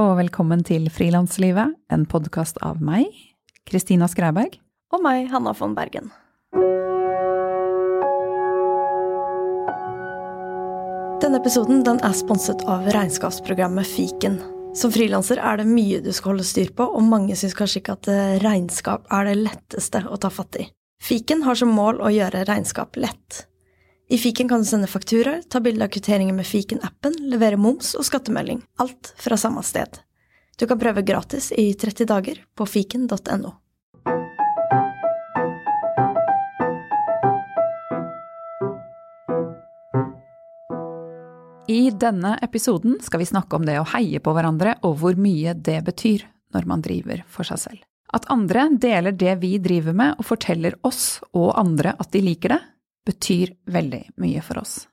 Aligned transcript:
og 0.00 0.16
velkommen 0.16 0.62
til 0.64 0.86
Frilanslivet, 0.92 1.74
en 1.92 2.04
podkast 2.08 2.56
av 2.64 2.80
meg, 2.80 3.10
Kristina 3.68 4.08
Skreiberg. 4.08 4.56
Og 4.92 5.02
meg, 5.04 5.26
Hanna 5.32 5.52
von 5.56 5.74
Bergen. 5.76 6.08
Denne 11.22 11.38
episoden 11.38 11.84
den 11.86 12.00
er 12.02 12.16
sponset 12.16 12.64
av 12.68 12.88
regnskapsprogrammet 12.94 13.88
Fiken. 13.88 14.40
Som 14.76 14.94
frilanser 14.94 15.40
er 15.42 15.60
det 15.60 15.68
mye 15.68 16.00
du 16.00 16.10
skal 16.16 16.34
holde 16.34 16.48
styr 16.48 16.72
på, 16.72 16.88
og 16.88 17.04
mange 17.04 17.36
syns 17.36 17.56
kanskje 17.58 17.82
ikke 17.82 17.98
at 17.98 18.08
eh, 18.10 18.36
regnskap 18.42 19.04
er 19.12 19.28
det 19.28 19.38
letteste 19.42 20.06
å 20.08 20.16
ta 20.16 20.32
fatt 20.32 20.62
i. 20.62 20.68
Fiken 21.02 21.44
har 21.44 21.58
som 21.58 21.72
mål 21.74 22.00
å 22.00 22.12
gjøre 22.14 22.46
regnskap 22.48 22.96
lett. 22.96 23.44
I 24.12 24.18
fiken 24.18 24.48
kan 24.48 24.60
du 24.60 24.64
sende 24.68 24.86
fakturaer, 24.86 25.42
ta 25.48 25.60
bilde 25.60 25.84
av 25.84 25.88
kvitteringer 25.88 26.34
med 26.36 26.44
fiken-appen, 26.44 27.14
levere 27.32 27.56
moms 27.56 27.94
og 27.96 28.04
skattemelding. 28.04 28.58
Alt 28.76 29.14
fra 29.16 29.38
samme 29.40 29.62
sted. 29.64 30.02
Du 30.60 30.66
kan 30.68 30.76
prøve 30.76 31.00
gratis 31.00 31.46
i 31.56 31.70
30 31.72 32.10
dager 32.10 32.42
på 32.52 32.66
fiken.no. 32.68 33.54
I 41.72 41.88
denne 41.96 42.34
episoden 42.44 42.98
skal 43.00 43.22
vi 43.22 43.30
snakke 43.30 43.56
om 43.56 43.64
det 43.64 43.78
å 43.80 43.86
heie 43.94 44.20
på 44.20 44.36
hverandre 44.36 44.76
og 44.84 44.98
hvor 45.00 45.16
mye 45.16 45.56
det 45.56 45.78
betyr 45.88 46.26
når 46.52 46.68
man 46.68 46.84
driver 46.84 47.24
for 47.32 47.48
seg 47.48 47.64
selv. 47.64 47.80
At 48.12 48.28
andre 48.28 48.68
deler 48.76 49.16
det 49.16 49.38
vi 49.40 49.54
driver 49.56 49.96
med 49.96 50.20
og 50.20 50.28
forteller 50.34 50.76
oss 50.84 51.22
og 51.32 51.54
andre 51.56 51.96
at 51.96 52.12
de 52.12 52.20
liker 52.28 52.58
det, 52.58 52.60
betyr 53.06 53.54
veldig 53.66 54.04
mye 54.22 54.42
for 54.44 54.62
oss. 54.62 54.86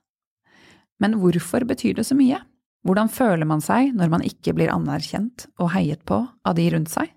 Men 0.99 1.19
hvorfor 1.21 1.63
betyr 1.67 1.99
det 1.99 2.07
så 2.07 2.17
mye? 2.17 2.41
Hvordan 2.87 3.11
føler 3.11 3.47
man 3.47 3.61
seg 3.63 3.93
når 3.95 4.11
man 4.11 4.23
ikke 4.25 4.53
blir 4.55 4.71
anerkjent 4.71 5.47
og 5.59 5.73
heiet 5.73 6.03
på 6.07 6.21
av 6.25 6.55
de 6.55 6.67
rundt 6.73 6.91
seg? 6.91 7.11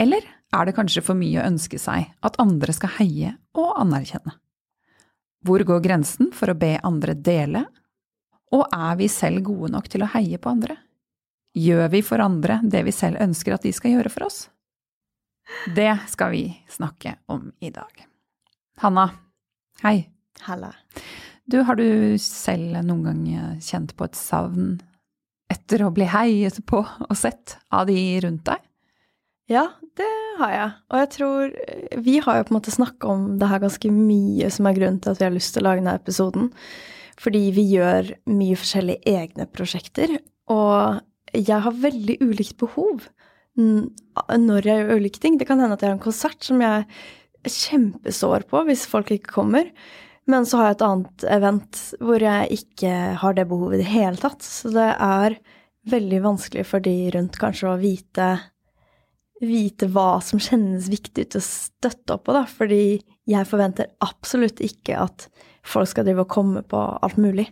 Eller 0.00 0.24
er 0.54 0.66
det 0.66 0.76
kanskje 0.76 1.02
for 1.04 1.18
mye 1.18 1.40
å 1.40 1.46
ønske 1.46 1.78
seg 1.78 2.08
at 2.26 2.38
andre 2.42 2.74
skal 2.74 2.94
heie 2.98 3.34
og 3.58 3.74
anerkjenne? 3.82 4.36
Hvor 5.46 5.62
går 5.64 5.82
grensen 5.84 6.30
for 6.36 6.52
å 6.52 6.58
be 6.58 6.74
andre 6.84 7.14
dele? 7.16 7.64
Og 8.52 8.66
er 8.74 8.96
vi 8.98 9.08
selv 9.08 9.44
gode 9.46 9.70
nok 9.72 9.88
til 9.88 10.04
å 10.04 10.10
heie 10.14 10.38
på 10.38 10.52
andre? 10.52 10.76
Gjør 11.56 11.88
vi 11.90 12.02
for 12.06 12.22
andre 12.22 12.60
det 12.62 12.82
vi 12.86 12.94
selv 12.94 13.22
ønsker 13.22 13.56
at 13.56 13.64
de 13.66 13.72
skal 13.74 13.96
gjøre 13.96 14.12
for 14.12 14.26
oss? 14.28 14.44
Det 15.74 15.90
skal 16.10 16.30
vi 16.34 16.44
snakke 16.70 17.16
om 17.32 17.48
i 17.58 17.72
dag. 17.74 18.06
Hanna, 18.82 19.08
Hei. 19.80 20.10
Halla. 20.44 20.74
Du, 21.48 21.62
har 21.64 21.78
du 21.78 22.18
selv 22.20 22.82
noen 22.84 23.04
gang 23.06 23.60
kjent 23.64 23.94
på 23.96 24.04
et 24.04 24.16
savn 24.18 24.74
etter 25.48 25.86
å 25.86 25.92
bli 25.96 26.04
heiet 26.04 26.58
på 26.68 26.82
og 26.84 27.14
sett 27.16 27.54
av 27.72 27.86
de 27.88 27.96
rundt 28.20 28.44
deg? 28.44 28.60
Ja, 29.48 29.62
det 29.96 30.08
har 30.36 30.52
jeg. 30.52 30.74
Og 30.92 31.00
jeg 31.00 31.08
tror 31.16 31.54
Vi 32.04 32.18
har 32.26 32.36
jo 32.36 32.44
på 32.44 32.52
en 32.52 32.58
måte 32.58 32.74
snakka 32.74 33.08
om 33.08 33.24
det 33.40 33.48
her 33.48 33.62
ganske 33.62 33.92
mye, 33.94 34.50
som 34.52 34.68
er 34.68 34.76
grunnen 34.76 35.00
til 35.00 35.14
at 35.14 35.22
vi 35.22 35.26
har 35.30 35.34
lyst 35.34 35.56
til 35.56 35.64
å 35.64 35.70
lage 35.70 35.80
denne 35.80 35.96
episoden. 35.96 36.50
Fordi 37.20 37.42
vi 37.56 37.64
gjør 37.72 38.12
mye 38.28 38.58
forskjellige 38.60 39.16
egne 39.16 39.48
prosjekter. 39.48 40.18
Og 40.52 41.00
jeg 41.32 41.64
har 41.64 41.80
veldig 41.86 42.18
ulikt 42.20 42.58
behov 42.60 43.08
når 43.56 44.68
jeg 44.68 44.84
gjør 44.84 45.00
ulike 45.00 45.24
ting. 45.24 45.40
Det 45.40 45.48
kan 45.48 45.60
hende 45.60 45.80
at 45.80 45.80
jeg 45.80 45.88
har 45.88 45.96
en 45.96 46.04
konsert 46.04 46.44
som 46.44 46.60
jeg 46.60 46.84
kjempesår 47.46 48.46
på 48.50 48.64
hvis 48.68 48.86
folk 48.90 49.10
ikke 49.14 49.34
kommer. 49.40 49.70
Men 50.30 50.46
så 50.46 50.60
har 50.60 50.68
jeg 50.68 50.78
et 50.78 50.86
annet 50.86 51.26
event 51.36 51.80
hvor 52.04 52.22
jeg 52.22 52.60
ikke 52.60 52.94
har 53.22 53.36
det 53.36 53.48
behovet 53.50 53.80
i 53.80 53.82
det 53.82 53.90
hele 53.90 54.20
tatt. 54.20 54.44
Så 54.46 54.72
det 54.74 54.90
er 54.94 55.36
veldig 55.90 56.20
vanskelig 56.26 56.66
for 56.68 56.84
de 56.84 56.94
rundt 57.14 57.38
kanskje 57.40 57.70
å 57.70 57.78
vite, 57.80 58.28
vite 59.40 59.88
hva 59.90 60.20
som 60.24 60.42
kjennes 60.42 60.90
viktig 60.92 61.26
ut 61.26 61.38
å 61.40 61.44
støtte 61.44 62.16
opp 62.16 62.28
på, 62.28 62.36
da. 62.36 62.44
Fordi 62.46 63.00
jeg 63.30 63.48
forventer 63.48 63.90
absolutt 64.04 64.62
ikke 64.64 65.00
at 65.00 65.26
folk 65.66 65.90
skal 65.90 66.06
drive 66.06 66.26
og 66.26 66.32
komme 66.32 66.62
på 66.66 66.78
alt 66.78 67.18
mulig. 67.20 67.48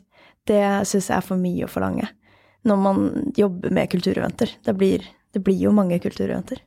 Det 0.48 0.62
syns 0.88 1.10
jeg 1.10 1.18
er 1.18 1.24
for 1.24 1.40
mye 1.40 1.66
å 1.66 1.72
forlange 1.72 2.08
når 2.68 2.80
man 2.82 3.04
jobber 3.36 3.72
med 3.72 3.90
kultureventer. 3.92 4.50
Det 4.64 4.74
blir, 4.76 5.04
det 5.32 5.40
blir 5.44 5.60
jo 5.62 5.72
mange 5.72 5.96
kultureventer. 6.02 6.60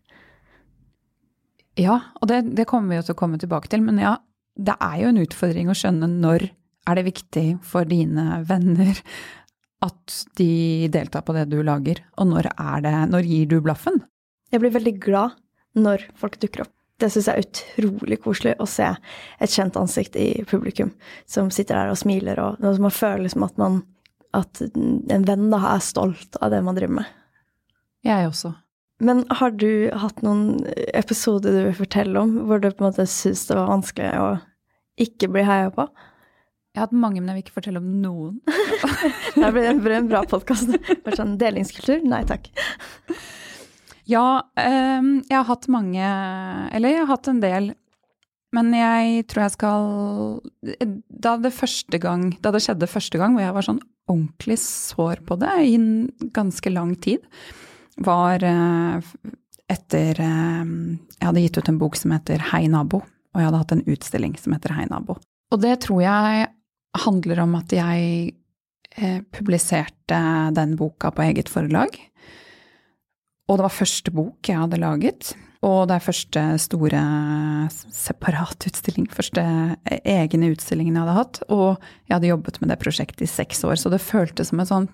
Ja, 1.80 2.00
og 2.20 2.28
det, 2.28 2.42
det, 2.58 2.68
kommer 2.70 2.92
vi 2.92 3.00
jo 3.00 3.06
til 3.08 3.16
å 3.16 3.20
komme 3.22 3.40
tilbake 3.40 3.72
til. 3.72 3.84
Men 3.86 4.02
ja, 4.02 4.16
det 4.60 4.76
er 4.84 4.98
jo 5.04 5.12
en 5.12 5.22
utfordring 5.22 5.72
å 5.72 5.78
skjønne 5.78 6.10
når 6.12 6.50
er 6.90 6.98
det 6.98 7.06
viktig 7.08 7.46
for 7.66 7.88
dine 7.88 8.42
venner 8.48 8.98
at 9.86 10.18
de 10.38 10.90
deltar 10.94 11.24
på 11.26 11.34
det 11.36 11.48
du 11.50 11.62
lager, 11.66 12.04
og 12.22 12.30
når 12.30 12.52
er 12.52 12.84
det 12.86 12.94
Når 13.10 13.26
gir 13.26 13.48
du 13.50 13.58
blaffen? 13.62 14.02
Jeg 14.52 14.62
blir 14.62 14.74
veldig 14.74 14.94
glad 15.02 15.38
når 15.74 16.06
folk 16.20 16.38
dukker 16.42 16.66
opp. 16.66 16.74
Det 17.02 17.10
syns 17.10 17.30
jeg 17.32 17.40
er 17.40 17.48
utrolig 17.48 18.20
koselig 18.22 18.54
å 18.62 18.68
se 18.70 18.92
et 18.92 19.50
kjent 19.50 19.78
ansikt 19.80 20.18
i 20.20 20.44
publikum 20.46 20.92
som 21.26 21.50
sitter 21.50 21.80
der 21.80 21.94
og 21.94 21.98
smiler, 21.98 22.38
og 22.38 22.62
man 22.62 22.94
føler 22.94 23.26
liksom 23.26 23.48
at 23.48 23.58
man 23.62 23.82
At 24.32 24.62
en 24.64 25.26
venn 25.28 25.50
da 25.52 25.58
er 25.74 25.82
stolt 25.84 26.38
av 26.40 26.54
det 26.54 26.62
man 26.64 26.78
driver 26.78 27.02
med. 27.02 27.08
Jeg 28.08 28.30
også. 28.30 28.54
Men 29.02 29.24
har 29.34 29.56
du 29.58 29.90
hatt 29.98 30.22
noen 30.22 30.62
episoder 30.94 31.56
du 31.56 31.62
vil 31.72 31.80
fortelle 31.82 32.22
om, 32.22 32.36
hvor 32.46 32.62
du 32.62 32.70
på 32.70 32.84
en 32.84 32.92
måte 32.92 33.08
syns 33.10 33.48
det 33.50 33.58
var 33.58 33.72
vanskelig 33.72 34.12
å 34.22 34.30
ikke 35.02 35.32
bli 35.34 35.46
heia 35.48 35.72
på? 35.74 35.88
Jeg 36.72 36.80
har 36.80 36.88
hatt 36.88 36.96
mange, 36.96 37.20
men 37.20 37.32
jeg 37.32 37.40
vil 37.40 37.46
ikke 37.48 37.58
fortelle 37.58 37.82
om 37.82 37.90
noen. 38.00 38.38
det 39.42 39.52
blir 39.84 39.98
en 39.98 40.08
bra 40.08 40.22
podkast. 40.30 40.72
Sånn 41.18 41.36
delingskultur? 41.42 42.06
Nei 42.08 42.22
takk. 42.30 42.48
Ja, 44.08 44.42
um, 44.56 45.12
jeg 45.28 45.36
har 45.36 45.48
hatt 45.48 45.68
mange 45.72 46.06
Eller 46.74 46.96
jeg 46.96 47.04
har 47.04 47.12
hatt 47.12 47.30
en 47.32 47.42
del. 47.44 47.72
Men 48.56 48.72
jeg 48.76 49.26
tror 49.32 49.46
jeg 49.46 49.54
skal 49.56 49.86
Da 51.24 51.36
det 51.40 51.54
første 51.56 52.00
gang 52.02 52.32
Da 52.42 52.52
det 52.52 52.64
skjedde 52.66 52.90
første 52.90 53.22
gang, 53.22 53.38
hvor 53.38 53.46
jeg 53.46 53.56
var 53.56 53.68
sånn 53.68 53.84
ordentlig 54.12 54.58
sår 54.60 55.22
på 55.28 55.38
det 55.40 55.52
i 55.70 55.76
en 55.78 55.92
ganske 56.36 56.72
lang 56.74 56.96
tid, 57.00 57.22
var 57.98 58.44
eh, 58.44 59.10
etter 59.72 60.22
eh, 60.22 60.64
Jeg 61.18 61.28
hadde 61.28 61.44
gitt 61.46 61.60
ut 61.60 61.72
en 61.72 61.82
bok 61.82 61.98
som 62.00 62.14
heter 62.16 62.44
Hei, 62.52 62.66
nabo, 62.72 63.02
og 63.04 63.40
jeg 63.40 63.50
hadde 63.50 63.62
hatt 63.64 63.76
en 63.76 63.86
utstilling 63.88 64.38
som 64.40 64.56
heter 64.56 64.76
Hei, 64.78 64.88
nabo. 64.92 65.18
Og 65.52 65.60
det 65.64 65.82
tror 65.86 66.04
jeg 66.06 66.48
handler 67.06 67.44
om 67.44 67.58
at 67.60 67.74
jeg 67.76 68.34
eh, 68.98 69.20
publiserte 69.34 70.22
den 70.56 70.76
boka 70.80 71.12
på 71.16 71.28
eget 71.28 71.52
forlag. 71.52 71.96
Og 73.50 73.58
det 73.58 73.66
var 73.68 73.80
første 73.82 74.14
bok 74.16 74.48
jeg 74.48 74.60
hadde 74.62 74.80
laget. 74.80 75.34
Og 75.62 75.86
det 75.90 75.98
er 75.98 76.04
første 76.04 76.44
store 76.64 77.02
separatutstilling, 77.94 79.06
første 79.14 79.44
egne 79.86 80.50
utstillingen 80.56 80.96
jeg 80.98 81.04
hadde 81.04 81.18
hatt. 81.20 81.42
Og 81.54 81.68
jeg 82.08 82.16
hadde 82.16 82.32
jobbet 82.32 82.58
med 82.62 82.72
det 82.74 82.80
prosjektet 82.82 83.28
i 83.28 83.30
seks 83.30 83.62
år, 83.68 83.78
så 83.78 83.92
det 83.94 84.02
føltes 84.02 84.50
som 84.50 84.64
et 84.64 84.72
sånn 84.72 84.88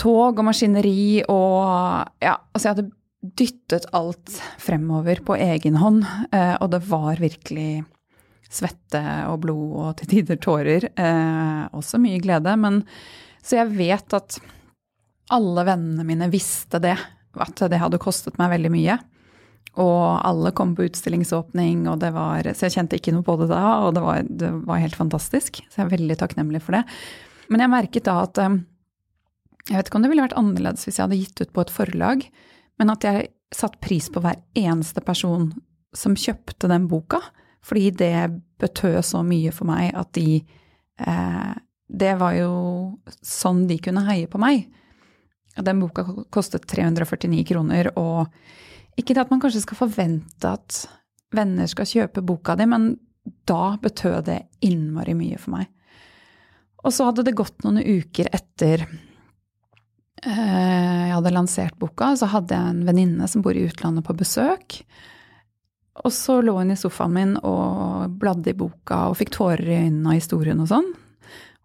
tog 0.00 0.38
og 0.38 0.46
maskineri 0.46 1.24
og 1.30 2.10
Ja, 2.22 2.38
altså 2.52 2.68
jeg 2.68 2.74
hadde 2.74 2.90
dyttet 3.24 3.86
alt 3.96 4.36
fremover 4.60 5.22
på 5.24 5.36
egen 5.40 5.78
hånd, 5.80 6.02
eh, 6.32 6.56
og 6.60 6.70
det 6.74 6.82
var 6.90 7.22
virkelig 7.22 7.84
svette 8.52 9.00
og 9.30 9.40
blod 9.44 9.78
og 9.80 9.94
til 9.98 10.10
tider 10.10 10.38
tårer. 10.40 10.90
Eh, 10.92 11.62
også 11.72 12.00
mye 12.02 12.20
glede. 12.22 12.52
Men 12.60 12.82
så 13.42 13.62
jeg 13.62 13.72
vet 13.78 14.16
at 14.16 14.38
alle 15.32 15.64
vennene 15.66 16.04
mine 16.06 16.28
visste 16.32 16.80
det, 16.82 16.98
at 17.40 17.64
det 17.70 17.80
hadde 17.80 18.02
kostet 18.02 18.36
meg 18.40 18.52
veldig 18.54 18.72
mye. 18.74 18.98
Og 19.80 20.20
alle 20.22 20.52
kom 20.54 20.76
på 20.76 20.84
utstillingsåpning, 20.86 21.88
og 21.90 21.98
det 22.04 22.12
var, 22.14 22.46
så 22.54 22.68
jeg 22.68 22.76
kjente 22.76 23.00
ikke 23.00 23.14
noe 23.16 23.26
på 23.26 23.34
det 23.40 23.48
da, 23.50 23.62
og 23.82 23.96
det 23.96 24.04
var, 24.04 24.20
det 24.28 24.50
var 24.68 24.82
helt 24.84 24.98
fantastisk. 24.98 25.64
Så 25.66 25.80
jeg 25.80 25.88
er 25.88 25.96
veldig 25.96 26.18
takknemlig 26.20 26.62
for 26.62 26.78
det. 26.78 26.84
Men 27.50 27.64
jeg 27.64 27.72
merket 27.72 28.06
da 28.06 28.20
at 28.22 28.38
eh, 28.44 28.60
jeg 29.68 29.78
vet 29.78 29.88
ikke 29.88 29.98
om 29.98 30.04
det 30.04 30.10
ville 30.12 30.24
vært 30.26 30.36
annerledes 30.36 30.84
hvis 30.84 30.98
jeg 30.98 31.06
hadde 31.06 31.20
gitt 31.20 31.40
ut 31.40 31.54
på 31.56 31.64
et 31.64 31.72
forlag, 31.72 32.26
men 32.80 32.92
at 32.92 33.06
jeg 33.06 33.30
satte 33.54 33.80
pris 33.84 34.10
på 34.12 34.20
hver 34.24 34.40
eneste 34.58 35.00
person 35.04 35.48
som 35.94 36.16
kjøpte 36.18 36.68
den 36.68 36.88
boka, 36.90 37.20
fordi 37.64 37.90
det 37.96 38.16
betød 38.60 39.00
så 39.06 39.22
mye 39.24 39.52
for 39.54 39.70
meg 39.70 39.94
at 39.96 40.10
de 40.18 40.42
eh, 41.00 41.54
Det 41.94 42.14
var 42.16 42.32
jo 42.32 42.52
sånn 43.22 43.66
de 43.68 43.76
kunne 43.78 44.02
heie 44.06 44.26
på 44.26 44.40
meg. 44.40 44.64
Den 45.54 45.80
boka 45.80 46.02
kostet 46.32 46.64
349 46.66 47.44
kroner, 47.46 47.90
og 48.00 48.26
ikke 48.98 49.14
det 49.14 49.22
at 49.26 49.30
man 49.30 49.42
kanskje 49.42 49.62
skal 49.66 49.78
forvente 49.78 50.48
at 50.48 50.80
venner 51.34 51.68
skal 51.70 51.86
kjøpe 51.86 52.24
boka 52.24 52.56
di, 52.56 52.66
men 52.66 52.94
da 53.46 53.76
betød 53.80 54.24
det 54.26 54.40
innmari 54.64 55.14
mye 55.14 55.38
for 55.38 55.58
meg. 55.58 55.68
Og 56.84 56.92
så 56.92 57.08
hadde 57.08 57.24
det 57.28 57.36
gått 57.36 57.62
noen 57.64 57.80
uker 57.84 58.32
etter 58.32 58.88
jeg 60.24 61.12
hadde 61.12 61.32
lansert 61.34 61.76
boka, 61.80 62.14
så 62.16 62.28
hadde 62.32 62.56
jeg 62.56 62.74
en 62.74 62.84
venninne 62.86 63.28
som 63.28 63.42
bor 63.44 63.56
i 63.56 63.66
utlandet, 63.68 64.06
på 64.06 64.16
besøk. 64.16 64.80
Og 66.02 66.12
så 66.12 66.40
lå 66.42 66.56
hun 66.58 66.72
i 66.74 66.78
sofaen 66.78 67.14
min 67.14 67.34
og 67.38 68.16
bladde 68.18 68.50
i 68.50 68.58
boka 68.58 69.04
og 69.10 69.18
fikk 69.20 69.34
tårer 69.36 69.68
i 69.68 69.80
øynene 69.84 70.14
av 70.14 70.18
historien 70.18 70.62
og 70.64 70.70
sånn. 70.72 70.90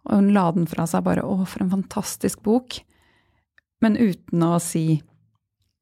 Og 0.10 0.12
hun 0.20 0.30
la 0.36 0.46
den 0.56 0.68
fra 0.70 0.86
seg 0.88 1.04
bare 1.04 1.24
'Å, 1.24 1.46
for 1.48 1.64
en 1.64 1.72
fantastisk 1.72 2.42
bok'. 2.44 2.82
Men 3.82 3.98
uten 3.98 4.44
å 4.44 4.60
si 4.62 5.02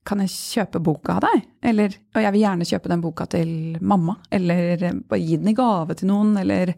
kan 0.06 0.20
jeg 0.24 0.32
kjøpe 0.32 0.80
boka 0.80 1.18
av 1.18 1.26
deg? 1.26 1.44
Eller, 1.62 1.92
og 2.16 2.22
jeg 2.22 2.32
vil 2.32 2.42
gjerne 2.42 2.70
kjøpe 2.70 2.90
den 2.90 3.02
boka 3.04 3.26
til 3.28 3.78
mamma, 3.82 4.16
eller 4.32 4.78
bare 5.08 5.20
gi 5.20 5.36
den 5.36 5.52
i 5.52 5.54
gave 5.54 5.96
til 5.96 6.08
noen, 6.08 6.38
eller 6.38 6.76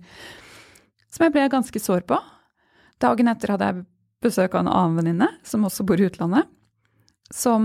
Som 1.11 1.23
jeg 1.23 1.33
ble 1.33 1.49
ganske 1.49 1.79
sår 1.79 2.01
på. 2.05 2.17
Dagen 3.01 3.27
etter 3.27 3.49
hadde 3.49 3.65
jeg 3.65 3.85
besøk 4.23 4.55
av 4.55 4.65
en 4.65 4.71
annen 4.71 4.99
venninne, 4.99 5.29
som 5.47 5.65
også 5.67 5.85
bor 5.87 5.99
i 6.01 6.07
utlandet, 6.09 6.49
som 7.33 7.63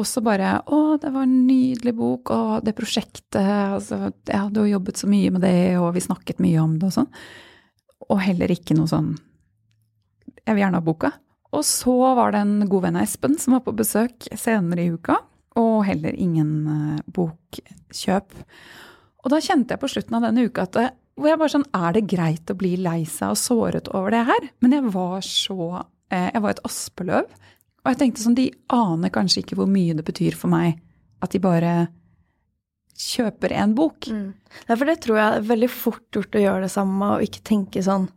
også 0.00 0.22
bare 0.24 0.60
Å, 0.72 0.96
det 1.00 1.10
var 1.12 1.26
en 1.26 1.46
nydelig 1.46 1.92
bok, 1.98 2.32
og 2.32 2.64
det 2.64 2.76
prosjektet 2.78 3.36
altså, 3.36 4.10
Jeg 4.28 4.38
hadde 4.38 4.62
jo 4.62 4.76
jobbet 4.76 5.00
så 5.00 5.08
mye 5.10 5.32
med 5.34 5.44
det, 5.44 5.76
og 5.80 5.92
vi 5.96 6.04
snakket 6.04 6.40
mye 6.40 6.60
om 6.62 6.78
det 6.80 6.88
og 6.88 6.94
sånn. 6.94 7.10
Og 8.08 8.22
heller 8.24 8.52
ikke 8.54 8.76
noe 8.78 8.88
sånn 8.90 9.10
Jeg 10.46 10.54
vil 10.54 10.62
gjerne 10.64 10.80
ha 10.80 10.86
boka. 10.86 11.12
Og 11.50 11.66
så 11.66 11.96
var 12.16 12.32
det 12.32 12.44
en 12.44 12.68
god 12.70 12.86
venn 12.86 13.00
av 13.00 13.04
Espen 13.04 13.36
som 13.42 13.56
var 13.56 13.64
på 13.66 13.74
besøk 13.76 14.28
senere 14.38 14.86
i 14.86 14.94
uka, 14.94 15.18
og 15.58 15.82
heller 15.84 16.14
ingen 16.14 16.52
uh, 16.70 17.00
bokkjøp. 17.10 18.36
Og 19.20 19.32
da 19.32 19.40
kjente 19.42 19.74
jeg 19.74 19.82
på 19.82 19.90
slutten 19.90 20.16
av 20.16 20.28
denne 20.28 20.46
uka 20.46 20.68
at 20.68 20.78
hvor 21.20 21.30
jeg 21.30 21.40
bare 21.40 21.52
sånn 21.52 21.68
Er 21.76 21.94
det 21.96 22.08
greit 22.10 22.50
å 22.50 22.58
bli 22.58 22.74
lei 22.80 23.04
seg 23.08 23.34
og 23.34 23.40
såret 23.40 23.90
over 23.94 24.14
det 24.14 24.24
her? 24.28 24.50
Men 24.64 24.76
jeg 24.76 24.92
var 24.94 25.24
så 25.26 25.60
eh, 26.10 26.28
Jeg 26.32 26.42
var 26.42 26.54
et 26.54 26.62
aspeløv. 26.66 27.30
Og 27.80 27.92
jeg 27.92 28.00
tenkte 28.02 28.24
sånn 28.24 28.38
De 28.38 28.50
aner 28.74 29.14
kanskje 29.14 29.44
ikke 29.44 29.60
hvor 29.60 29.70
mye 29.70 29.96
det 29.98 30.06
betyr 30.06 30.36
for 30.38 30.52
meg 30.52 30.80
at 31.20 31.34
de 31.34 31.40
bare 31.42 31.72
kjøper 33.00 33.52
en 33.56 33.74
bok. 33.76 34.08
Mm. 34.08 34.32
Ja, 34.68 34.76
det 34.76 34.96
tror 35.04 35.18
jeg 35.18 35.36
er 35.36 35.46
veldig 35.48 35.68
fort 35.72 36.16
gjort 36.16 36.36
å 36.36 36.42
gjøre 36.42 36.64
det 36.66 36.72
samme, 36.72 37.14
og 37.14 37.24
ikke 37.24 37.42
tenke 37.46 37.82
sånn 37.84 38.08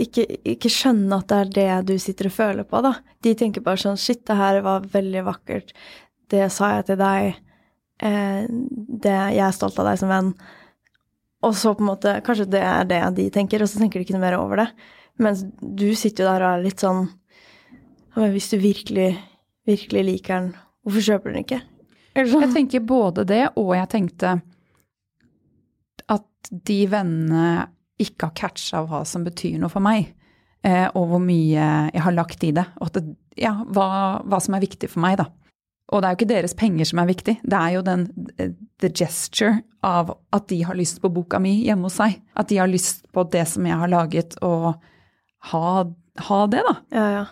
ikke, 0.00 0.24
ikke, 0.54 0.70
skjønne 0.72 1.20
at 1.20 1.30
det 1.30 1.38
er 1.38 1.84
det 1.84 1.92
du 1.92 2.02
sitter 2.02 2.26
og 2.26 2.34
føler 2.34 2.66
på, 2.66 2.80
da. 2.82 2.96
De 3.22 3.34
tenker 3.38 3.62
bare 3.62 3.78
sånn 3.78 4.00
Shit, 4.00 4.24
det 4.26 4.34
her 4.38 4.58
var 4.64 4.88
veldig 4.90 5.22
vakkert. 5.28 5.70
Det 6.30 6.48
sa 6.50 6.72
jeg 6.76 6.88
til 6.88 6.98
deg. 6.98 7.38
Eh, 8.02 8.40
det, 8.48 9.14
jeg 9.36 9.44
er 9.46 9.54
stolt 9.54 9.78
av 9.78 9.86
deg 9.90 10.00
som 10.00 10.10
venn. 10.10 10.32
Og 11.44 11.56
så 11.58 11.74
på 11.76 11.84
en 11.84 11.90
måte 11.92 12.16
Kanskje 12.24 12.48
det 12.54 12.62
er 12.64 12.86
det 12.88 13.02
de 13.18 13.28
tenker, 13.34 13.62
og 13.62 13.70
så 13.70 13.82
tenker 13.82 14.00
de 14.00 14.06
ikke 14.06 14.16
noe 14.16 14.24
mer 14.24 14.38
over 14.38 14.64
det. 14.64 14.70
Mens 15.22 15.44
du 15.60 15.90
sitter 15.98 16.24
jo 16.24 16.30
der 16.32 16.44
og 16.46 16.56
er 16.56 16.64
litt 16.64 16.82
sånn 16.82 17.06
hvis 18.14 18.50
du 18.52 18.58
virkelig, 18.62 19.08
virkelig 19.66 20.02
liker 20.06 20.34
den, 20.36 20.50
hvorfor 20.86 21.06
kjøper 21.08 21.30
du 21.30 21.34
den 21.34 21.44
ikke? 21.44 21.60
Sånn. 22.14 22.44
Jeg 22.44 22.52
tenker 22.54 22.84
både 22.86 23.24
det, 23.26 23.42
og 23.58 23.72
jeg 23.74 23.90
tenkte 23.90 24.36
at 26.14 26.50
de 26.68 26.76
vennene 26.90 27.64
ikke 27.98 28.28
har 28.28 28.36
catcha 28.38 28.84
hva 28.86 29.02
som 29.08 29.24
betyr 29.26 29.58
noe 29.58 29.72
for 29.72 29.82
meg, 29.82 30.12
eh, 30.66 30.86
og 30.94 31.08
hvor 31.10 31.22
mye 31.22 31.66
jeg 31.90 32.04
har 32.06 32.14
lagt 32.14 32.46
i 32.46 32.52
det, 32.54 32.66
og 32.78 32.92
det, 32.94 33.02
ja, 33.40 33.56
hva, 33.66 33.88
hva, 34.22 34.40
som 34.42 34.54
er 34.54 34.62
viktig 34.62 34.90
for 34.92 35.02
meg, 35.02 35.18
da. 35.18 35.26
Og 35.92 36.00
det 36.00 36.08
er 36.08 36.14
jo 36.14 36.18
ikke 36.20 36.30
deres 36.32 36.54
penger 36.56 36.88
som 36.88 37.00
er 37.02 37.10
viktig, 37.10 37.34
det 37.44 37.58
er 37.58 37.74
jo 37.76 37.82
den 37.84 38.06
the 38.80 38.88
gesture 38.88 39.58
av 39.84 40.14
at 40.32 40.46
de 40.48 40.62
har 40.64 40.78
lyst 40.78 41.02
på 41.02 41.10
boka 41.12 41.38
mi 41.42 41.58
hjemme 41.66 41.90
hos 41.90 41.98
seg. 42.00 42.16
At 42.40 42.48
de 42.48 42.56
har 42.62 42.70
lyst 42.70 43.04
på 43.12 43.26
det 43.30 43.44
som 43.50 43.66
jeg 43.68 43.76
har 43.82 43.90
laget, 43.92 44.36
og 44.42 44.72
ha, 45.50 45.64
ha 46.28 46.38
det, 46.48 46.62
da. 46.64 46.76
Ja, 46.96 47.08
ja. 47.18 47.24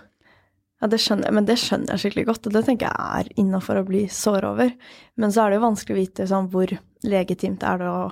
Ja, 0.82 0.88
det 0.90 0.98
skjønner 0.98 1.30
men 1.30 1.46
det 1.46 1.54
skjønner 1.62 1.94
jeg 1.94 2.02
skikkelig 2.02 2.24
godt, 2.26 2.46
og 2.50 2.56
det 2.56 2.64
tenker 2.66 2.90
jeg 2.90 3.20
er 3.22 3.28
innafor 3.38 3.78
å 3.78 3.84
bli 3.86 4.00
sår 4.10 4.48
over. 4.48 4.72
Men 5.14 5.30
så 5.32 5.44
er 5.44 5.52
det 5.52 5.60
jo 5.60 5.64
vanskelig 5.68 5.94
å 5.94 6.00
vite 6.00 6.26
sånn, 6.26 6.48
hvor 6.50 6.72
legitimt 7.06 7.62
er 7.62 7.78
det 7.78 7.88
å 7.92 8.02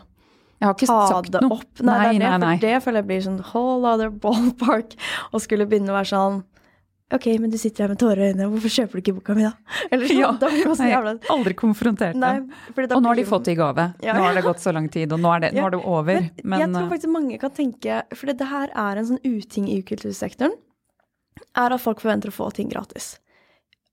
jeg 0.61 0.69
har 0.69 0.75
ikke 0.77 0.87
sagt 1.09 1.31
det 1.33 1.41
noe. 1.41 1.57
opp. 1.57 1.81
Nei, 1.81 1.95
Nei, 1.97 2.09
det, 2.21 2.29
nei, 2.29 2.39
nei. 2.43 2.49
for 2.61 2.67
det 2.67 2.81
føler 2.85 3.01
jeg 3.01 3.09
blir 3.09 3.21
sånn 3.25 3.39
whole 3.51 3.89
other 3.95 4.11
ballpark, 4.13 4.93
og 5.33 5.41
skulle 5.41 5.65
begynne 5.67 5.89
å 5.93 5.97
være 5.97 6.11
sånn 6.13 6.43
Ok, 7.11 7.27
men 7.43 7.51
du 7.51 7.57
sitter 7.59 7.85
her 7.85 7.91
med 7.91 7.99
tårer 7.99 8.21
i 8.23 8.27
øynene, 8.31 8.47
hvorfor 8.53 8.71
kjøper 8.71 8.99
du 8.99 9.03
ikke 9.03 9.15
boka 9.17 9.35
mi, 9.35 9.43
da? 9.43 9.51
Eller 9.91 10.07
sånn, 10.07 10.21
Ja, 10.21 10.31
da 10.39 10.51
blir 10.53 10.69
man 10.71 10.77
så 10.79 10.85
Nei, 10.85 10.91
jævla 10.93 11.15
aldri 11.35 11.55
konfrontert 11.59 12.19
dem. 12.21 12.45
Og 12.87 13.03
nå 13.03 13.11
har 13.11 13.19
de 13.19 13.25
fått 13.27 13.49
det 13.49 13.57
i 13.57 13.59
gave. 13.59 13.87
Ja. 14.07 14.15
Nå 14.17 14.27
har 14.29 14.39
det 14.39 14.45
gått 14.47 14.63
så 14.63 14.75
lang 14.75 14.87
tid, 14.93 15.11
og 15.17 15.23
nå 15.23 15.33
er 15.35 15.47
det, 15.47 15.51
nå 15.59 15.65
er 15.67 15.75
det 15.75 15.81
over. 15.83 16.21
Men, 16.45 16.63
jeg 16.63 16.71
tror 16.71 16.85
eh, 16.87 16.93
faktisk 16.93 17.13
mange 17.15 17.41
kan 17.43 17.55
tenke, 17.57 18.03
for 18.15 18.31
det 18.31 18.47
her 18.53 18.71
er 18.85 19.01
en 19.01 19.09
sånn 19.11 19.23
uting 19.27 19.67
i 19.73 19.81
kultursektoren, 19.87 20.55
er 21.59 21.75
at 21.75 21.83
folk 21.83 22.03
forventer 22.05 22.31
å 22.31 22.37
få 22.37 22.51
ting 22.55 22.71
gratis. 22.71 23.17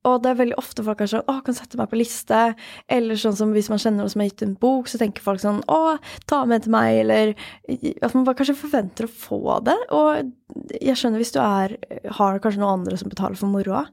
Og 0.07 0.21
det 0.23 0.31
er 0.31 0.39
veldig 0.39 0.57
ofte 0.59 0.83
folk 0.85 1.01
er 1.03 1.09
sånn 1.11 1.25
'Å, 1.27 1.41
kan 1.43 1.55
sette 1.57 1.77
meg 1.79 1.89
på 1.91 1.99
liste.' 1.99 2.55
Eller 2.87 3.19
sånn 3.19 3.35
som 3.35 3.51
hvis 3.51 3.69
man 3.69 3.81
kjenner 3.81 4.03
noen 4.03 4.13
som 4.13 4.21
har 4.21 4.29
gitt 4.29 4.43
en 4.45 4.55
bok, 4.55 4.87
så 4.87 4.99
tenker 5.01 5.21
folk 5.25 5.41
sånn 5.43 5.63
'Å, 5.67 5.99
ta 6.27 6.45
med 6.45 6.63
til 6.63 6.71
meg', 6.71 7.01
eller 7.01 7.35
at 8.01 8.13
man 8.15 8.23
bare 8.23 8.35
kanskje 8.35 8.55
forventer 8.55 9.07
å 9.07 9.11
få 9.11 9.63
det. 9.63 9.77
Og 9.91 10.31
jeg 10.79 10.95
skjønner 10.95 11.19
hvis 11.19 11.33
du 11.33 11.39
er 11.39 11.77
har 12.11 12.39
kanskje 12.39 12.59
noen 12.59 12.79
andre 12.79 12.97
som 12.97 13.09
betaler 13.09 13.35
for 13.35 13.47
moroa. 13.51 13.87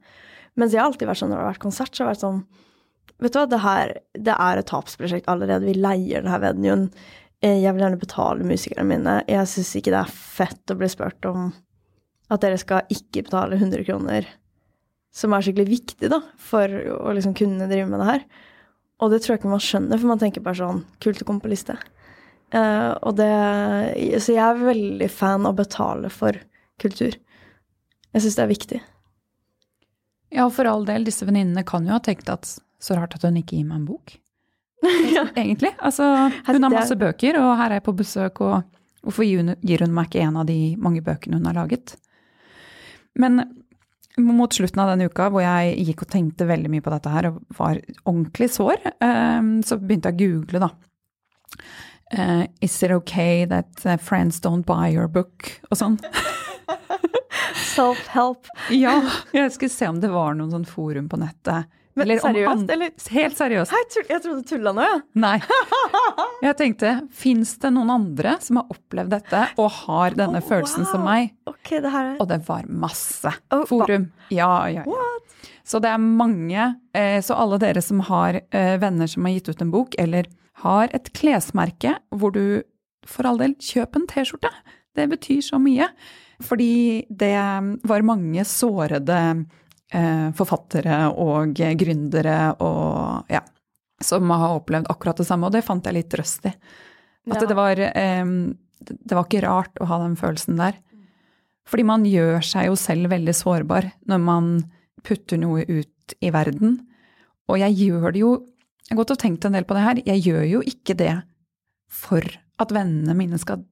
Mens 0.57 0.73
jeg 0.73 0.81
har 0.81 0.91
alltid 0.91 1.09
vært 1.09 1.19
sånn 1.19 1.31
når 1.31 1.37
det 1.37 1.45
har 1.45 1.53
vært 1.55 1.67
konsert, 1.67 1.91
så 1.95 2.05
har 2.05 2.15
jeg 2.15 2.17
vært 2.17 2.27
sånn 2.29 2.45
Vet 3.21 3.33
du 3.33 3.39
hva, 3.39 3.47
det 3.49 3.61
her 3.63 3.93
det 4.15 4.35
er 4.35 4.59
et 4.59 4.67
tapsprosjekt 4.67 5.29
allerede. 5.31 5.65
Vi 5.65 5.75
leier 5.79 6.21
denne 6.21 6.41
venuen. 6.43 6.91
Eh, 7.41 7.63
Jeg 7.63 7.73
vil 7.73 7.83
gjerne 7.85 8.01
betale 8.01 8.43
musikerne 8.43 8.87
mine. 8.89 9.23
Jeg 9.29 9.47
syns 9.47 9.71
ikke 9.77 9.93
det 9.95 10.01
er 10.01 10.11
fett 10.11 10.71
å 10.73 10.77
bli 10.77 10.89
spurt 10.89 11.25
om 11.25 11.53
at 12.31 12.41
dere 12.41 12.59
skal 12.59 12.83
ikke 12.91 13.23
betale 13.23 13.55
100 13.57 13.85
kroner 13.85 14.27
som 15.15 15.35
er 15.35 15.45
skikkelig 15.47 15.71
viktig 15.71 16.11
da, 16.11 16.21
for 16.43 16.71
å 16.99 17.13
liksom 17.15 17.37
kunne 17.39 17.69
drive 17.71 17.87
med 17.91 18.03
det 18.03 18.09
her. 18.09 18.25
Og 19.03 19.13
det 19.13 19.21
tror 19.23 19.35
jeg 19.35 19.43
ikke 19.43 19.53
man 19.53 19.63
skjønner, 19.63 20.01
for 20.01 20.11
man 20.11 20.23
tenker 20.23 20.43
bare 20.45 20.59
sånn 20.59 20.83
kult 21.03 21.23
å 21.23 21.29
komme 21.29 21.45
på 21.45 21.53
liste. 21.53 21.77
Uh, 22.55 22.95
og 23.03 23.17
det, 23.19 23.31
så 24.23 24.35
jeg 24.35 24.43
er 24.43 24.67
veldig 24.67 25.09
fan 25.11 25.47
av 25.47 25.55
å 25.55 25.61
betale 25.63 26.11
for 26.13 26.39
kultur. 26.83 27.17
Jeg 28.15 28.23
syns 28.23 28.37
det 28.39 28.45
er 28.45 28.51
viktig. 28.51 28.83
Ja, 30.35 30.47
for 30.51 30.67
all 30.67 30.87
del, 30.87 31.07
disse 31.07 31.27
venninnene 31.27 31.67
kan 31.67 31.87
jo 31.87 31.95
ha 31.95 32.03
tenkt 32.03 32.31
at 32.31 32.57
så 32.83 32.99
rart 32.99 33.15
at 33.17 33.25
hun 33.27 33.39
ikke 33.39 33.59
gir 33.59 33.67
meg 33.69 33.81
en 33.81 33.89
bok. 33.89 34.17
Egentlig. 35.41 35.73
Altså, 35.79 36.07
hun 36.47 36.67
har 36.67 36.75
masse 36.75 36.97
bøker, 36.99 37.39
og 37.41 37.55
her 37.61 37.71
er 37.71 37.79
jeg 37.79 37.87
på 37.87 37.97
besøk, 38.03 38.43
og 38.45 39.07
hvorfor 39.07 39.27
gir 39.27 39.85
hun 39.87 39.95
meg 39.95 40.11
ikke 40.11 40.25
en 40.27 40.41
av 40.43 40.49
de 40.51 40.59
mange 40.81 41.03
bøkene 41.07 41.39
hun 41.39 41.49
har 41.49 41.59
laget? 41.59 41.95
Men 43.19 43.45
mot 44.19 44.53
slutten 44.53 44.83
av 44.83 44.93
den 44.93 45.09
uka 45.09 45.29
hvor 45.33 45.43
jeg 45.43 45.79
gikk 45.89 46.05
og 46.05 46.11
tenkte 46.13 46.47
veldig 46.49 46.71
mye 46.71 46.85
på 46.85 46.93
dette 46.95 47.11
her 47.11 47.31
og 47.33 47.41
var 47.59 47.81
ordentlig 48.05 48.51
sår, 48.55 48.85
eh, 49.03 49.49
så 49.67 49.79
begynte 49.81 50.13
jeg 50.13 50.15
å 50.15 50.23
google, 50.23 50.69
da. 50.69 50.71
Eh, 52.15 52.45
Is 52.63 52.83
it 52.83 52.93
okay 52.95 53.45
that 53.45 53.87
uh, 53.87 53.97
friends 53.97 54.41
don't 54.41 54.67
buy 54.67 54.93
your 54.93 55.09
book? 55.09 55.51
Og 55.71 55.81
sånn. 55.81 55.99
Self-help. 57.75 58.47
Ja, 58.85 59.01
jeg 59.35 59.53
skulle 59.55 59.73
se 59.73 59.89
om 59.91 60.01
det 60.03 60.13
var 60.13 60.37
noen 60.39 60.53
sånn 60.55 60.69
forum 60.69 61.09
på 61.11 61.19
nettet. 61.21 61.71
Men 61.97 62.05
Eller 62.09 62.19
seriøst, 62.25 62.71
eller? 62.75 62.91
Helt 63.15 63.37
seriøst. 63.39 63.71
Hei, 63.71 63.83
jeg 64.09 64.23
trodde 64.25 64.41
du 64.43 64.49
tulla 64.49 64.73
nå, 64.75 64.83
ja. 64.83 64.97
Nei. 65.25 65.37
Jeg 66.43 66.57
tenkte, 66.59 66.91
fins 67.15 67.53
det 67.63 67.71
noen 67.77 67.93
andre 67.95 68.33
som 68.43 68.59
har 68.61 68.73
opplevd 68.75 69.13
dette 69.15 69.43
og 69.63 69.69
har 69.85 70.17
denne 70.19 70.41
Oh, 70.43 70.49
følelsen 70.49 70.89
som 70.91 71.05
meg? 71.07 71.31
Ok, 71.51 71.71
det 71.85 71.93
her 71.95 72.11
er 72.15 72.19
Og 72.23 72.29
det 72.33 72.41
var 72.49 72.67
masse 72.69 73.31
Oh, 73.55 73.63
forum. 73.71 74.09
Ja, 74.35 74.51
ja, 74.73 74.83
ja. 74.83 75.09
Så 75.65 75.79
det 75.81 75.93
er 75.95 76.03
mange. 76.03 76.67
eh, 76.93 77.21
Så 77.25 77.37
alle 77.39 77.59
dere 77.63 77.81
som 77.83 78.01
har 78.11 78.41
eh, 78.51 78.75
venner 78.83 79.07
som 79.09 79.25
har 79.25 79.33
gitt 79.39 79.49
ut 79.55 79.63
en 79.65 79.71
bok, 79.73 79.95
eller 79.99 80.27
har 80.65 80.91
et 80.93 81.13
klesmerke 81.17 81.95
hvor 82.11 82.35
du 82.35 82.63
for 83.07 83.27
all 83.29 83.39
del 83.39 83.55
kjøp 83.61 83.97
en 84.01 84.07
T-skjorte. 84.09 84.51
Det 84.97 85.07
betyr 85.11 85.41
så 85.45 85.59
mye. 85.61 85.89
Fordi 86.43 87.05
det 87.09 87.35
var 87.87 88.03
mange 88.03 88.43
sårede 88.49 89.15
eh, 89.31 89.45
forfattere 90.35 90.97
og 91.23 91.55
gründere 91.79 92.39
og 92.65 93.29
ja, 93.31 93.41
som 94.03 94.31
har 94.35 94.57
opplevd 94.59 94.89
akkurat 94.91 95.21
det 95.21 95.27
samme, 95.29 95.47
og 95.47 95.55
det 95.55 95.65
fant 95.65 95.85
jeg 95.87 95.95
litt 95.99 96.11
trøst 96.13 96.49
i. 96.51 96.55
At 97.31 97.41
Ja. 97.41 97.47
det 97.49 97.57
var 97.57 97.79
eh, 97.81 98.25
Det 98.85 99.15
var 99.17 99.25
ikke 99.25 99.41
rart 99.47 99.79
å 99.81 99.87
ha 99.89 99.99
den 100.03 100.17
følelsen 100.17 100.59
der. 100.61 100.75
Fordi 101.65 101.85
man 101.89 102.03
gjør 102.05 102.43
seg 102.45 102.67
jo 102.69 102.75
selv 102.77 103.09
veldig 103.09 103.33
sårbar 103.33 103.87
når 104.11 104.21
man 104.21 104.51
putter 105.07 105.39
noe 105.41 105.63
ut 105.65 106.15
i 106.21 106.29
verden. 106.35 106.81
Og 107.49 107.59
jeg 107.63 107.79
gjør 107.89 108.13
det 108.13 108.21
jo 108.21 108.33
Jeg 108.85 108.93
har 108.93 108.99
gått 109.01 109.15
og 109.15 109.19
tenkt 109.23 109.45
en 109.47 109.53
del 109.57 109.65
på 109.65 109.73
det 109.79 109.83
her. 109.87 110.01
Jeg 110.05 110.21
gjør 110.27 110.43
jo 110.45 110.61
ikke 110.61 110.95
det 111.01 111.23
for 111.89 112.21
at 112.61 112.69
vennene 112.75 113.15
mine 113.17 113.39
skal 113.41 113.63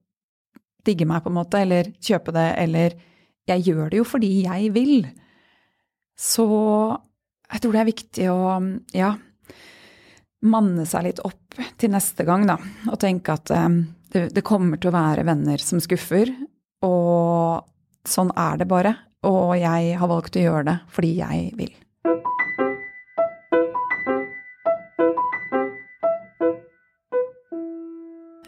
digge 0.83 1.05
meg, 1.05 1.21
på 1.21 1.29
en 1.29 1.37
måte, 1.37 1.59
eller 1.61 1.91
kjøpe 2.01 2.33
det, 2.33 2.47
eller 2.57 2.95
Jeg 3.47 3.61
gjør 3.67 3.89
det 3.91 3.97
jo 3.99 4.03
fordi 4.07 4.31
jeg 4.47 4.71
vil. 4.73 5.05
Så 6.19 6.45
jeg 7.53 7.61
tror 7.61 7.75
det 7.75 7.81
er 7.81 7.89
viktig 7.89 8.27
å, 8.31 8.39
ja, 8.95 9.13
manne 10.43 10.85
seg 10.89 11.07
litt 11.07 11.21
opp 11.25 11.59
til 11.79 11.93
neste 11.93 12.25
gang, 12.27 12.47
da. 12.49 12.57
Og 12.91 12.99
tenke 13.01 13.35
at 13.35 13.51
eh, 13.53 13.69
det, 14.13 14.27
det 14.35 14.45
kommer 14.45 14.81
til 14.81 14.91
å 14.91 14.97
være 14.97 15.25
venner 15.27 15.61
som 15.61 15.81
skuffer. 15.83 16.31
Og 16.83 17.63
sånn 18.07 18.33
er 18.35 18.59
det 18.61 18.69
bare. 18.69 18.95
Og 19.23 19.55
jeg 19.55 19.95
har 19.99 20.11
valgt 20.11 20.35
å 20.35 20.43
gjøre 20.43 20.67
det 20.67 20.77
fordi 20.91 21.15
jeg 21.21 21.53
vil. 21.59 21.73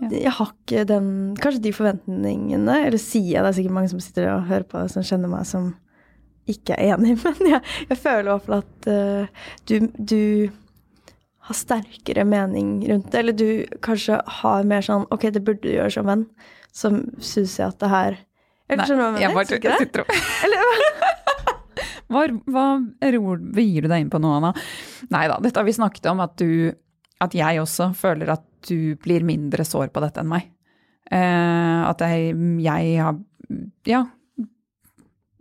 Jeg 0.06 0.34
har 0.38 0.52
ikke 0.52 0.84
den 0.88 1.08
Kanskje 1.40 1.64
de 1.64 1.72
forventningene, 1.74 2.76
eller 2.88 3.00
sier 3.02 3.38
jeg, 3.38 3.42
det 3.42 3.50
er 3.50 3.58
sikkert 3.58 3.76
mange 3.78 3.90
som 3.92 4.02
sitter 4.04 4.28
og 4.34 4.50
hører 4.50 4.68
på 4.70 4.84
som 4.92 5.06
kjenner 5.06 5.32
meg, 5.32 5.48
som 5.50 5.72
ikke 6.52 6.76
er 6.78 6.96
enig, 6.96 7.18
men 7.24 7.50
jeg, 7.56 7.64
jeg 7.90 7.98
føler 8.02 8.28
i 8.28 8.34
hvert 8.34 8.46
fall 8.46 8.62
at 8.62 8.90
uh, 8.92 9.50
du, 9.70 9.76
du 9.98 10.22
har 11.46 11.58
sterkere 11.58 12.26
mening 12.26 12.78
rundt 12.90 13.12
det. 13.12 13.20
Eller 13.22 13.38
du 13.38 13.50
kanskje 13.86 14.20
har 14.42 14.68
mer 14.68 14.86
sånn 14.86 15.06
Ok, 15.14 15.30
det 15.34 15.44
burde 15.46 15.66
du 15.66 15.74
gjøre 15.76 15.94
som 15.94 16.10
venn. 16.10 16.26
Så 16.76 16.92
syns 17.24 17.60
jeg 17.60 17.70
at 17.70 17.80
det 17.82 17.92
her 17.92 18.18
Eller 18.68 18.90
skjønner 18.90 19.04
du 19.04 19.20
hva 19.20 19.22
jeg 19.22 19.36
mener? 19.36 19.54
Jeg 19.54 19.62
bare 19.62 19.78
sitter 19.84 20.06
og 20.06 20.10
Hva, 22.12 22.22
hva 22.54 22.66
ror 23.16 23.40
gir 23.58 23.86
du 23.86 23.90
deg 23.90 24.04
inn 24.04 24.12
på 24.14 24.20
nå, 24.22 24.34
Anna? 24.38 24.52
Nei 25.14 25.24
da, 25.30 25.40
dette 25.42 25.58
har 25.58 25.66
vi 25.66 25.74
snakket 25.74 26.12
om, 26.12 26.22
at 26.26 26.36
du 26.42 26.74
At 27.24 27.38
jeg 27.38 27.62
også 27.62 27.92
føler 27.98 28.36
at 28.36 28.46
du 28.66 28.96
blir 29.02 29.26
mindre 29.26 29.66
sår 29.66 29.92
på 29.94 30.02
dette 30.02 30.24
enn 30.24 30.30
meg. 30.32 30.48
Uh, 31.06 31.86
at 31.86 32.02
jeg, 32.02 32.32
jeg 32.66 32.96
har 32.98 33.20
Ja, 33.86 34.02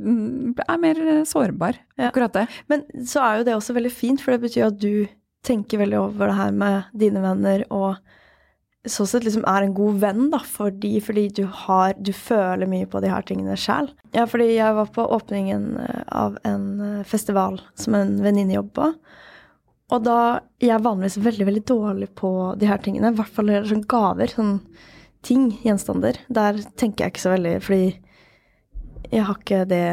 er 0.04 0.80
mer 0.80 1.00
sårbar. 1.28 1.78
Ja. 1.96 2.10
Akkurat 2.10 2.36
det. 2.36 2.46
Men 2.70 2.84
så 3.08 3.22
er 3.24 3.38
jo 3.38 3.46
det 3.48 3.56
også 3.56 3.76
veldig 3.76 3.92
fint, 3.92 4.22
for 4.22 4.34
det 4.34 4.44
betyr 4.44 4.68
at 4.68 4.80
du 4.80 5.06
tenker 5.44 5.80
veldig 5.80 6.00
over 6.00 6.30
det 6.30 6.38
her 6.38 6.52
med 6.56 6.92
dine 6.96 7.22
venner, 7.24 7.64
og 7.74 7.98
sånn 8.88 9.08
sett 9.08 9.24
liksom 9.24 9.44
er 9.48 9.64
en 9.64 9.74
god 9.76 10.00
venn 10.02 10.24
da, 10.32 10.40
fordi, 10.44 10.98
fordi 11.00 11.28
du 11.38 11.44
har 11.64 11.94
Du 11.96 12.12
føler 12.12 12.68
mye 12.68 12.88
på 12.90 13.00
de 13.00 13.10
her 13.12 13.24
tingene 13.24 13.56
sjæl. 13.56 13.88
Ja, 14.12 14.26
fordi 14.28 14.50
jeg 14.54 14.76
var 14.76 14.90
på 14.92 15.06
åpningen 15.16 15.70
eh, 15.80 16.02
av 16.12 16.36
en 16.44 16.66
eh, 16.84 17.04
festival 17.08 17.60
som 17.80 17.96
en 17.96 18.18
venninne 18.24 18.58
jobber. 18.58 18.92
Og 19.92 20.04
da 20.04 20.18
Jeg 20.60 20.74
er 20.76 20.84
vanligvis 20.84 21.20
veldig, 21.20 21.46
veldig 21.48 21.64
dårlig 21.68 22.10
på 22.16 22.30
de 22.60 22.68
her 22.68 22.80
tingene. 22.84 23.12
I 23.12 23.18
hvert 23.18 23.32
fall 23.32 23.52
sånn 23.68 23.86
gaver. 23.88 24.32
Sånn 24.32 24.58
ting, 25.24 25.48
gjenstander. 25.64 26.18
Der 26.28 26.60
tenker 26.76 27.04
jeg 27.06 27.14
ikke 27.14 27.24
så 27.24 27.34
veldig, 27.34 27.54
fordi 27.64 27.84
jeg 29.10 29.26
har 29.28 29.40
ikke 29.40 29.64
det 29.68 29.86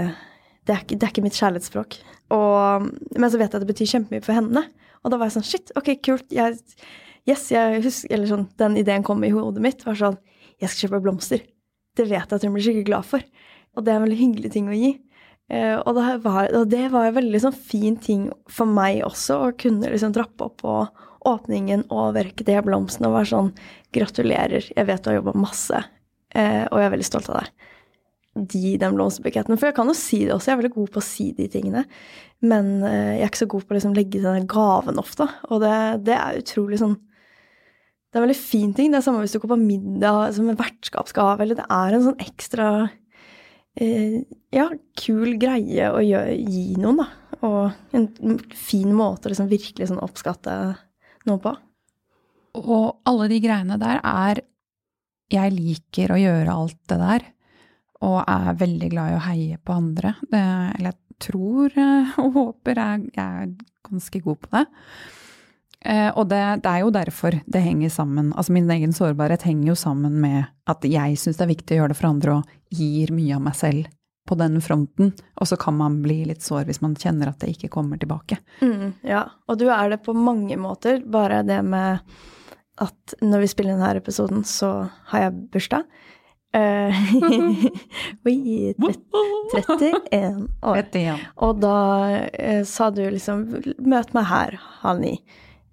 det 0.68 0.76
er, 0.76 0.84
det 0.86 1.06
er 1.06 1.12
ikke 1.12 1.24
mitt 1.26 1.38
kjærlighetsspråk. 1.40 1.98
Og, 2.36 2.90
men 3.18 3.32
så 3.32 3.40
vet 3.40 3.50
jeg 3.50 3.58
at 3.58 3.64
det 3.64 3.72
betyr 3.72 3.90
kjempemye 3.96 4.26
for 4.26 4.38
henne. 4.38 4.66
Og 5.02 5.12
da 5.12 5.18
var 5.18 5.30
jeg 5.30 5.40
sånn 5.40 5.48
Shit, 5.48 5.72
ok, 5.80 5.94
kult. 6.06 6.28
Jeg, 6.34 6.58
yes, 7.28 7.48
jeg 7.54 7.82
husker, 7.82 8.12
eller 8.14 8.30
sånn, 8.30 8.50
Den 8.62 8.78
ideen 8.80 9.06
kom 9.06 9.24
i 9.26 9.34
hodet 9.34 9.64
mitt. 9.64 9.86
var 9.88 9.98
sånn 9.98 10.20
Jeg 10.62 10.70
skal 10.70 10.88
kjøpe 10.88 11.02
blomster. 11.08 11.42
Det 11.98 12.06
vet 12.08 12.22
jeg 12.22 12.38
at 12.38 12.46
hun 12.46 12.54
blir 12.54 12.66
skikkelig 12.68 12.90
glad 12.92 13.08
for. 13.10 13.26
Og 13.76 13.86
det 13.86 13.92
er 13.92 14.00
en 14.00 14.06
veldig 14.06 14.20
hyggelig 14.20 14.52
ting 14.54 14.70
å 14.70 14.78
gi. 14.78 14.94
Uh, 15.52 15.82
og, 15.82 15.98
det 15.98 16.06
var, 16.24 16.52
og, 16.56 16.68
det 16.72 16.84
var, 16.94 17.10
en 17.10 17.18
veldig 17.18 17.42
sånn 17.44 17.58
fin 17.58 17.98
ting 18.00 18.30
for 18.48 18.70
meg 18.70 19.02
også, 19.04 19.40
å 19.42 19.56
kunne 19.60 19.90
liksom 19.92 20.14
drappe 20.16 20.46
opp 20.46 20.62
på 20.62 20.76
åpningen 21.28 21.90
og 21.92 22.14
verke 22.16 22.46
de 22.48 22.56
blomstene 22.64 23.10
og 23.10 23.18
være 23.18 23.30
sånn 23.34 23.50
Gratulerer, 23.92 24.70
jeg 24.72 24.88
vet 24.88 25.04
du 25.04 25.10
har 25.12 25.18
jobba 25.18 25.34
masse, 25.36 25.82
uh, 25.82 26.64
og 26.70 26.78
jeg 26.80 26.86
er 26.86 26.94
veldig 26.94 27.10
stolt 27.10 27.28
av 27.34 27.42
deg 27.42 27.68
gi 28.36 28.78
den 28.80 28.96
blomsterbuketten. 28.96 29.58
For 29.60 29.70
jeg 29.70 29.78
kan 29.78 29.90
jo 29.92 29.96
si 29.98 30.24
det 30.24 30.34
også, 30.36 30.52
jeg 30.52 30.56
er 30.56 30.62
veldig 30.62 30.76
god 30.78 30.92
på 30.94 31.02
å 31.02 31.06
si 31.06 31.28
de 31.36 31.48
tingene. 31.52 31.84
Men 32.48 32.74
eh, 32.88 33.18
jeg 33.18 33.26
er 33.26 33.32
ikke 33.32 33.44
så 33.44 33.50
god 33.52 33.66
på 33.66 33.74
å 33.74 33.78
liksom 33.78 33.96
legge 33.98 34.24
den 34.24 34.48
gaven 34.50 35.02
ofte. 35.02 35.28
Og 35.50 35.64
det, 35.64 35.78
det, 36.08 36.18
er 36.18 36.40
utrolig 36.40 36.80
sånn 36.82 36.96
Det 36.96 38.18
er 38.18 38.22
en 38.22 38.28
veldig 38.28 38.40
fin 38.40 38.76
ting. 38.78 38.92
Det 38.92 39.02
er 39.02 39.06
samme 39.08 39.24
hvis 39.24 39.36
du 39.36 39.42
går 39.44 39.54
på 39.54 39.62
middag 39.62 40.36
som 40.38 40.50
en 40.52 40.60
vertskapsgave, 40.60 41.44
eller 41.44 41.60
det 41.60 41.68
er 41.68 41.98
en 41.98 42.06
sånn 42.08 42.24
ekstra 42.24 42.70
eh, 43.76 44.22
ja, 44.56 44.70
kul 45.00 45.36
greie 45.42 45.92
å 45.92 46.00
gjøre, 46.04 46.38
gi 46.40 46.78
noen, 46.80 47.04
da. 47.04 47.10
Og 47.42 47.98
en 47.98 48.40
fin 48.54 48.92
måte 48.94 49.28
å 49.28 49.34
liksom 49.34 49.52
virkelig 49.52 49.90
sånn 49.90 50.02
oppskatte 50.04 50.56
noe 51.28 51.42
på. 51.42 51.54
Og 52.62 52.88
alle 53.08 53.30
de 53.32 53.40
greiene 53.44 53.78
der 53.80 54.02
er 54.04 54.42
Jeg 55.32 55.54
liker 55.56 56.12
å 56.12 56.18
gjøre 56.20 56.52
alt 56.52 56.80
det 56.92 56.98
der 57.00 57.24
og 58.02 58.20
er 58.26 58.60
veldig 58.60 58.92
glad 58.94 59.12
i 59.12 59.18
å 59.18 59.24
heie 59.28 59.58
på 59.62 59.78
andre. 59.78 60.16
Det, 60.32 60.44
eller 60.78 60.94
jeg 60.94 61.18
tror 61.22 61.78
eh, 61.78 62.14
og 62.24 62.38
håper 62.38 62.82
jeg, 62.82 63.10
jeg 63.16 63.46
er 63.46 63.52
ganske 63.88 64.24
god 64.26 64.40
på 64.42 64.54
det. 64.56 64.66
Eh, 65.82 66.10
og 66.10 66.28
det, 66.30 66.42
det, 66.62 66.72
er 66.72 66.84
jo 66.84 66.94
derfor 66.94 67.40
det 67.46 67.64
henger 67.64 67.94
sammen. 67.94 68.34
Altså 68.34 68.54
min 68.54 68.70
egen 68.70 68.94
sårbarhet 68.94 69.46
henger 69.48 69.72
jo 69.72 69.78
sammen 69.80 70.20
med 70.22 70.44
at 70.70 70.86
jeg 70.86 71.18
syns 71.18 71.40
det 71.40 71.48
er 71.48 71.56
viktig 71.56 71.78
å 71.78 71.82
gjøre 71.82 71.94
det 71.94 72.00
for 72.02 72.12
andre 72.12 72.38
og 72.40 72.54
gir 72.74 73.14
mye 73.16 73.38
av 73.38 73.46
meg 73.48 73.58
selv 73.58 73.90
på 74.30 74.38
den 74.38 74.60
fronten. 74.62 75.14
Og 75.42 75.50
så 75.50 75.58
kan 75.60 75.78
man 75.78 76.02
bli 76.04 76.22
litt 76.30 76.46
sår 76.46 76.68
hvis 76.70 76.84
man 76.84 76.98
kjenner 77.00 77.32
at 77.32 77.42
det 77.42 77.56
ikke 77.56 77.72
kommer 77.74 78.02
tilbake. 78.02 78.38
Mm, 78.62 78.94
ja, 79.08 79.26
og 79.50 79.58
du 79.62 79.68
er 79.74 79.94
det 79.94 80.04
på 80.06 80.16
mange 80.18 80.58
måter. 80.62 81.02
Bare 81.02 81.42
det 81.48 81.60
med 81.66 82.02
at 82.82 83.16
når 83.22 83.44
vi 83.44 83.50
spiller 83.52 83.76
denne 83.76 83.92
episoden, 83.98 84.46
så 84.48 84.88
har 85.12 85.26
jeg 85.26 85.40
bursdag. 85.54 85.90
Uh, 86.52 86.92
Oi, 88.28 88.74
31 89.56 90.50
år. 90.62 90.78
31. 90.78 91.22
Og 91.46 91.62
da 91.64 91.76
eh, 92.28 92.64
sa 92.68 92.90
du 92.92 93.06
liksom 93.08 93.46
'møt 93.80 94.12
meg 94.12 94.28
her 94.28 94.58
halv 94.82 95.00
ni' 95.00 95.22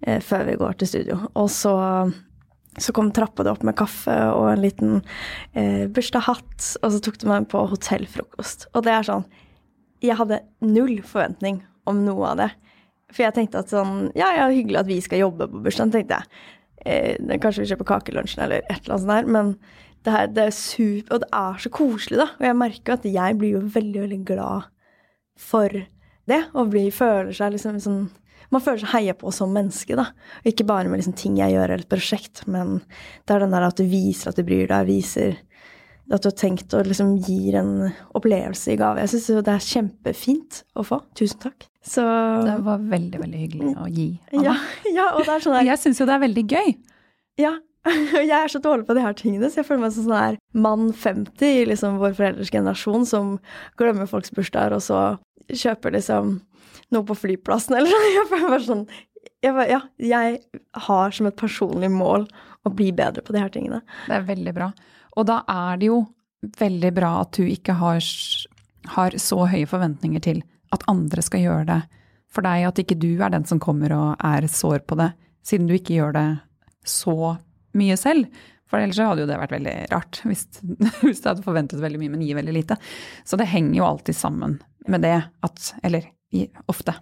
eh, 0.07 0.21
før 0.23 0.45
vi 0.47 0.55
går 0.61 0.77
til 0.79 0.87
studio. 0.87 1.17
Og 1.35 1.49
så, 1.51 1.73
så 2.79 2.95
kom 2.95 3.11
trappa 3.11 3.43
det 3.43 3.51
opp 3.51 3.65
med 3.67 3.75
kaffe 3.75 4.15
og 4.31 4.53
en 4.53 4.63
liten 4.63 4.93
uh, 5.57 5.85
bursdagshatt, 5.91 6.77
og 6.79 6.95
så 6.95 7.01
tok 7.03 7.19
du 7.19 7.27
meg 7.27 7.49
på 7.51 7.65
hotellfrokost. 7.73 8.69
Og 8.71 8.87
det 8.87 8.95
er 8.95 9.09
sånn 9.09 9.27
Jeg 9.99 10.15
hadde 10.15 10.45
null 10.63 11.01
forventning 11.03 11.59
om 11.91 12.05
noe 12.05 12.31
av 12.31 12.39
det. 12.39 12.49
For 13.11 13.25
jeg 13.25 13.35
tenkte 13.35 13.65
at 13.65 13.75
sånn 13.75 14.13
Ja, 14.15 14.31
ja, 14.31 14.47
hyggelig 14.47 14.79
at 14.85 14.87
vi 14.87 15.01
skal 15.03 15.25
jobbe 15.25 15.51
på 15.51 15.59
bursdagen, 15.67 15.91
tenkte 15.91 16.23
jeg. 16.23 17.39
kanskje 17.43 17.65
vi 17.65 17.69
kjøper 17.73 17.91
kakelunsjen 17.91 18.45
eller 18.45 18.63
et 18.63 18.79
eller 18.79 18.95
annet 18.95 19.03
sånt 19.03 19.11
der. 19.11 19.27
Men 19.27 19.55
det, 20.09 20.15
her, 20.15 20.29
det 20.33 20.45
er 20.49 20.55
super, 20.55 21.15
og 21.15 21.23
det 21.23 21.29
er 21.39 21.61
så 21.61 21.71
koselig, 21.73 22.19
da. 22.23 22.27
Og 22.39 22.47
jeg 22.49 22.57
merker 22.57 22.95
at 22.95 23.05
jeg 23.07 23.37
blir 23.39 23.55
jo 23.57 23.65
veldig, 23.77 24.01
veldig 24.07 24.21
glad 24.27 24.69
for 25.39 25.75
det. 26.29 26.41
Og 26.53 26.73
blir, 26.73 26.89
føler 26.95 27.35
seg 27.35 27.55
liksom 27.55 27.83
sånn 27.83 28.01
Man 28.49 28.63
føler 28.65 28.81
seg 28.81 28.93
heia 28.95 29.13
på 29.13 29.29
som 29.35 29.51
menneske, 29.53 29.93
da. 29.93 30.07
Og 30.41 30.47
ikke 30.49 30.65
bare 30.65 30.89
med 30.89 30.97
liksom 31.03 31.13
ting 31.19 31.35
jeg 31.37 31.53
gjør 31.53 31.67
eller 31.67 31.83
et 31.83 31.91
prosjekt, 31.91 32.47
men 32.49 32.79
det 33.29 33.35
er 33.35 33.43
den 33.43 33.53
der 33.53 33.67
at 33.67 33.77
du 33.77 33.85
viser 33.85 34.31
at 34.31 34.39
du 34.39 34.45
bryr 34.47 34.65
deg, 34.71 34.87
viser 34.89 35.37
at 36.09 36.23
du 36.23 36.31
har 36.31 36.33
tenkt 36.33 36.73
og 36.73 36.87
liksom 36.89 37.11
gir 37.21 37.59
en 37.59 37.73
opplevelse 38.17 38.73
i 38.73 38.79
gave. 38.79 39.03
Jeg 39.03 39.11
syns 39.11 39.45
det 39.45 39.53
er 39.53 39.67
kjempefint 39.67 40.63
å 40.73 40.85
få. 40.87 40.97
Tusen 41.13 41.43
takk. 41.43 41.67
Så 41.85 42.01
Det 42.47 42.57
var 42.65 42.81
veldig, 42.81 43.21
veldig 43.21 43.41
hyggelig 43.43 43.75
å 43.77 43.85
gi. 43.93 44.09
Anna. 44.33 44.47
Ja, 44.47 44.55
ja, 44.97 45.07
og 45.13 45.21
det 45.27 45.35
er 45.35 45.45
sånn 45.45 45.59
der... 45.59 45.67
Jeg 45.69 45.83
syns 45.83 46.01
jo 46.01 46.09
det 46.09 46.15
er 46.17 46.25
veldig 46.25 46.45
gøy. 46.49 46.73
Ja, 47.39 47.53
jeg 48.19 48.35
er 48.35 48.51
så 48.51 48.61
dårlig 48.63 48.87
på 48.87 48.95
de 48.97 49.03
her 49.03 49.15
tingene, 49.17 49.49
så 49.49 49.61
jeg 49.61 49.69
føler 49.69 49.85
meg 49.85 49.95
som 49.95 50.07
sånn 50.07 50.19
her 50.19 50.37
mann 50.53 50.91
50 50.93 51.45
i 51.61 51.65
liksom 51.69 51.99
vår 52.01 52.15
foreldres 52.17 52.53
generasjon 52.53 53.07
som 53.09 53.35
glemmer 53.79 54.09
folks 54.09 54.33
bursdager, 54.35 54.77
og 54.77 54.83
så 54.85 55.01
kjøper 55.49 55.95
liksom 55.97 56.37
noe 56.93 57.05
på 57.05 57.17
flyplassen 57.17 57.75
eller 57.77 57.91
sånn. 57.91 58.09
Jeg 58.15 58.29
føler 58.31 58.53
meg 58.53 58.65
sånn 58.67 58.85
jeg, 59.39 59.53
bare, 59.55 59.67
ja, 59.71 59.79
jeg 60.01 60.39
har 60.87 61.15
som 61.15 61.27
et 61.29 61.37
personlig 61.39 61.89
mål 61.91 62.25
å 62.67 62.71
bli 62.75 62.89
bedre 62.95 63.23
på 63.23 63.35
de 63.35 63.43
her 63.43 63.51
tingene. 63.53 63.81
Det 64.07 64.17
er 64.17 64.27
veldig 64.27 64.53
bra. 64.55 64.69
Og 65.19 65.27
da 65.27 65.41
er 65.47 65.79
det 65.79 65.89
jo 65.89 66.01
veldig 66.59 66.91
bra 66.95 67.13
at 67.21 67.39
du 67.39 67.47
ikke 67.47 67.75
har, 67.79 68.03
har 68.95 69.17
så 69.19 69.45
høye 69.51 69.67
forventninger 69.69 70.23
til 70.23 70.43
at 70.75 70.85
andre 70.91 71.23
skal 71.25 71.43
gjøre 71.43 71.67
det 71.71 71.79
for 72.29 72.45
deg, 72.45 72.67
at 72.67 72.79
ikke 72.83 72.99
du 72.99 73.11
er 73.17 73.31
den 73.33 73.47
som 73.49 73.61
kommer 73.61 73.93
og 73.95 74.09
er 74.23 74.45
sår 74.51 74.83
på 74.87 74.99
det, 74.99 75.11
siden 75.45 75.69
du 75.69 75.75
ikke 75.75 75.97
gjør 75.97 76.13
det 76.15 76.27
så 76.85 77.37
mye 77.77 77.97
selv. 77.99 78.29
For 78.69 78.77
ellers 78.77 79.01
hadde 79.01 79.23
jo 79.23 79.29
det 79.29 79.39
vært 79.41 79.55
veldig 79.55 79.75
rart 79.93 80.21
hvis, 80.29 80.45
hvis 81.01 81.23
du 81.23 81.29
hadde 81.31 81.45
forventet 81.45 81.81
veldig 81.81 82.01
mye, 82.01 82.13
men 82.13 82.25
gir 82.25 82.37
veldig 82.39 82.55
lite. 82.55 82.79
Så 83.25 83.39
det 83.39 83.49
henger 83.49 83.81
jo 83.81 83.89
alltid 83.89 84.17
sammen 84.17 84.59
med 84.89 85.05
det 85.05 85.17
at 85.45 85.73
Eller 85.83 86.09
ofte. 86.69 86.93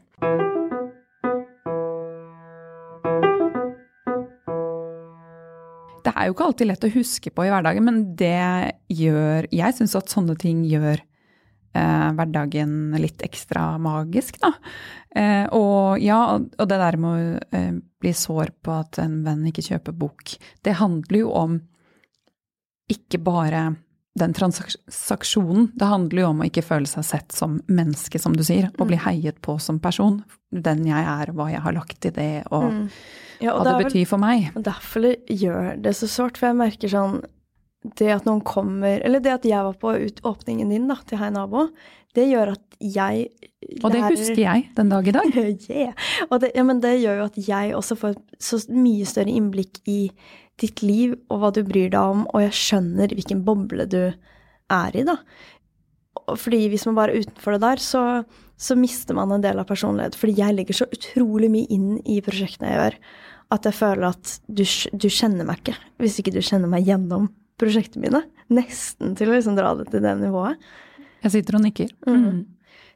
Det 6.08 6.14
er 6.16 6.30
jo 6.30 6.34
ikke 6.34 6.46
alltid 6.48 6.70
lett 6.70 6.86
å 6.88 6.94
huske 6.94 7.32
på 7.36 7.44
i 7.44 7.50
hverdagen, 7.52 7.84
men 7.84 8.00
det 8.16 8.78
gjør 8.88 9.50
Jeg 9.52 9.76
syns 9.76 9.98
at 10.00 10.14
sånne 10.14 10.38
ting 10.40 10.64
gjør 10.64 11.04
hverdagen 12.18 12.96
litt 13.02 13.24
ekstra 13.26 13.70
magisk, 13.82 14.40
da. 14.44 14.54
Eh, 15.18 15.46
og 15.56 16.02
ja, 16.04 16.20
og 16.38 16.70
det 16.70 16.78
der 16.82 16.98
med 17.02 17.10
å 17.10 17.58
eh, 17.58 17.74
bli 18.02 18.14
sår 18.14 18.54
på 18.66 18.76
at 18.76 19.00
en 19.02 19.22
venn 19.26 19.46
ikke 19.50 19.66
kjøper 19.66 19.96
bok, 19.98 20.36
det 20.66 20.78
handler 20.82 21.24
jo 21.24 21.34
om 21.38 21.60
ikke 22.92 23.20
bare 23.24 23.64
den 24.18 24.34
transaksjonen. 24.34 25.72
Det 25.78 25.88
handler 25.90 26.24
jo 26.24 26.32
om 26.32 26.42
å 26.42 26.48
ikke 26.48 26.66
føle 26.66 26.90
seg 26.90 27.06
sett 27.06 27.36
som 27.36 27.60
menneske, 27.70 28.20
som 28.22 28.36
du 28.36 28.44
sier, 28.46 28.70
og 28.78 28.90
bli 28.90 28.98
mm. 28.98 29.04
heiet 29.06 29.40
på 29.46 29.58
som 29.62 29.82
person. 29.84 30.22
Den 30.50 30.86
jeg 30.88 31.04
er, 31.04 31.34
hva 31.36 31.50
jeg 31.52 31.64
har 31.66 31.76
lagt 31.76 32.08
i 32.08 32.14
det, 32.14 32.32
og, 32.50 32.70
mm. 32.74 32.86
ja, 33.44 33.54
og 33.54 33.62
hva 33.62 33.66
det, 33.68 33.74
det 33.74 33.90
betyr 33.90 34.10
for 34.10 34.24
meg. 34.24 34.50
Og 34.56 34.66
derfor 34.66 35.10
gjør 35.28 35.76
det 35.84 35.94
så 36.00 36.10
sårt, 36.10 36.40
for 36.40 36.50
jeg 36.50 36.62
merker 36.64 36.94
sånn 36.94 37.20
det 37.98 38.10
at 38.12 38.26
noen 38.28 38.42
kommer 38.46 39.02
Eller 39.06 39.22
det 39.24 39.34
at 39.36 39.46
jeg 39.48 39.64
var 39.64 39.76
på 39.80 39.94
åpningen 40.28 40.72
din 40.74 40.88
da, 40.90 40.98
til 41.08 41.20
Hei 41.22 41.30
nabo, 41.34 41.68
det 42.18 42.26
gjør 42.32 42.56
at 42.56 42.78
jeg 42.82 43.28
lærer 43.30 43.86
Og 43.86 43.94
det 43.94 44.02
husker 44.06 44.42
jeg 44.42 44.66
den 44.78 44.90
dag 44.90 45.08
i 45.08 45.14
dag. 45.16 45.38
yeah. 45.70 46.10
Og 46.30 46.42
det, 46.42 46.52
ja, 46.56 46.66
men 46.66 46.82
det 46.84 46.98
gjør 47.02 47.22
jo 47.22 47.28
at 47.30 47.40
jeg 47.48 47.76
også 47.78 47.98
får 48.00 48.18
så 48.42 48.60
mye 48.74 49.06
større 49.10 49.34
innblikk 49.34 49.82
i 49.90 50.00
ditt 50.62 50.82
liv 50.82 51.14
og 51.30 51.42
hva 51.42 51.52
du 51.54 51.62
bryr 51.66 51.92
deg 51.94 52.02
om, 52.02 52.26
og 52.34 52.42
jeg 52.42 52.58
skjønner 52.58 53.14
hvilken 53.14 53.44
boble 53.46 53.86
du 53.90 54.02
er 54.74 54.98
i, 54.98 55.04
da. 55.06 55.20
fordi 56.34 56.64
hvis 56.72 56.88
man 56.90 56.98
bare 56.98 57.14
er 57.14 57.26
utenfor 57.26 57.56
det 57.56 57.62
der, 57.62 57.82
så, 57.84 58.02
så 58.58 58.78
mister 58.78 59.18
man 59.18 59.32
en 59.32 59.44
del 59.46 59.62
av 59.62 59.70
personlighet. 59.70 60.18
Fordi 60.18 60.34
jeg 60.42 60.58
legger 60.58 60.80
så 60.80 60.90
utrolig 60.90 61.52
mye 61.54 61.70
inn 61.74 62.00
i 62.10 62.18
prosjektene 62.26 62.74
jeg 62.74 62.82
gjør, 62.82 62.98
at 63.58 63.70
jeg 63.70 63.78
føler 63.78 64.08
at 64.10 64.34
du, 64.50 64.66
du 64.98 65.08
kjenner 65.08 65.48
meg 65.48 65.62
ikke 65.62 65.78
hvis 66.02 66.18
ikke 66.20 66.34
du 66.36 66.42
kjenner 66.42 66.72
meg 66.72 66.90
gjennom 66.90 67.30
prosjektene 67.60 68.08
mine. 68.08 68.22
Nesten 68.54 69.16
til 69.18 69.32
å 69.32 69.36
liksom 69.36 69.58
dra 69.58 69.74
det 69.80 69.88
til 69.92 70.04
det 70.04 70.14
nivået. 70.22 70.62
Jeg 71.24 71.34
sitter 71.34 71.58
og 71.58 71.66
nikker. 71.66 71.94
Mm. 72.08 72.46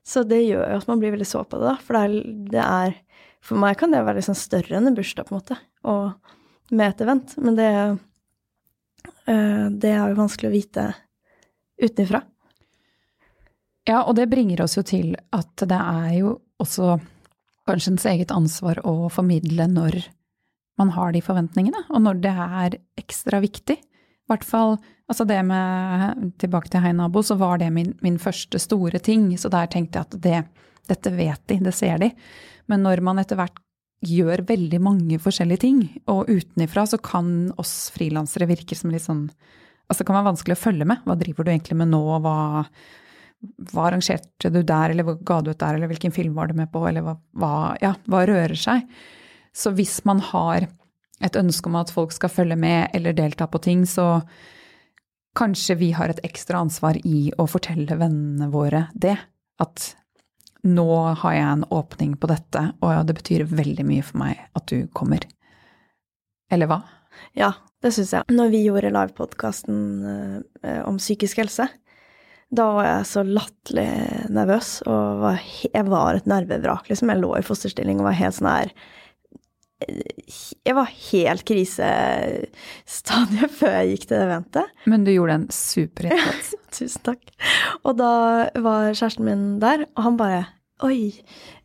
Så 0.07 0.23
det 0.27 0.41
gjør 0.43 0.65
jo 0.73 0.81
at 0.81 0.89
man 0.89 1.01
blir 1.01 1.13
veldig 1.13 1.29
så 1.29 1.43
på 1.45 1.59
det, 1.61 1.73
da. 1.73 1.77
For 1.85 1.97
det 1.97 2.03
er, 2.03 2.35
det 2.55 2.65
er 2.65 2.99
For 3.41 3.57
meg 3.57 3.73
kan 3.79 3.89
det 3.93 4.03
være 4.05 4.19
liksom 4.19 4.37
større 4.37 4.77
enn 4.77 4.91
en 4.91 4.97
bursdag, 4.97 5.25
på 5.25 5.33
en 5.33 5.39
måte. 5.39 5.57
Og 5.89 6.73
med 6.77 6.91
et 6.91 7.01
event. 7.01 7.33
Men 7.41 7.57
det, 7.57 7.69
uh, 9.27 9.65
det 9.71 9.93
er 9.95 10.11
jo 10.11 10.19
vanskelig 10.19 10.51
å 10.51 10.53
vite 10.53 10.85
utenfra. 11.81 12.21
Ja, 13.89 14.03
og 14.05 14.13
det 14.19 14.29
bringer 14.29 14.61
oss 14.61 14.77
jo 14.77 14.85
til 14.85 15.15
at 15.33 15.65
det 15.65 15.77
er 15.77 16.11
jo 16.19 16.35
også 16.61 16.99
kanskje 17.65 17.95
ens 17.95 18.05
eget 18.11 18.33
ansvar 18.33 18.81
å 18.85 19.09
formidle 19.09 19.65
når 19.69 20.03
man 20.79 20.93
har 20.95 21.13
de 21.13 21.21
forventningene, 21.25 21.83
og 21.89 22.03
når 22.05 22.21
det 22.23 22.33
er 22.33 22.77
ekstra 23.01 23.41
viktig. 23.43 23.77
Hvert 24.31 24.47
fall 24.47 24.77
altså 25.11 25.25
det 25.27 25.41
med 25.43 26.31
Tilbake 26.39 26.71
til 26.71 26.83
Hei 26.83 26.93
nabo, 26.95 27.23
så 27.23 27.35
var 27.39 27.59
det 27.59 27.71
min, 27.75 27.91
min, 28.03 28.19
første 28.21 28.59
store 28.61 29.01
ting. 29.03 29.29
Så 29.37 29.51
der 29.51 29.67
tenkte 29.71 29.99
jeg 29.99 30.07
at 30.07 30.21
det, 30.23 30.39
dette 30.87 31.11
vet 31.17 31.43
de, 31.51 31.59
det 31.67 31.75
ser 31.75 31.99
de. 32.01 32.11
Men 32.71 32.85
når 32.87 33.03
man 33.03 33.19
etter 33.19 33.39
hvert 33.39 33.59
gjør 34.07 34.45
veldig 34.49 34.79
mange 34.81 35.19
forskjellige 35.21 35.61
ting, 35.61 35.81
og 36.09 36.29
utenifra 36.31 36.87
så 36.89 36.97
kan 37.03 37.51
oss 37.61 37.91
frilansere 37.93 38.47
virke 38.49 38.77
som 38.77 38.93
litt 38.93 39.05
sånn 39.07 39.27
Altså 39.91 40.05
det 40.05 40.07
kan 40.07 40.15
være 40.15 40.29
vanskelig 40.29 40.55
å 40.55 40.59
følge 40.61 40.85
med. 40.87 41.01
Hva 41.03 41.17
driver 41.19 41.43
du 41.43 41.49
egentlig 41.51 41.75
med 41.81 41.89
nå? 41.91 41.99
Hva, 42.23 42.35
hva 43.73 43.87
arrangerte 43.89 44.47
du 44.47 44.61
der, 44.63 44.93
eller 44.93 45.03
hva 45.03 45.17
ga 45.27 45.41
du 45.43 45.49
ut 45.51 45.59
der, 45.59 45.75
eller 45.75 45.91
hvilken 45.91 46.13
film 46.15 46.37
var 46.37 46.47
du 46.47 46.55
med 46.55 46.69
på, 46.71 46.85
eller 46.87 47.03
hva, 47.03 47.17
hva, 47.35 47.49
ja, 47.83 47.89
hva 48.07 48.21
rører 48.29 48.55
seg? 48.55 48.85
Så 49.51 49.73
hvis 49.75 49.97
man 50.07 50.23
har 50.29 50.69
et 51.23 51.37
ønske 51.39 51.69
om 51.69 51.77
at 51.79 51.93
folk 51.93 52.13
skal 52.15 52.31
følge 52.33 52.57
med 52.59 52.93
eller 52.97 53.15
delta 53.17 53.47
på 53.47 53.61
ting, 53.63 53.85
så 53.87 54.21
kanskje 55.37 55.77
vi 55.79 55.91
har 55.95 56.11
et 56.11 56.21
ekstra 56.27 56.61
ansvar 56.65 56.99
i 57.07 57.31
å 57.39 57.47
fortelle 57.47 57.97
vennene 57.99 58.49
våre 58.51 58.87
det. 58.93 59.17
At 59.61 59.93
nå 60.67 60.89
har 61.23 61.35
jeg 61.35 61.47
en 61.47 61.67
åpning 61.73 62.15
på 62.21 62.29
dette, 62.29 62.67
og 62.81 63.05
det 63.07 63.17
betyr 63.17 63.47
veldig 63.49 63.85
mye 63.87 64.05
for 64.05 64.21
meg 64.21 64.41
at 64.57 64.67
du 64.69 64.85
kommer. 64.93 65.25
Eller 66.51 66.69
hva? 66.69 66.81
Ja, 67.37 67.53
det 67.81 67.93
syns 67.95 68.13
jeg. 68.13 68.27
Når 68.33 68.51
vi 68.53 68.65
gjorde 68.65 68.91
livepodkasten 68.93 69.79
eh, 70.61 70.81
om 70.85 70.99
psykisk 71.01 71.41
helse, 71.41 71.67
da 72.51 72.65
var 72.75 72.87
jeg 72.87 73.07
så 73.07 73.23
latterlig 73.23 73.87
nervøs, 74.35 74.73
og 74.83 75.21
var, 75.23 75.43
jeg 75.63 75.87
var 75.87 76.19
et 76.19 76.27
nervevrak, 76.27 76.89
liksom. 76.91 77.13
Jeg 77.13 77.23
lå 77.23 77.31
i 77.37 77.45
fosterstilling 77.47 78.01
og 78.01 78.09
var 78.09 78.17
helt 78.19 78.35
sånn 78.35 78.51
her 78.51 78.73
jeg 79.87 80.75
var 80.77 80.89
helt 81.11 81.43
krisestadiet 81.47 83.53
før 83.59 83.77
jeg 83.79 83.93
gikk 83.93 84.05
til 84.07 84.17
det 84.17 84.25
eventet. 84.27 84.65
Men 84.91 85.05
du 85.07 85.11
gjorde 85.13 85.37
en 85.39 85.49
superinnsats. 85.55 86.55
Tusen 86.77 87.03
takk. 87.03 87.23
Og 87.83 87.93
da 87.99 88.13
var 88.63 88.93
kjæresten 88.93 89.27
min 89.27 89.45
der, 89.63 89.79
og 89.95 90.01
han 90.07 90.19
bare 90.21 90.41
Oi, 90.81 91.13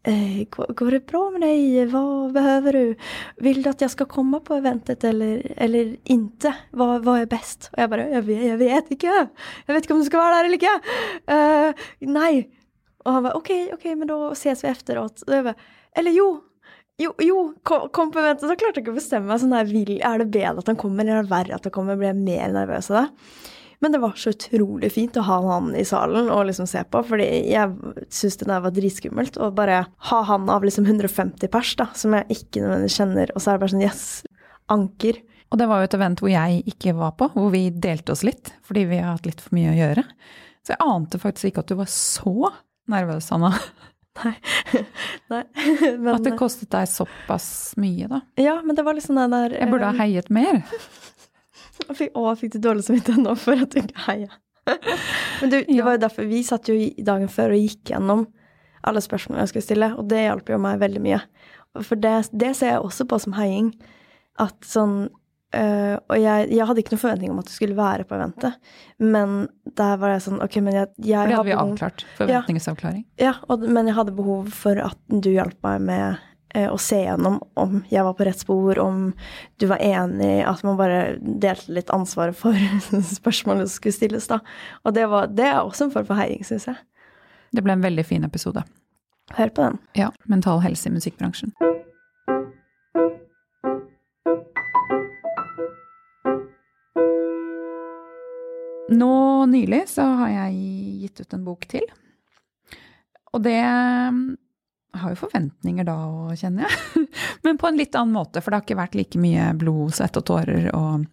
eh, 0.05 0.45
går 0.53 0.91
det 0.93 1.07
bra 1.09 1.23
med 1.33 1.41
deg? 1.41 1.89
Hva 1.89 2.29
behøver 2.35 2.77
du? 2.77 3.07
Vil 3.41 3.63
du 3.65 3.71
at 3.71 3.81
jeg 3.81 3.95
skal 3.95 4.11
komme 4.13 4.43
på 4.45 4.59
eventet 4.59 5.07
eller, 5.09 5.41
eller 5.57 5.95
ikke? 6.05 6.53
Hva, 6.77 7.01
hva, 7.01 7.15
er 7.23 7.31
best? 7.31 7.71
Og 7.73 7.81
jeg 7.81 7.89
bare 7.95 8.05
jeg 8.13 8.27
vet, 8.27 8.43
jeg 8.45 8.59
vet, 8.61 8.91
ikke. 8.93 9.15
Jeg 9.17 9.73
vet 9.73 9.89
ikke 9.89 9.97
om 9.97 10.03
du 10.03 10.09
skal 10.11 10.21
være 10.21 10.37
der 10.37 10.51
eller 10.51 10.61
ikke. 10.61 10.77
Uh, 11.33 11.89
nei. 12.13 12.45
Og 13.07 13.11
han 13.15 13.25
bare 13.25 13.41
OK, 13.41 13.51
OK, 13.79 13.89
men 13.95 14.13
da 14.13 14.21
ses 14.37 14.61
vi 14.67 14.75
etterpå. 14.75 15.57
Eller 15.97 16.13
jo, 16.13 16.29
jo, 17.03 17.13
jo 17.21 17.41
kom, 17.67 17.89
kom, 17.93 18.13
på 18.13 18.23
eventet, 18.23 18.47
så 18.49 18.57
klarte 18.57 18.81
jeg 18.81 18.87
ikke 18.87 18.95
å 18.95 19.01
bestemme 19.01 19.29
meg. 19.29 19.43
Sånn 19.43 19.53
der, 19.53 19.69
vil, 19.69 19.99
er 20.01 20.23
det 20.23 20.31
bedre 20.33 20.63
at 20.63 20.71
han 20.71 20.81
kommer, 20.81 21.05
eller 21.05 21.21
er 21.21 21.27
det 21.27 21.35
verre 21.35 21.59
at 21.59 21.69
han 21.69 21.75
kommer? 21.75 21.99
Ble 22.01 22.11
jeg 22.11 22.23
mer 22.23 22.55
nervøs 22.55 22.91
av 22.93 23.03
det? 23.03 23.07
Men 23.85 23.93
det 23.93 24.01
var 24.01 24.15
så 24.17 24.33
utrolig 24.33 24.89
fint 24.95 25.19
å 25.21 25.25
ha 25.27 25.37
han 25.51 25.75
i 25.77 25.85
salen 25.85 26.31
og 26.33 26.47
liksom 26.49 26.69
se 26.71 26.81
på, 26.89 27.03
fordi 27.05 27.27
jeg 27.51 27.75
syntes 28.09 28.39
det 28.41 28.49
der 28.49 28.63
var 28.65 28.73
dritskummelt. 28.73 29.37
Å 29.37 29.51
bare 29.55 29.83
ha 30.09 30.21
han 30.31 30.49
av 30.53 30.65
liksom 30.65 30.87
150 30.89 31.53
pers, 31.53 31.75
da, 31.77 31.91
som 31.93 32.17
jeg 32.17 32.39
ikke 32.39 32.63
nødvendigvis 32.65 32.97
kjenner, 33.03 33.33
og 33.35 33.45
så 33.45 33.53
er 33.53 33.59
det 33.59 33.65
bare 33.67 33.75
sånn 33.75 33.85
yes, 33.85 34.07
anker. 34.73 35.21
Og 35.53 35.61
det 35.61 35.69
var 35.69 35.83
jo 35.83 35.91
et 35.91 35.99
event 35.99 36.23
hvor 36.25 36.33
jeg 36.33 36.63
ikke 36.73 36.97
var 36.97 37.13
på, 37.21 37.29
hvor 37.37 37.53
vi 37.53 37.67
delte 37.71 38.17
oss 38.17 38.25
litt, 38.27 38.55
fordi 38.67 38.87
vi 38.89 39.03
har 39.03 39.13
hatt 39.13 39.29
litt 39.29 39.45
for 39.45 39.59
mye 39.59 39.75
å 39.75 39.77
gjøre. 39.77 40.07
Så 40.65 40.73
jeg 40.73 40.83
ante 40.83 41.21
faktisk 41.23 41.53
ikke 41.53 41.67
at 41.67 41.71
du 41.71 41.77
var 41.79 41.93
så 41.93 42.55
nervøs, 42.91 43.29
Anna. 43.37 43.53
Nei. 44.23 44.35
Nei. 45.33 45.43
Men, 45.99 46.11
At 46.15 46.25
det 46.25 46.37
kostet 46.39 46.71
deg 46.73 46.89
såpass 46.91 47.49
mye, 47.81 48.09
da. 48.11 48.23
Ja, 48.41 48.59
men 48.65 48.77
det 48.79 48.85
var 48.87 48.97
liksom 48.97 49.19
den 49.19 49.35
der 49.35 49.55
Jeg 49.57 49.71
burde 49.71 49.91
ha 49.91 49.97
eh, 49.97 50.03
heiet 50.05 50.31
mer. 50.33 50.63
Å, 51.87 51.93
jeg 51.99 52.39
fikk 52.41 52.55
du 52.57 52.61
dårlig 52.65 52.87
samvittighet 52.87 53.21
nå 53.21 53.35
for 53.39 53.61
at 53.61 53.75
du 53.75 53.83
ikke 53.83 54.07
heia. 54.07 54.39
Men 54.67 55.51
du, 55.53 55.59
det 55.69 55.83
var 55.85 55.99
jo 55.99 56.03
derfor 56.07 56.27
vi 56.31 56.41
satt 56.47 56.71
jo 56.73 56.77
dagen 57.05 57.29
før 57.31 57.53
og 57.55 57.61
gikk 57.61 57.93
gjennom 57.93 58.25
alle 58.87 59.03
spørsmålene 59.05 59.45
jeg 59.45 59.53
skulle 59.53 59.67
stille, 59.67 59.91
og 59.99 60.09
det 60.11 60.23
hjalp 60.25 60.51
jo 60.51 60.59
meg 60.63 60.81
veldig 60.81 61.03
mye. 61.05 61.21
For 61.85 62.01
det, 62.01 62.15
det 62.33 62.55
ser 62.57 62.73
jeg 62.73 62.83
også 62.87 63.07
på 63.11 63.19
som 63.23 63.37
heiing. 63.37 63.71
At 64.41 64.57
sånn 64.67 65.09
Uh, 65.55 65.95
og 66.11 66.19
jeg, 66.19 66.49
jeg, 66.51 66.67
hadde 66.67 66.83
ikke 66.83 66.93
noen 66.93 67.01
forventning 67.01 67.31
om 67.33 67.39
at 67.39 67.47
du 67.49 67.53
skulle 67.55 67.77
være 67.79 68.05
på 68.05 68.17
eventet, 68.17 68.57
men 68.99 69.45
der 69.79 70.01
var 70.03 70.17
jeg 70.17 70.25
sånn 70.25 70.41
Ok, 70.43 70.57
men 70.59 70.75
jeg, 70.75 70.89
jeg 70.99 71.21
For 71.23 71.31
det 71.31 71.37
hadde 71.39 71.47
vi 71.47 71.55
behov, 71.55 71.71
avklart. 71.71 72.07
Forventningsavklaring. 72.19 73.05
Ja, 73.21 73.29
ja 73.29 73.35
og, 73.47 73.63
men 73.63 73.87
jeg 73.89 73.97
hadde 73.97 74.17
behov 74.17 74.51
for 74.57 74.81
at 74.83 74.99
du 75.07 75.31
hjalp 75.31 75.57
meg 75.65 75.85
med 75.87 76.19
uh, 76.59 76.67
å 76.73 76.81
se 76.83 76.99
gjennom 77.05 77.39
om 77.63 77.79
jeg 77.93 78.05
var 78.09 78.19
på 78.19 78.27
rett 78.27 78.43
spor, 78.43 78.83
om 78.83 79.07
du 79.63 79.69
var 79.71 79.85
enig, 79.87 80.33
at 80.51 80.67
man 80.67 80.81
bare 80.81 81.01
delte 81.23 81.79
litt 81.79 81.95
ansvaret 81.95 82.37
for 82.37 82.59
spørsmålet 83.21 83.71
som 83.71 83.79
skulle 83.79 84.01
stilles, 84.01 84.29
da. 84.33 84.43
Og 84.83 84.99
det, 84.99 85.07
var, 85.15 85.31
det 85.31 85.47
er 85.53 85.63
også 85.63 85.87
en 85.87 85.95
form 85.95 86.11
for 86.11 86.19
heiing, 86.19 86.43
syns 86.49 86.67
jeg. 86.73 86.83
Det 87.55 87.63
ble 87.65 87.79
en 87.79 87.87
veldig 87.87 88.05
fin 88.05 88.27
episode. 88.27 88.67
Hør 89.39 89.55
på 89.55 89.63
den. 89.63 89.81
Ja. 89.99 90.11
Mental 90.27 90.61
helse 90.67 90.91
i 90.91 90.99
musikkbransjen. 90.99 91.55
Nå 98.89 99.47
nylig 99.51 99.85
så 99.91 100.05
har 100.21 100.31
jeg 100.31 100.59
gitt 101.03 101.23
ut 101.25 101.35
en 101.35 101.47
bok 101.47 101.67
til. 101.71 101.87
Og 103.35 103.43
det 103.45 103.59
jeg 104.97 105.03
har 105.03 105.13
jo 105.13 105.19
forventninger 105.27 105.85
da 105.85 105.95
òg, 106.09 106.37
kjenner 106.41 106.65
jeg. 106.65 107.03
Men 107.45 107.59
på 107.61 107.69
en 107.69 107.77
litt 107.77 107.97
annen 107.99 108.15
måte, 108.17 108.41
for 108.41 108.49
det 108.49 108.61
har 108.61 108.65
ikke 108.65 108.79
vært 108.79 108.97
like 108.97 109.21
mye 109.21 109.51
blod, 109.61 109.93
svette 109.97 110.23
og 110.23 110.29
tårer. 110.31 110.71
Og 110.73 111.05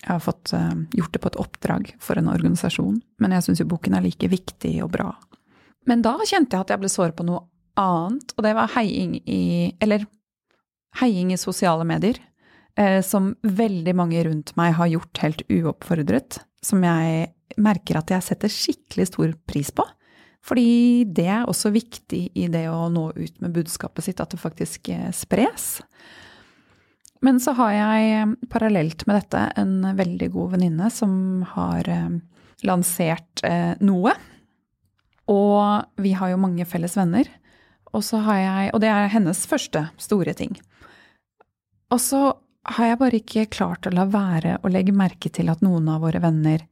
jeg 0.00 0.08
har 0.08 0.22
fått 0.24 0.54
um, 0.56 0.86
gjort 0.96 1.12
det 1.12 1.20
på 1.20 1.32
et 1.32 1.40
oppdrag 1.42 1.90
for 2.00 2.16
en 2.16 2.30
organisasjon. 2.32 2.96
Men 3.20 3.36
jeg 3.36 3.44
syns 3.44 3.60
jo 3.60 3.68
boken 3.68 3.98
er 3.98 4.06
like 4.06 4.30
viktig 4.32 4.72
og 4.86 4.94
bra. 4.94 5.10
Men 5.86 6.00
da 6.06 6.14
kjente 6.22 6.56
jeg 6.56 6.64
at 6.64 6.72
jeg 6.72 6.82
ble 6.82 6.92
såret 6.92 7.18
på 7.18 7.26
noe 7.28 7.44
annet, 7.76 8.32
og 8.38 8.46
det 8.46 8.54
var 8.56 8.72
heiing 8.72 9.18
i 9.28 9.42
Eller 9.84 10.06
heiing 11.02 11.34
i 11.34 11.40
sosiale 11.40 11.84
medier. 11.84 12.22
Eh, 12.76 13.02
som 13.04 13.34
veldig 13.42 13.92
mange 13.96 14.24
rundt 14.24 14.56
meg 14.56 14.74
har 14.76 14.88
gjort 14.92 15.20
helt 15.20 15.44
uoppfordret 15.48 16.40
som 16.66 16.82
jeg 16.82 17.30
merker 17.62 18.00
at 18.00 18.10
jeg 18.10 18.26
setter 18.26 18.52
skikkelig 18.52 19.08
stor 19.12 19.34
pris 19.48 19.70
på. 19.74 19.86
Fordi 20.46 21.06
det 21.10 21.26
er 21.26 21.48
også 21.48 21.72
viktig 21.74 22.22
i 22.38 22.46
det 22.52 22.66
å 22.70 22.86
nå 22.92 23.08
ut 23.16 23.40
med 23.42 23.54
budskapet 23.56 24.06
sitt, 24.06 24.22
at 24.22 24.30
det 24.30 24.38
faktisk 24.38 24.90
eh, 24.94 25.08
spres. 25.14 25.80
Men 27.24 27.40
så 27.42 27.56
har 27.58 27.72
jeg 27.74 28.12
eh, 28.14 28.34
parallelt 28.52 29.02
med 29.08 29.18
dette 29.18 29.42
en 29.58 29.80
veldig 29.98 30.30
god 30.36 30.54
venninne 30.54 30.90
som 30.94 31.42
har 31.56 31.90
eh, 31.90 32.18
lansert 32.66 33.42
noe. 33.84 34.14
Og 35.26 36.00
vi 36.00 36.14
har 36.16 36.30
jo 36.30 36.40
mange 36.40 36.64
felles 36.68 36.94
venner. 36.96 37.26
Og, 37.90 38.04
jeg, 38.06 38.70
og 38.70 38.80
det 38.82 38.90
er 38.92 39.10
hennes 39.10 39.42
første 39.50 39.88
store 40.00 40.34
ting. 40.38 40.54
Og 41.90 42.00
så 42.02 42.20
har 42.66 42.90
jeg 42.90 42.98
bare 42.98 43.20
ikke 43.20 43.46
klart 43.54 43.86
å 43.86 43.94
la 43.94 44.06
være 44.10 44.58
å 44.62 44.70
legge 44.72 44.94
merke 44.96 45.30
til 45.32 45.50
at 45.52 45.62
noen 45.64 45.86
av 45.92 46.02
våre 46.02 46.20
venner 46.22 46.64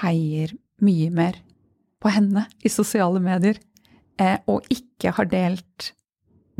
heier 0.00 0.52
mye 0.84 1.08
mer 1.14 1.38
på 2.00 2.12
henne 2.12 2.46
i 2.64 2.72
sosiale 2.72 3.20
medier, 3.22 3.58
eh, 4.20 4.38
og 4.48 4.68
ikke 4.72 5.12
har 5.16 5.28
delt 5.28 5.92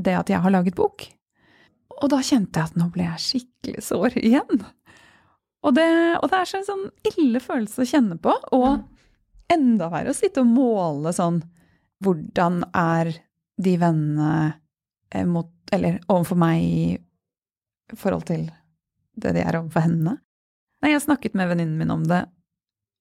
det 0.01 0.17
at 0.17 0.33
jeg 0.33 0.41
har 0.45 0.53
laget 0.53 0.77
bok. 0.77 1.07
Og 2.01 2.09
da 2.13 2.21
kjente 2.25 2.61
jeg 2.61 2.71
at 2.71 2.79
nå 2.81 2.89
ble 2.93 3.07
jeg 3.07 3.25
skikkelig 3.27 3.85
sår 3.85 4.17
igjen. 4.21 4.65
Og 5.61 5.77
det, 5.77 5.89
og 6.21 6.31
det 6.33 6.39
er 6.39 6.55
en 6.57 6.69
sånn 6.69 6.87
ille 7.13 7.41
følelse 7.45 7.85
å 7.85 7.89
kjenne 7.89 8.17
på. 8.21 8.33
Og 8.57 8.81
enda 9.53 9.91
verre 9.93 10.15
å 10.15 10.17
sitte 10.17 10.45
og 10.45 10.53
måle 10.53 11.15
sånn 11.17 11.43
Hvordan 12.01 12.63
er 12.73 13.11
de 13.61 13.75
vennene 13.77 14.55
eh, 15.13 15.27
mot 15.29 15.51
Eller 15.75 15.99
overfor 16.09 16.39
meg 16.41 17.03
forhold 17.99 18.27
til 18.31 18.49
det 19.21 19.35
de 19.37 19.43
er 19.43 19.59
overfor 19.59 19.87
henne. 19.87 20.19
Nei, 20.81 20.93
jeg 20.95 21.05
snakket 21.05 21.37
med 21.37 21.51
venninnen 21.51 21.81
min 21.81 21.93
om 21.93 22.05
det 22.09 22.25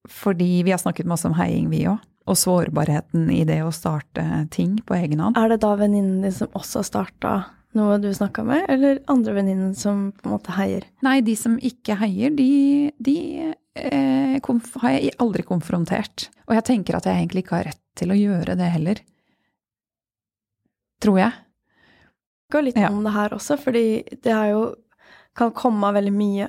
fordi 0.10 0.64
vi 0.64 0.72
har 0.72 0.80
snakket 0.80 1.10
masse 1.10 1.28
om 1.28 1.36
heiing, 1.36 1.70
vi 1.70 1.84
òg. 1.90 2.00
og 2.30 2.38
sårbarheten 2.38 3.26
i 3.34 3.42
det 3.48 3.58
å 3.66 3.72
starte 3.74 4.22
ting 4.54 4.76
på 4.86 4.94
egen 4.94 5.20
hånd. 5.24 5.38
Er 5.40 5.50
det 5.50 5.64
da 5.64 5.72
venninnen 5.80 6.22
din 6.22 6.36
som 6.36 6.52
også 6.54 6.84
har 6.84 6.86
starta 6.86 7.32
noe 7.74 7.96
du 7.98 8.12
snakka 8.14 8.44
med, 8.46 8.68
eller 8.70 9.00
andre 9.10 9.34
venninnen 9.34 9.74
som 9.74 10.12
på 10.14 10.28
en 10.28 10.36
måte 10.36 10.54
heier? 10.54 10.86
Nei, 11.06 11.20
de 11.26 11.34
som 11.40 11.56
ikke 11.58 11.98
heier, 11.98 12.30
de, 12.38 12.94
de 13.02 13.18
eh, 13.82 14.38
har 14.84 14.94
jeg 14.94 15.16
aldri 15.26 15.46
konfrontert. 15.48 16.28
Og 16.46 16.54
jeg 16.54 16.68
tenker 16.70 17.00
at 17.00 17.10
jeg 17.10 17.18
egentlig 17.18 17.48
ikke 17.48 17.58
har 17.58 17.72
rett 17.72 17.82
til 17.98 18.14
å 18.14 18.20
gjøre 18.20 18.58
det 18.60 18.70
heller. 18.78 19.02
Tror 21.02 21.22
jeg. 21.24 21.34
Gå 22.52 22.64
litt 22.66 22.78
Ja. 22.78 22.90
om 22.90 23.04
det 23.04 23.14
her 23.14 23.30
også, 23.36 23.58
fordi 23.62 24.04
det 24.24 24.34
jo 24.50 24.76
kan 25.36 25.52
komme 25.52 25.84
av 25.88 25.94
veldig 25.96 26.14
mye. 26.14 26.48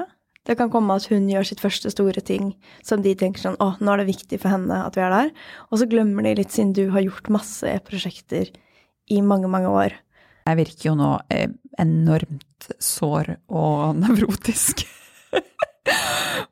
Det 0.49 0.57
kan 0.57 0.71
komme 0.73 0.95
at 0.97 1.05
hun 1.11 1.29
gjør 1.29 1.45
sitt 1.47 1.61
første 1.61 1.91
store 1.93 2.23
ting 2.25 2.55
som 2.83 3.03
de 3.03 3.15
tenker 3.15 3.39
sånn 3.43 3.59
Å, 3.61 3.77
nå 3.79 3.93
er 3.93 3.99
det 3.99 4.17
viktig 4.17 4.41
for 4.41 4.49
henne 4.49 4.87
at 4.87 4.97
vi 4.97 5.03
er 5.05 5.11
der. 5.13 5.31
Og 5.71 5.79
så 5.79 5.87
glemmer 5.87 6.25
de 6.25 6.35
litt, 6.41 6.51
siden 6.51 6.73
du 6.73 6.91
har 6.91 7.03
gjort 7.05 7.29
masse 7.29 7.75
prosjekter 7.85 8.49
i 9.11 9.21
mange, 9.21 9.49
mange 9.53 9.69
år. 9.69 9.93
Jeg 10.47 10.57
virker 10.57 10.89
jo 10.89 10.95
nå 10.97 11.11
eh, 11.31 11.49
enormt 11.79 12.71
sår 12.81 13.37
og 13.51 13.97
nevrotisk. 14.03 14.87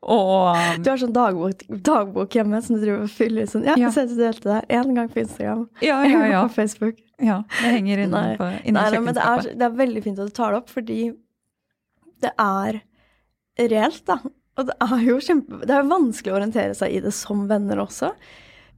og 0.09 0.81
Du 0.83 0.89
har 0.91 1.01
sånn 1.01 1.13
dagbok, 1.13 1.65
dagbok 1.85 2.37
hjemme 2.39 2.61
som 2.65 2.79
du 2.79 2.83
driver 2.85 3.05
og 3.05 3.13
fyller 3.13 3.45
ut 3.45 3.53
sånn 3.53 3.67
Ja, 3.69 3.75
Ja. 3.77 3.91
jeg 3.93 4.15
delte 4.17 4.49
det 4.49 4.61
én 4.79 4.95
gang 4.97 5.11
på 5.13 5.21
Instagram, 5.25 5.67
Ja, 5.85 6.01
ja, 6.09 6.25
ja. 6.27 6.43
på 6.49 6.55
Facebook. 6.55 6.97
ja 7.21 7.43
det 7.61 7.75
henger 7.77 8.05
inne 8.07 8.25
på 8.41 8.49
Nei, 8.49 8.73
nei, 8.73 8.89
men 9.05 9.15
det 9.15 9.25
er, 9.25 9.49
det 9.53 9.69
er 9.69 9.79
veldig 9.85 10.03
fint 10.07 10.19
at 10.19 10.31
du 10.33 10.35
tar 10.39 10.53
det 10.55 10.63
opp, 10.63 10.73
fordi 10.73 11.01
det 12.25 12.33
er 12.41 12.81
reelt, 13.59 14.05
da. 14.07 14.17
Og 14.59 14.67
det 14.67 14.75
er 14.83 15.03
jo 15.07 15.19
kjempe... 15.23 15.61
Det 15.67 15.75
er 15.75 15.87
vanskelig 15.87 16.33
å 16.33 16.39
orientere 16.41 16.75
seg 16.75 16.97
i 16.97 17.01
det 17.05 17.13
som 17.15 17.45
venner 17.51 17.79
også. 17.79 18.09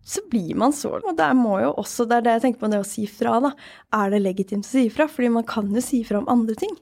Så 0.04 0.20
blir 0.32 0.52
man 0.60 0.74
sånn. 0.76 1.00
Og 1.08 1.16
det 1.16 1.28
må 1.38 1.54
jo 1.62 1.70
også, 1.80 2.04
det 2.08 2.18
er 2.18 2.26
det 2.26 2.34
jeg 2.36 2.42
tenker 2.44 2.60
på 2.66 2.70
det 2.72 2.80
å 2.82 2.86
si 2.88 3.06
fra, 3.08 3.38
da. 3.40 3.50
Er 3.96 4.12
det 4.12 4.20
legitimt 4.24 4.68
å 4.68 4.72
si 4.74 4.86
fra? 4.92 5.06
Fordi 5.08 5.30
man 5.32 5.46
kan 5.48 5.72
jo 5.72 5.80
si 5.84 6.02
fra 6.04 6.20
om 6.20 6.28
andre 6.32 6.56
ting. 6.60 6.72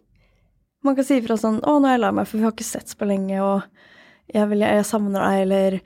Man 0.87 0.95
kan 0.97 1.05
si 1.05 1.19
fra 1.25 1.37
sånn 1.39 1.61
'Å, 1.61 1.79
nå 1.81 1.89
er 1.89 1.97
jeg 1.97 2.05
lei 2.05 2.13
meg, 2.15 2.29
for 2.29 2.39
vi 2.39 2.47
har 2.47 2.55
ikke 2.55 2.67
sett 2.67 2.95
på 2.99 3.09
lenge', 3.09 3.41
og 3.43 3.63
'jeg, 4.33 4.49
vil, 4.49 4.61
jeg 4.61 4.85
savner 4.87 5.21
deg', 5.21 5.41
eller 5.43 5.81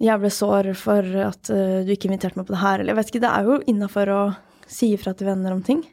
'jeg 0.00 0.20
ble 0.20 0.30
sår 0.30 0.74
for 0.74 1.02
at 1.28 1.50
uh, 1.50 1.84
du 1.84 1.92
ikke 1.92 2.08
inviterte 2.08 2.36
meg 2.36 2.46
på 2.46 2.54
det 2.54 2.62
her', 2.62 2.80
eller 2.80 2.94
jeg 2.94 2.96
vet 2.96 3.10
ikke. 3.12 3.24
Det 3.26 3.32
er 3.32 3.44
jo 3.44 3.60
innafor 3.66 4.08
å 4.08 4.22
si 4.66 4.94
ifra 4.94 5.14
til 5.14 5.28
venner 5.28 5.52
om 5.52 5.62
ting. 5.62 5.84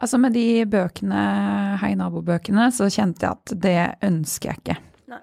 Altså 0.00 0.18
med 0.18 0.32
de 0.32 0.64
bøkene, 0.64 1.78
Hei 1.82 1.94
nabo-bøkene, 1.94 2.70
så 2.72 2.88
kjente 2.90 3.26
jeg 3.26 3.30
at 3.30 3.52
det 3.60 3.78
ønsker 4.02 4.50
jeg 4.50 4.62
ikke. 4.62 4.78
Nei. 5.12 5.20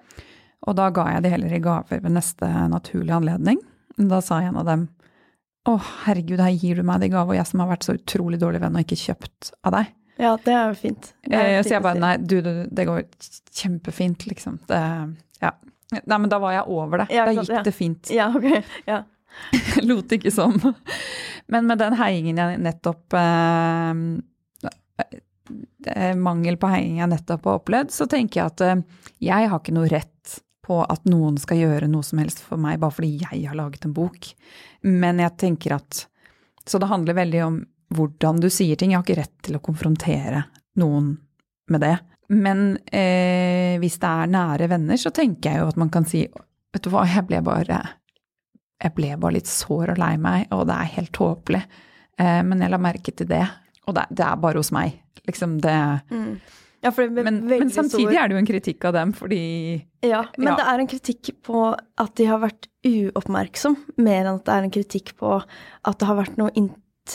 Og 0.68 0.76
da 0.76 0.90
ga 0.90 1.06
jeg 1.14 1.24
de 1.24 1.32
heller 1.32 1.52
i 1.56 1.60
gaver 1.64 2.00
ved 2.04 2.14
neste 2.14 2.48
naturlige 2.68 3.16
anledning. 3.16 3.60
Da 3.96 4.20
sa 4.24 4.40
en 4.40 4.56
av 4.60 4.68
dem 4.68 4.88
å 5.68 5.76
herregud, 6.06 6.40
her 6.40 6.56
gir 6.56 6.80
du 6.80 6.86
meg 6.86 7.02
det 7.02 7.10
i 7.10 7.12
gave, 7.12 7.32
og 7.32 7.36
jeg 7.36 7.48
som 7.48 7.60
har 7.60 7.72
vært 7.72 7.84
så 7.84 7.96
utrolig 7.98 8.40
dårlig 8.40 8.62
venn 8.62 8.76
og 8.78 8.84
ikke 8.84 9.00
kjøpt 9.02 9.50
av 9.66 9.76
deg. 9.76 9.90
Ja, 10.20 10.34
det 10.44 10.52
er 10.52 10.68
jo 10.68 10.76
fint. 10.76 11.12
Er 11.30 11.46
Eh, 11.46 11.62
så 11.64 11.76
jeg 11.76 11.84
bare 11.84 12.00
nei, 12.00 12.14
du, 12.20 12.40
du, 12.44 12.50
det 12.68 12.84
går 12.88 13.04
kjempefint, 13.56 14.26
liksom. 14.28 14.58
Det, 14.68 14.80
ja. 15.40 15.54
Nei, 15.96 16.18
men 16.18 16.28
da 16.30 16.38
var 16.42 16.54
jeg 16.54 16.66
over 16.68 17.02
det. 17.02 17.08
Ja, 17.14 17.24
da 17.26 17.34
gikk 17.38 17.54
ja. 17.54 17.62
det 17.66 17.74
fint. 17.74 18.12
Ja, 18.12 18.28
ok. 18.36 18.50
Ja. 18.90 19.02
Lot 19.88 20.12
ikke 20.12 20.32
som. 20.34 20.58
Men 21.50 21.66
med 21.70 21.80
den 21.80 21.96
heiingen 21.98 22.38
jeg 22.40 22.60
nettopp 22.62 23.16
eh, 23.18 23.94
eh, 25.94 26.14
Mangel 26.18 26.58
på 26.60 26.70
heiing 26.70 27.00
jeg 27.00 27.10
nettopp 27.10 27.48
har 27.48 27.60
opplevd, 27.62 27.94
så 27.94 28.06
tenker 28.10 28.42
jeg 28.42 28.52
at 28.52 28.64
eh, 28.66 28.84
jeg 29.30 29.50
har 29.50 29.62
ikke 29.62 29.76
noe 29.76 29.90
rett 29.90 30.38
på 30.66 30.78
at 30.84 31.06
noen 31.10 31.38
skal 31.40 31.58
gjøre 31.58 31.88
noe 31.90 32.06
som 32.06 32.20
helst 32.22 32.42
for 32.46 32.60
meg 32.60 32.78
bare 32.82 32.94
fordi 32.94 33.16
jeg 33.24 33.48
har 33.48 33.58
laget 33.58 33.88
en 33.88 33.96
bok. 33.96 34.32
Men 34.86 35.22
jeg 35.22 35.38
tenker 35.40 35.78
at 35.80 36.06
Så 36.68 36.78
det 36.78 36.90
handler 36.90 37.16
veldig 37.16 37.44
om 37.44 37.56
hvordan 37.94 38.40
du 38.42 38.48
sier 38.52 38.76
ting. 38.78 38.92
Jeg 38.92 39.00
har 39.00 39.06
ikke 39.06 39.20
rett 39.22 39.36
til 39.46 39.56
å 39.58 39.62
konfrontere 39.64 40.44
noen 40.80 41.16
med 41.70 41.80
det. 41.84 41.96
Men 42.30 42.76
eh, 42.94 43.74
hvis 43.82 43.98
det 44.02 44.10
er 44.10 44.30
nære 44.30 44.68
venner, 44.70 44.96
så 45.00 45.10
tenker 45.14 45.50
jeg 45.50 45.62
jo 45.64 45.70
at 45.72 45.80
man 45.80 45.90
kan 45.90 46.06
si 46.06 46.26
Vet 46.70 46.84
du 46.86 46.90
hva, 46.94 47.02
jeg 47.10 47.24
ble 47.26 47.40
bare 47.42 47.80
jeg 48.80 48.92
ble 48.94 49.08
bare 49.18 49.34
litt 49.34 49.48
sår 49.50 49.90
og 49.92 49.98
lei 49.98 50.12
meg, 50.22 50.44
og 50.54 50.62
det 50.70 50.76
er 50.78 50.92
helt 50.94 51.10
tåpelig. 51.12 51.58
Eh, 52.16 52.38
men 52.46 52.62
jeg 52.62 52.70
la 52.70 52.78
merke 52.80 53.10
til 53.12 53.26
det. 53.28 53.42
Og 53.90 53.96
det, 53.98 54.04
det 54.14 54.22
er 54.24 54.38
bare 54.40 54.62
hos 54.62 54.70
meg. 54.72 54.94
Liksom 55.26 55.58
det 55.64 55.74
Mm. 56.14 56.38
ja 56.86 56.92
men, 56.96 57.42
men 57.44 57.68
samtidig 57.74 58.06
stor- 58.14 58.22
er 58.22 58.28
det 58.30 58.36
jo 58.36 58.38
en 58.40 58.46
kritikk 58.48 58.84
av 58.88 58.94
dem, 58.94 59.12
fordi 59.12 59.40
Ja, 60.06 60.22
men 60.38 60.48
ja. 60.48 60.54
det 60.56 60.64
er 60.70 60.78
en 60.80 60.88
kritikk 60.88 61.32
på 61.44 61.64
at 61.74 62.14
de 62.16 62.24
har 62.30 62.38
vært 62.40 62.70
uoppmerksom, 62.86 63.76
mer 63.98 64.22
enn 64.24 64.38
at 64.38 64.46
det 64.46 64.54
er 64.54 64.62
en 64.68 64.72
kritikk 64.78 65.12
på 65.18 65.34
at 65.42 65.98
det 66.00 66.06
har 66.08 66.16
vært 66.22 66.38
noe 66.40 66.54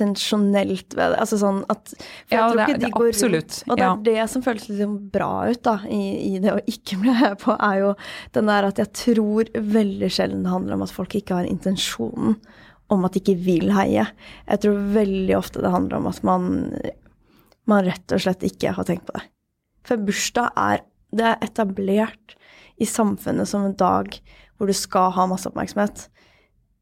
intensjonelt 0.03 0.95
ved 0.95 1.13
det. 1.13 1.19
Altså 1.23 1.38
sånn 1.39 1.62
at 1.71 1.93
For 1.95 2.34
jeg 2.34 2.39
Ja, 2.39 2.47
tror 2.49 2.62
ikke 2.63 2.75
de 2.75 2.84
det 2.86 2.91
går 2.95 3.10
absolutt, 3.13 3.55
rundt 3.55 3.71
Og 3.71 3.79
det 3.79 3.86
ja. 3.86 3.91
er 3.93 4.03
det 4.05 4.27
som 4.34 4.43
føles 4.45 4.67
litt 4.69 4.81
sånn 4.81 4.97
bra 5.13 5.31
ut, 5.49 5.62
da, 5.65 5.75
i, 5.88 6.01
i 6.36 6.39
det 6.43 6.53
å 6.53 6.62
ikke 6.69 6.99
bli 7.01 7.15
heia 7.15 7.36
på, 7.39 7.55
er 7.55 7.81
jo 7.81 7.91
den 8.38 8.51
der 8.51 8.69
at 8.69 8.81
jeg 8.81 8.91
tror 9.05 9.51
veldig 9.55 10.12
sjelden 10.12 10.45
det 10.45 10.53
handler 10.53 10.77
om 10.77 10.86
at 10.86 10.93
folk 10.93 11.15
ikke 11.17 11.39
har 11.39 11.49
intensjonen 11.49 12.38
om 12.93 13.05
at 13.08 13.15
de 13.15 13.21
ikke 13.23 13.39
vil 13.41 13.71
heie. 13.73 14.05
Jeg 14.45 14.62
tror 14.62 14.81
veldig 14.93 15.38
ofte 15.38 15.63
det 15.63 15.71
handler 15.73 15.97
om 15.97 16.10
at 16.12 16.19
man, 16.27 16.51
man 17.65 17.86
rett 17.88 18.13
og 18.13 18.21
slett 18.21 18.45
ikke 18.45 18.75
har 18.77 18.86
tenkt 18.86 19.08
på 19.08 19.15
det. 19.17 19.23
For 19.86 20.01
bursdag 20.01 20.51
er, 20.58 20.84
det 21.15 21.25
er 21.31 21.41
etablert 21.45 22.36
i 22.81 22.86
samfunnet 22.89 23.49
som 23.49 23.65
en 23.65 23.77
dag 23.77 24.13
hvor 24.58 24.69
du 24.69 24.75
skal 24.77 25.12
ha 25.15 25.25
masse 25.29 25.49
oppmerksomhet, 25.49 26.05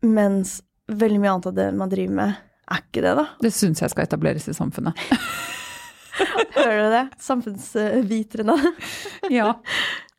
mens 0.03 0.59
veldig 0.91 1.21
mye 1.21 1.31
annet 1.31 1.47
av 1.49 1.55
det 1.57 1.69
man 1.77 1.91
driver 1.91 2.17
med, 2.19 2.41
er 2.71 2.79
ikke 2.83 3.03
det, 3.03 3.13
da. 3.19 3.25
det 3.43 3.51
syns 3.53 3.83
jeg 3.83 3.91
skal 3.91 4.07
etableres 4.07 4.47
i 4.47 4.55
samfunnet. 4.55 4.99
Hører 6.55 6.83
du 6.83 6.89
det? 6.93 7.03
Samfunnsvitrene. 7.19 8.55
ja. 9.29 9.53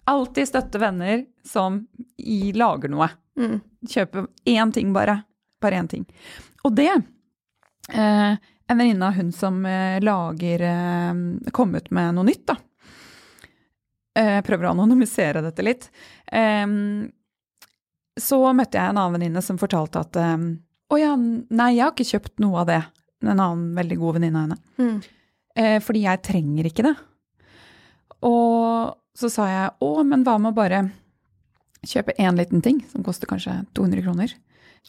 Alltid 0.04 0.48
støtte 0.48 0.78
venner 0.78 1.24
som 1.46 1.87
i, 2.16 2.52
lager 2.52 2.92
noe. 2.92 3.09
Mm. 3.40 3.61
Kjøpe 3.88 4.26
én 4.44 4.72
ting 4.74 4.92
bare. 4.92 5.22
Bare 5.62 5.80
én 5.80 5.88
ting. 5.88 6.04
Og 6.64 6.74
det 6.76 6.90
eh, 6.90 8.35
En 8.66 8.78
venninne 8.78 9.09
av 9.09 9.16
hun 9.16 9.33
som 9.33 9.64
eh, 9.66 10.00
lager 10.00 10.62
eh, 10.64 11.14
Kom 11.52 11.74
ut 11.74 11.90
med 11.90 12.14
noe 12.16 12.28
nytt, 12.28 12.46
da. 12.52 12.59
Eh, 14.14 14.40
prøver 14.46 14.68
å 14.68 14.74
anonymisere 14.74 15.42
dette 15.42 15.64
litt. 15.64 15.88
Eh, 16.26 16.66
så 18.20 18.40
møtte 18.52 18.78
jeg 18.78 18.92
en 18.92 19.00
annen 19.00 19.16
venninne 19.16 19.42
som 19.42 19.59
fortalte 19.59 20.04
at 20.04 20.20
eh, 20.20 20.37
Å 20.94 20.98
ja, 21.00 21.14
nei, 21.18 21.72
jeg 21.74 21.83
har 21.83 21.94
ikke 21.94 22.07
kjøpt 22.07 22.42
noe 22.44 22.62
av 22.62 22.68
det. 22.70 22.80
En 23.24 23.35
annen 23.35 23.70
veldig 23.74 23.96
god 23.98 24.18
venninne 24.18 24.38
av 24.38 24.44
henne. 24.46 24.59
Mm. 24.78 25.24
Eh, 25.59 25.78
fordi 25.83 26.04
jeg 26.04 26.22
trenger 26.26 26.68
ikke 26.68 26.85
det. 26.87 26.94
Og 28.24 28.94
så 29.18 29.30
sa 29.33 29.48
jeg 29.50 29.72
å, 29.83 29.90
men 30.07 30.22
hva 30.26 30.37
med 30.38 30.52
å 30.52 30.57
bare 30.57 30.85
kjøpe 31.85 32.16
én 32.20 32.38
liten 32.38 32.62
ting, 32.64 32.80
som 32.90 33.04
koster 33.07 33.28
kanskje 33.30 33.61
200 33.76 34.04
kroner, 34.07 34.35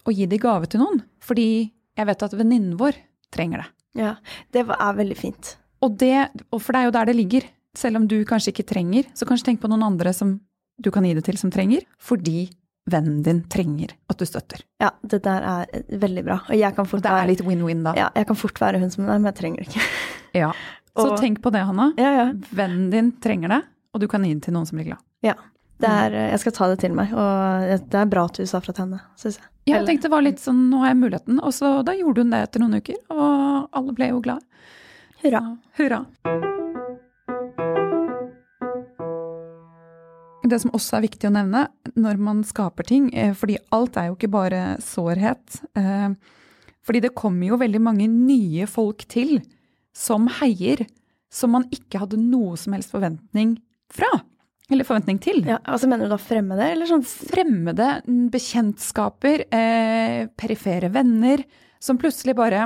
og 0.05 0.13
gi 0.13 0.27
det 0.29 0.39
i 0.39 0.43
gave 0.43 0.69
til 0.69 0.83
noen? 0.83 1.01
Fordi 1.23 1.47
jeg 1.95 2.09
vet 2.09 2.25
at 2.27 2.35
venninnen 2.35 2.77
vår 2.79 2.97
trenger 3.33 3.63
det. 3.63 3.69
Ja, 3.95 4.15
det 4.53 4.65
er 4.67 4.97
veldig 4.97 5.17
fint. 5.17 5.55
Og, 5.83 5.95
det. 6.01 6.27
og 6.51 6.61
for 6.61 6.75
det 6.75 6.81
er 6.81 6.89
jo 6.89 6.95
der 6.97 7.09
det 7.09 7.17
ligger. 7.17 7.47
Selv 7.75 7.99
om 7.99 8.05
du 8.07 8.17
kanskje 8.27 8.53
ikke 8.53 8.67
trenger, 8.67 9.07
så 9.15 9.27
kanskje 9.27 9.51
tenk 9.51 9.63
på 9.63 9.71
noen 9.71 9.85
andre 9.85 10.13
som 10.15 10.37
du 10.81 10.91
kan 10.91 11.05
gi 11.07 11.13
det 11.15 11.23
til 11.27 11.39
som 11.39 11.51
trenger, 11.51 11.85
fordi 11.99 12.49
vennen 12.91 13.23
din 13.25 13.39
trenger 13.49 13.95
at 14.09 14.19
du 14.21 14.25
støtter. 14.29 14.61
Ja, 14.81 14.91
det 15.01 15.23
der 15.25 15.41
er 15.41 15.65
eh, 15.73 15.81
veldig 16.01 16.23
bra. 16.27 16.39
Og 16.49 16.55
jeg 16.59 16.75
kan 16.77 16.85
fort 16.85 17.01
det 17.03 17.09
er 17.09 17.15
være, 17.21 17.29
litt 17.33 17.41
win-win 17.47 17.83
da. 17.87 17.93
ja, 17.97 18.09
jeg 18.15 18.27
kan 18.29 18.37
fort 18.37 18.59
være 18.61 18.79
hun 18.83 18.91
som 18.93 19.05
er, 19.07 19.17
men 19.17 19.25
jeg 19.31 19.39
trenger 19.41 19.63
det 19.63 19.71
ikke. 19.73 19.87
Ja. 20.45 20.51
Så 20.95 21.09
Og- 21.13 21.19
tenk 21.19 21.41
på 21.43 21.51
det, 21.51 21.61
Hanna. 21.67 21.93
Ja, 21.97 22.09
ja. 22.11 22.25
Vennen 22.55 22.89
din 22.91 23.11
trenger 23.23 23.49
det, 23.49 23.61
og 23.93 24.01
du 24.03 24.07
kan 24.11 24.23
gi 24.23 24.33
det 24.33 24.43
til 24.43 24.53
noen 24.55 24.65
som 24.69 24.77
blir 24.79 24.91
glad. 24.93 25.03
ja. 25.23 25.35
Det 25.75 25.89
er, 25.91 26.13
eh, 26.15 26.29
jeg 26.31 26.39
skal 26.39 26.53
ta 26.55 26.67
det 26.71 26.77
til 26.79 26.93
meg, 26.95 27.09
og 27.11 27.81
det 27.91 27.99
er 27.99 28.05
bra 28.07 28.23
at 28.29 28.37
du 28.39 28.45
sa 28.47 28.61
fra 28.63 28.71
til 28.71 28.85
henne, 28.85 29.01
syns 29.19 29.41
jeg. 29.41 29.47
Ja, 29.67 29.81
jeg 29.81 29.87
tenkte 29.89 30.07
det 30.07 30.11
var 30.13 30.23
litt 30.23 30.39
sånn, 30.39 30.69
nå 30.71 30.79
har 30.79 30.93
jeg 30.93 31.01
muligheten. 31.01 31.41
Og 31.43 31.51
så 31.51 31.83
da 31.83 31.91
gjorde 31.99 32.23
hun 32.23 32.31
det 32.31 32.43
etter 32.47 32.63
noen 32.63 32.79
uker, 32.79 32.95
og 33.11 33.67
alle 33.75 33.91
ble 33.97 34.07
jo 34.13 34.21
glad. 34.23 34.39
Hurra. 35.21 35.43
Hurra. 35.75 36.05
Det 40.55 40.61
som 40.63 40.71
også 40.77 40.95
er 40.95 41.03
viktig 41.09 41.27
å 41.27 41.33
nevne 41.35 41.65
når 41.99 42.19
man 42.23 42.37
skaper 42.47 42.87
ting, 42.87 43.09
eh, 43.11 43.33
fordi 43.35 43.57
alt 43.75 43.97
er 43.99 44.07
jo 44.07 44.15
ikke 44.15 44.31
bare 44.31 44.63
sårhet. 44.79 45.61
eh, 45.75 46.15
Fordi 46.85 47.01
det 47.01 47.15
kommer 47.17 47.49
jo 47.49 47.57
veldig 47.57 47.81
mange 47.81 48.05
nye 48.07 48.67
folk 48.69 49.03
til 49.09 49.41
som 49.91 50.27
heier, 50.39 50.85
som 51.33 51.51
man 51.51 51.65
ikke 51.73 51.99
hadde 51.99 52.19
noe 52.21 52.55
som 52.61 52.75
helst 52.77 52.93
forventning 52.93 53.57
fra. 53.91 54.21
Eller 54.69 54.85
forventning 54.87 55.19
til. 55.19 55.43
Ja, 55.45 55.57
altså 55.65 55.89
Mener 55.89 56.05
du 56.05 56.13
da 56.13 56.21
fremmede, 56.21 56.71
eller 56.71 56.89
sånn 56.89 57.03
fremmede 57.05 58.01
mm, 58.05 58.29
bekjentskaper, 58.33 59.45
eh, 59.51 60.27
perifere 60.37 60.91
venner, 60.93 61.43
som 61.81 61.99
plutselig 62.01 62.35
bare 62.37 62.63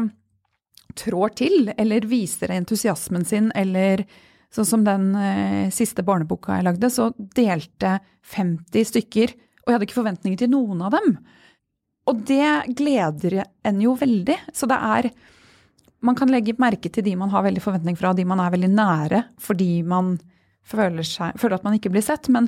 trår 0.99 1.33
til, 1.39 1.73
eller 1.77 2.05
viser 2.09 2.53
entusiasmen 2.55 3.25
sin, 3.25 3.51
eller 3.55 4.05
sånn 4.53 4.67
som 4.67 4.85
den 4.85 5.11
eh, 5.15 5.69
siste 5.73 6.03
barneboka 6.05 6.57
jeg 6.57 6.65
lagde, 6.65 6.89
så 6.93 7.09
delte 7.37 7.99
50 8.33 8.87
stykker, 8.91 9.33
og 9.61 9.69
jeg 9.69 9.77
hadde 9.77 9.87
ikke 9.89 9.99
forventninger 9.99 10.41
til 10.41 10.51
noen 10.53 10.81
av 10.85 10.95
dem. 10.97 11.19
og 12.09 12.23
det 12.25 12.73
gleder 12.73 13.43
en 13.63 13.81
jo 13.81 13.93
veldig. 13.95 14.37
Så 14.53 14.65
det 14.65 14.77
er 14.77 15.11
Man 16.01 16.15
kan 16.15 16.31
legge 16.31 16.55
merke 16.55 16.87
til 16.89 17.03
de 17.03 17.11
man 17.19 17.29
har 17.29 17.43
veldig 17.43 17.59
forventning 17.59 17.97
fra, 17.99 18.13
de 18.13 18.23
man 18.23 18.39
er 18.39 18.53
veldig 18.53 18.69
nære, 18.71 19.17
fordi 19.37 19.83
man 19.83 20.13
føler, 20.63 21.03
seg, 21.03 21.35
føler 21.35 21.57
at 21.57 21.65
man 21.65 21.75
ikke 21.75 21.91
blir 21.91 22.01
sett. 22.01 22.29
Men 22.31 22.47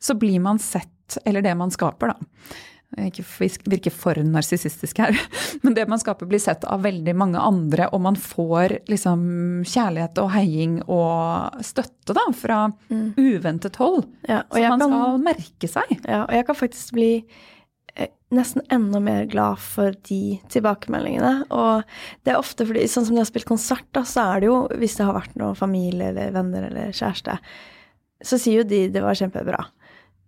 så 0.00 0.16
blir 0.16 0.40
man 0.40 0.56
sett, 0.58 1.18
eller 1.28 1.44
det 1.44 1.52
man 1.54 1.68
skaper, 1.68 2.14
da. 2.14 2.56
Ikke 2.96 3.22
virke 3.68 3.90
for 3.92 4.16
narsissistisk 4.24 5.02
her, 5.02 5.12
men 5.62 5.74
det 5.76 5.84
man 5.90 6.00
skaper, 6.00 6.28
blir 6.30 6.40
sett 6.40 6.64
av 6.64 6.86
veldig 6.86 7.12
mange 7.20 7.42
andre, 7.42 7.90
og 7.92 8.00
man 8.06 8.16
får 8.16 8.78
liksom 8.88 9.26
kjærlighet 9.68 10.16
og 10.22 10.30
heiing 10.32 10.78
og 10.86 11.60
støtte 11.68 12.16
da, 12.16 12.24
fra 12.32 12.62
mm. 12.88 13.12
uventet 13.20 13.76
hold. 13.76 14.06
Ja, 14.24 14.40
så 14.48 14.64
man 14.64 14.80
kan, 14.80 14.96
skal 14.96 15.22
merke 15.28 15.70
seg. 15.70 15.94
Ja, 16.00 16.24
og 16.24 16.32
jeg 16.32 16.48
kan 16.48 16.58
faktisk 16.64 16.96
bli 16.96 17.10
eh, 17.92 18.10
nesten 18.34 18.64
enda 18.72 19.04
mer 19.04 19.28
glad 19.28 19.60
for 19.60 19.92
de 20.08 20.38
tilbakemeldingene. 20.48 21.44
Og 21.52 21.84
det 22.24 22.32
er 22.32 22.40
ofte 22.40 22.64
fordi, 22.64 22.88
sånn 22.88 23.10
som 23.10 23.18
de 23.18 23.20
har 23.20 23.28
spilt 23.28 23.52
konsert, 23.52 23.84
da, 23.92 24.06
så 24.08 24.30
er 24.32 24.40
det 24.40 24.48
jo, 24.48 24.62
hvis 24.80 24.96
det 24.96 25.10
har 25.10 25.20
vært 25.20 25.36
noe 25.36 25.52
familie 25.60 26.08
eller 26.08 26.32
venner 26.40 26.70
eller 26.72 26.96
kjæreste, 26.96 27.36
så 28.24 28.40
sier 28.40 28.62
jo 28.62 28.70
de 28.72 28.86
det 28.90 29.04
var 29.04 29.18
kjempebra. 29.20 29.60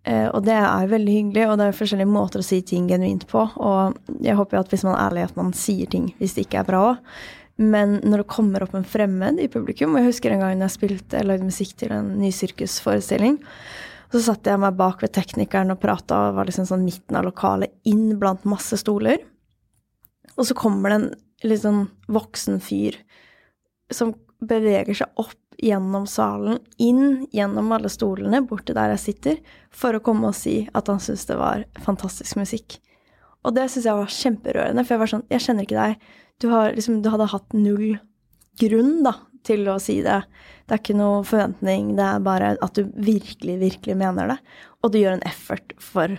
Eh, 0.07 0.27
og 0.33 0.41
det 0.47 0.55
er 0.57 0.89
veldig 0.89 1.17
hyggelig, 1.17 1.43
og 1.47 1.59
det 1.59 1.67
er 1.67 1.77
forskjellige 1.77 2.09
måter 2.09 2.41
å 2.41 2.45
si 2.45 2.61
ting 2.65 2.87
genuint 2.89 3.27
på. 3.29 3.43
Og 3.61 4.17
jeg 4.25 4.37
håper 4.39 4.57
jo 4.57 4.63
at 4.63 4.73
hvis 4.73 4.85
man 4.87 4.95
er 4.95 5.05
ærlig, 5.09 5.27
at 5.29 5.37
man 5.37 5.53
sier 5.57 5.89
ting 5.91 6.09
hvis 6.19 6.35
det 6.37 6.47
ikke 6.47 6.63
er 6.63 6.69
bra 6.71 6.81
òg. 6.93 7.05
Men 7.61 7.99
når 8.01 8.23
det 8.23 8.31
kommer 8.31 8.63
opp 8.65 8.73
en 8.73 8.87
fremmed 8.87 9.37
i 9.43 9.49
publikum, 9.51 9.93
og 9.93 10.01
jeg 10.01 10.13
husker 10.13 10.33
en 10.33 10.41
gang 10.41 10.63
jeg 10.63 10.73
spilte, 10.73 11.19
jeg 11.19 11.27
lagde 11.27 11.45
musikk 11.45 11.75
til 11.77 11.91
en 11.93 12.15
ny 12.17 12.31
sirkusforestilling, 12.33 13.37
så 14.11 14.21
satte 14.25 14.49
jeg 14.49 14.59
meg 14.63 14.79
bak 14.79 15.03
ved 15.03 15.13
teknikeren 15.15 15.73
og 15.73 15.79
prata 15.83 16.17
og 16.29 16.39
var 16.39 16.49
liksom 16.49 16.65
sånn 16.67 16.87
midten 16.87 17.19
av 17.19 17.27
lokalet, 17.27 17.75
inn 17.87 18.17
blant 18.19 18.47
masse 18.49 18.79
stoler. 18.81 19.21
Og 20.37 20.47
så 20.47 20.57
kommer 20.57 20.89
det 20.89 20.97
en 20.97 21.07
litt 21.51 21.61
sånn 21.61 21.85
voksen 22.11 22.59
fyr 22.63 22.97
som 23.93 24.15
beveger 24.41 24.97
seg 25.03 25.21
opp 25.21 25.37
gjennom 25.61 26.07
salen, 26.09 26.59
inn 26.81 27.27
gjennom 27.31 27.71
alle 27.75 27.89
stolene, 27.91 28.41
bort 28.47 28.65
til 28.67 28.77
der 28.77 28.95
jeg 28.95 29.03
sitter, 29.05 29.41
for 29.69 29.95
å 29.95 30.03
komme 30.03 30.31
og 30.31 30.37
si 30.37 30.63
at 30.73 30.89
han 30.89 31.01
syntes 31.01 31.27
det 31.29 31.37
var 31.39 31.65
fantastisk 31.85 32.39
musikk. 32.41 32.79
Og 33.45 33.55
det 33.55 33.67
syns 33.71 33.87
jeg 33.89 33.97
var 33.97 34.15
kjemperørende, 34.15 34.85
for 34.85 34.95
jeg 34.95 35.01
var 35.01 35.11
sånn 35.15 35.27
Jeg 35.31 35.43
kjenner 35.45 35.65
ikke 35.65 35.79
deg. 35.79 36.09
Du, 36.41 36.49
har, 36.53 36.73
liksom, 36.77 37.01
du 37.01 37.09
hadde 37.13 37.29
hatt 37.31 37.53
null 37.57 37.95
grunn 38.61 38.99
da, 39.05 39.15
til 39.45 39.69
å 39.69 39.77
si 39.81 39.99
det. 40.05 40.21
Det 40.65 40.75
er 40.75 40.81
ikke 40.81 40.97
noe 40.97 41.21
forventning, 41.27 41.95
det 41.97 42.07
er 42.07 42.25
bare 42.25 42.51
at 42.61 42.77
du 42.77 42.89
virkelig, 42.93 43.57
virkelig 43.61 43.97
mener 43.97 44.33
det. 44.33 44.37
Og 44.81 44.93
du 44.93 45.01
gjør 45.01 45.17
en 45.17 45.25
effort 45.29 45.73
for 45.81 46.17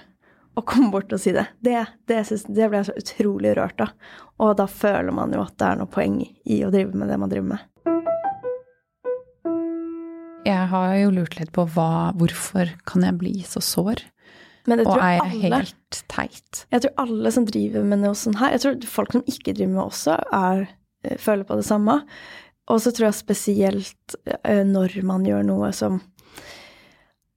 å 0.54 0.64
komme 0.68 0.90
bort 0.92 1.12
og 1.14 1.22
si 1.22 1.32
det. 1.34 1.46
Det, 1.64 1.78
det, 2.10 2.22
synes, 2.28 2.46
det 2.50 2.68
ble 2.68 2.82
jeg 2.82 2.90
så 2.90 2.98
utrolig 2.98 3.54
rørt 3.58 3.82
av. 3.82 3.94
Og 4.42 4.56
da 4.58 4.68
føler 4.68 5.14
man 5.14 5.32
jo 5.34 5.42
at 5.44 5.56
det 5.58 5.70
er 5.70 5.80
noe 5.80 5.90
poeng 5.90 6.20
i 6.22 6.62
å 6.66 6.72
drive 6.74 6.98
med 6.98 7.10
det 7.10 7.20
man 7.22 7.32
driver 7.32 7.54
med. 7.54 7.68
Jeg 10.42 10.66
har 10.72 10.94
jo 10.98 11.10
lurt 11.14 11.36
litt 11.38 11.52
på 11.54 11.64
hva, 11.70 12.10
hvorfor 12.18 12.72
kan 12.88 13.04
jeg 13.06 13.18
bli 13.20 13.34
så 13.46 13.62
sår? 13.62 14.02
og 14.66 14.92
er 14.94 15.16
jeg 15.16 15.22
alle, 15.22 15.40
helt 15.42 15.98
teit? 16.10 16.62
Jeg 16.70 16.84
tror 16.84 16.92
alle 17.02 17.32
som 17.34 17.46
driver 17.48 17.82
med 17.86 17.98
noe 18.04 18.14
sånt 18.14 18.38
her 18.38 18.52
Jeg 18.54 18.62
tror 18.62 18.84
folk 18.92 19.16
som 19.16 19.24
ikke 19.26 19.56
driver 19.56 19.72
med 19.72 19.82
også, 19.82 20.14
er, 20.38 20.64
eh, 21.02 21.18
føler 21.18 21.46
på 21.46 21.58
det 21.58 21.66
samme. 21.66 21.96
Og 22.70 22.78
så 22.82 22.92
tror 22.94 23.08
jeg 23.08 23.18
spesielt 23.18 24.16
eh, 24.42 24.62
når 24.66 25.00
man 25.06 25.26
gjør 25.26 25.46
noe 25.46 25.72
som 25.74 26.00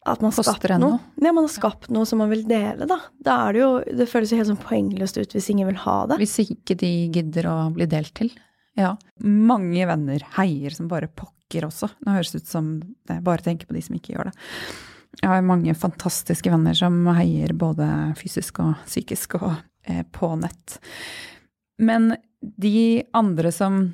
at 0.06 0.22
man 0.22 0.30
har 0.30 0.46
skapt 0.46 0.70
noe. 0.78 1.00
Ja, 1.18 1.32
man 1.34 1.48
har 1.48 1.54
skapt 1.54 1.90
noe 1.94 2.06
som 2.06 2.22
man 2.22 2.30
vil 2.30 2.44
dele, 2.46 2.86
da. 2.86 3.00
Da 3.26 3.38
det 3.50 3.64
jo 3.64 3.70
Det 3.86 4.06
føles 4.10 4.30
jo 4.30 4.38
helt 4.38 4.52
sånn 4.52 4.62
poengløst 4.62 5.18
ut 5.18 5.34
hvis 5.34 5.50
ingen 5.50 5.70
vil 5.72 5.82
ha 5.82 6.04
det. 6.12 6.20
Hvis 6.22 6.38
ikke 6.46 6.78
de 6.78 6.92
gidder 7.14 7.50
å 7.50 7.56
bli 7.74 7.90
delt 7.90 8.14
til. 8.18 8.30
Ja. 8.76 8.96
Mange 9.24 9.88
venner 9.88 10.26
heier 10.36 10.76
som 10.76 10.90
bare 10.92 11.08
pokker 11.08 11.68
også. 11.70 11.90
Nå 12.04 12.18
høres 12.18 12.34
det 12.34 12.44
ut 12.44 12.52
som 12.52 12.76
jeg 13.10 13.24
bare 13.26 13.46
tenker 13.46 13.70
på 13.70 13.78
de 13.78 13.84
som 13.86 13.96
ikke 13.98 14.16
gjør 14.16 14.30
det. 14.32 14.36
Jeg 15.22 15.32
har 15.32 15.48
mange 15.48 15.76
fantastiske 15.80 16.52
venner 16.52 16.76
som 16.76 16.98
heier 17.16 17.54
både 17.56 17.88
fysisk 18.20 18.60
og 18.64 18.74
psykisk 18.84 19.38
og 19.40 19.54
eh, 19.88 20.04
på 20.12 20.34
nett. 20.42 20.80
Men 21.80 22.14
de 22.42 23.04
andre 23.16 23.52
som 23.56 23.86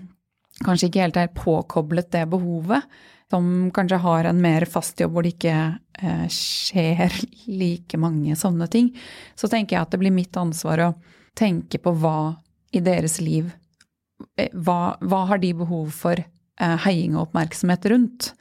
kanskje 0.66 0.90
ikke 0.90 1.06
helt 1.06 1.20
er 1.22 1.34
påkoblet 1.36 2.12
det 2.14 2.26
behovet, 2.32 2.86
som 3.32 3.70
kanskje 3.74 4.02
har 4.04 4.28
en 4.28 4.42
mer 4.44 4.66
fast 4.68 5.00
jobb 5.00 5.14
hvor 5.16 5.26
det 5.26 5.36
ikke 5.38 5.56
eh, 6.02 6.26
skjer 6.34 7.14
like 7.48 8.02
mange 8.02 8.36
sånne 8.36 8.68
ting, 8.72 8.92
så 9.38 9.48
tenker 9.48 9.78
jeg 9.78 9.86
at 9.86 9.94
det 9.94 10.02
blir 10.02 10.16
mitt 10.16 10.36
ansvar 10.38 10.84
å 10.84 10.94
tenke 11.38 11.80
på 11.80 11.94
hva 12.02 12.34
i 12.76 12.82
deres 12.84 13.20
liv 13.24 13.52
hva, 14.54 14.80
hva 15.02 15.26
har 15.30 15.42
de 15.42 15.54
behov 15.62 15.92
for 15.96 16.22
Eh, 16.62 16.78
heiing 16.86 17.16
og 17.16 17.30
oppmerksomhet 17.30 17.86
rundt. 17.90 18.32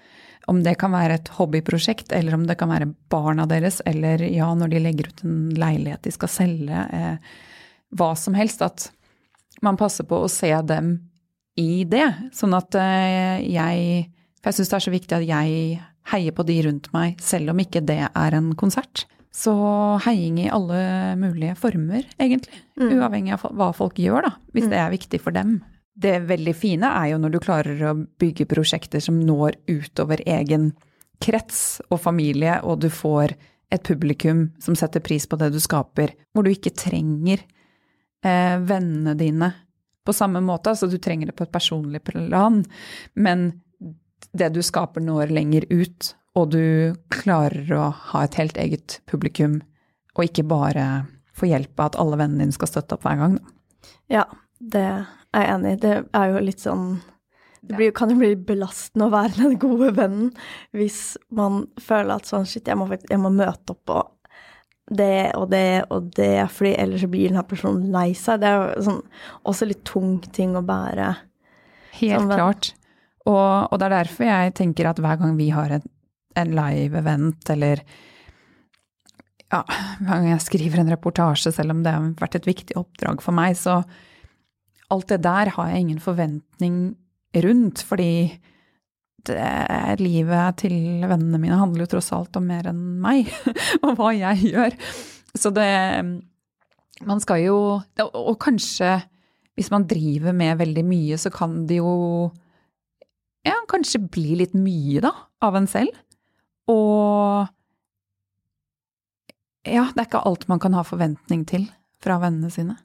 Om 0.50 0.62
det 0.64 0.74
kan 0.80 0.92
være 0.92 1.16
et 1.20 1.28
hobbyprosjekt, 1.36 2.12
eller 2.16 2.34
om 2.36 2.46
det 2.48 2.58
kan 2.60 2.72
være 2.72 2.90
barna 3.12 3.46
deres, 3.48 3.80
eller 3.86 4.22
ja, 4.26 4.48
når 4.54 4.72
de 4.72 4.80
legger 4.82 5.08
ut 5.08 5.22
en 5.24 5.36
leilighet 5.56 6.02
de 6.04 6.12
skal 6.12 6.32
selge, 6.32 6.80
eh, 6.96 7.36
hva 7.96 8.10
som 8.18 8.34
helst. 8.34 8.62
At 8.62 8.90
man 9.62 9.78
passer 9.80 10.04
på 10.04 10.18
å 10.20 10.32
se 10.32 10.50
dem 10.66 10.96
i 11.56 11.84
det. 11.84 12.08
Sånn 12.36 12.56
at 12.56 12.74
eh, 12.74 13.40
jeg 13.46 14.10
For 14.40 14.48
jeg 14.48 14.56
syns 14.56 14.70
det 14.70 14.76
er 14.76 14.84
så 14.86 14.92
viktig 14.94 15.16
at 15.18 15.24
jeg 15.28 15.80
heier 16.10 16.32
på 16.32 16.44
de 16.48 16.54
rundt 16.64 16.86
meg, 16.96 17.18
selv 17.20 17.52
om 17.52 17.58
ikke 17.60 17.82
det 17.84 18.06
er 18.08 18.36
en 18.38 18.54
konsert. 18.56 19.04
Så 19.30 19.52
heiing 20.06 20.40
i 20.42 20.50
alle 20.50 20.80
mulige 21.20 21.54
former, 21.58 22.06
egentlig. 22.18 22.62
Mm. 22.80 22.96
Uavhengig 22.96 23.36
av 23.36 23.44
hva 23.54 23.70
folk 23.76 24.00
gjør, 24.02 24.26
da. 24.26 24.32
Hvis 24.54 24.66
mm. 24.66 24.72
det 24.72 24.80
er 24.80 24.96
viktig 24.96 25.20
for 25.22 25.36
dem 25.36 25.60
det 26.00 26.16
veldig 26.28 26.54
fine 26.56 26.90
er 26.96 27.12
jo 27.12 27.20
når 27.20 27.34
du 27.34 27.40
klarer 27.42 27.80
å 27.90 27.96
bygge 28.20 28.48
prosjekter 28.50 29.02
som 29.04 29.18
når 29.20 29.58
utover 29.68 30.22
egen 30.28 30.70
krets 31.20 31.80
og 31.90 32.00
familie, 32.00 32.60
og 32.64 32.80
du 32.80 32.88
får 32.92 33.34
et 33.70 33.82
publikum 33.86 34.48
som 34.62 34.76
setter 34.78 35.02
pris 35.04 35.26
på 35.28 35.38
det 35.40 35.50
du 35.52 35.60
skaper, 35.62 36.14
hvor 36.32 36.46
du 36.46 36.52
ikke 36.52 36.72
trenger 36.74 37.42
eh, 38.24 38.56
vennene 38.56 39.14
dine 39.18 39.50
på 40.06 40.14
samme 40.16 40.40
måte. 40.42 40.72
Altså 40.72 40.88
du 40.90 40.96
trenger 41.02 41.30
det 41.30 41.36
på 41.38 41.44
et 41.44 41.52
personlig 41.52 42.00
plan, 42.06 42.62
men 43.14 43.50
det 44.32 44.50
du 44.54 44.62
skaper 44.64 45.04
når 45.04 45.34
lenger 45.34 45.68
ut, 45.70 46.14
og 46.38 46.52
du 46.54 46.94
klarer 47.12 47.72
å 47.74 47.86
ha 48.12 48.24
et 48.24 48.36
helt 48.38 48.58
eget 48.60 49.00
publikum, 49.10 49.60
og 50.16 50.26
ikke 50.26 50.46
bare 50.50 50.86
få 51.36 51.48
hjelp 51.50 51.80
av 51.80 51.92
at 51.92 51.98
alle 52.02 52.18
vennene 52.20 52.44
dine 52.44 52.56
skal 52.56 52.70
støtte 52.70 52.96
opp 52.96 53.06
hver 53.06 53.18
gang. 53.20 53.38
Da. 53.38 53.54
Ja, 54.10 54.26
det 54.60 54.84
er 54.84 55.44
jeg 55.44 55.54
enig 55.54 55.72
enig. 55.72 55.80
Det 55.82 55.96
er 56.18 56.32
jo 56.32 56.44
litt 56.44 56.62
sånn 56.62 56.86
Det 57.60 57.76
blir, 57.76 57.92
kan 57.96 58.10
jo 58.10 58.18
bli 58.18 58.34
belastende 58.34 59.06
å 59.08 59.12
være 59.12 59.36
den 59.36 59.58
gode 59.60 59.92
vennen 59.96 60.30
hvis 60.76 61.18
man 61.28 61.66
føler 61.80 62.16
at 62.16 62.28
sånn 62.28 62.48
Shit, 62.48 62.68
jeg 62.68 62.78
må, 62.80 62.88
jeg 62.88 63.20
må 63.20 63.30
møte 63.34 63.74
opp 63.74 63.84
på 63.88 64.00
det 64.90 65.30
og 65.38 65.50
det 65.52 65.84
og 65.94 66.10
det, 66.16 66.48
fordi 66.50 66.74
ellers 66.82 67.04
blir 67.04 67.12
blir 67.12 67.30
denne 67.30 67.46
personen 67.46 67.92
lei 67.94 68.10
seg. 68.18 68.40
Det 68.42 68.48
er 68.48 68.56
jo 68.58 68.86
sånn, 68.88 69.00
også 69.46 69.68
litt 69.70 69.84
tung 69.86 70.16
ting 70.34 70.56
å 70.58 70.64
bære. 70.66 71.12
Helt 72.00 72.32
klart. 72.32 72.72
Og, 73.28 73.68
og, 73.68 73.76
det 73.78 73.86
er 73.86 73.94
derfor 73.94 74.26
jeg 74.26 74.54
tenker 74.58 74.88
at 74.90 74.98
hver 74.98 75.20
gang 75.20 75.36
vi 75.38 75.50
har 75.54 75.76
en, 75.76 75.84
en 76.38 76.54
live 76.54 76.98
event 77.00 77.50
eller 77.52 77.82
ja, 79.50 79.64
hver 79.64 80.06
gang 80.06 80.28
jeg 80.30 80.44
skriver 80.44 80.82
en 80.82 80.92
reportasje, 80.92 81.50
selv 81.54 81.74
om 81.74 81.82
det 81.82 81.94
har 81.94 82.06
vært 82.20 82.38
et 82.38 82.46
viktig 82.46 82.76
oppdrag 82.78 83.22
for 83.24 83.34
meg, 83.34 83.56
så 83.58 83.80
alt 84.90 85.10
det 85.10 85.22
der 85.26 85.50
har 85.56 85.70
jeg 85.70 85.86
ingen 85.86 86.02
forventning 86.02 86.78
rundt, 87.44 87.82
fordi 87.86 88.12
det, 89.26 89.38
livet 90.00 90.62
til 90.62 91.04
vennene 91.04 91.40
mine 91.42 91.58
handler 91.60 91.84
jo 91.84 91.92
tross 91.96 92.10
alt 92.16 92.38
om 92.38 92.46
mer 92.50 92.70
enn 92.70 92.80
meg, 93.02 93.30
og 93.84 93.98
hva 93.98 94.12
jeg 94.16 94.52
gjør. 94.54 94.76
Så 95.38 95.52
det 95.54 95.70
Man 97.06 97.20
skal 97.22 97.38
jo 97.44 97.58
Og 98.02 98.34
kanskje, 98.42 98.98
hvis 99.54 99.70
man 99.70 99.86
driver 99.88 100.34
med 100.36 100.58
veldig 100.58 100.82
mye, 100.84 101.16
så 101.16 101.30
kan 101.30 101.66
det 101.68 101.78
jo 101.78 102.30
ja, 103.46 103.54
kanskje 103.70 104.02
bli 104.04 104.34
litt 104.36 104.52
mye, 104.52 105.00
da, 105.00 105.14
av 105.40 105.56
en 105.56 105.68
selv. 105.70 105.94
Og 106.70 107.48
ja, 109.66 109.84
det 109.92 110.00
er 110.00 110.06
ikke 110.08 110.22
alt 110.24 110.46
man 110.48 110.62
kan 110.62 110.76
ha 110.76 110.84
forventning 110.86 111.44
til 111.48 111.66
fra 112.00 112.16
vennene 112.22 112.50
sine. 112.52 112.78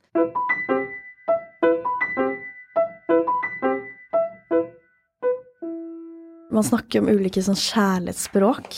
Man 6.55 6.63
snakker 6.63 7.03
om 7.03 7.09
ulike 7.11 7.43
sånn 7.43 7.57
kjærlighetsspråk. 7.59 8.77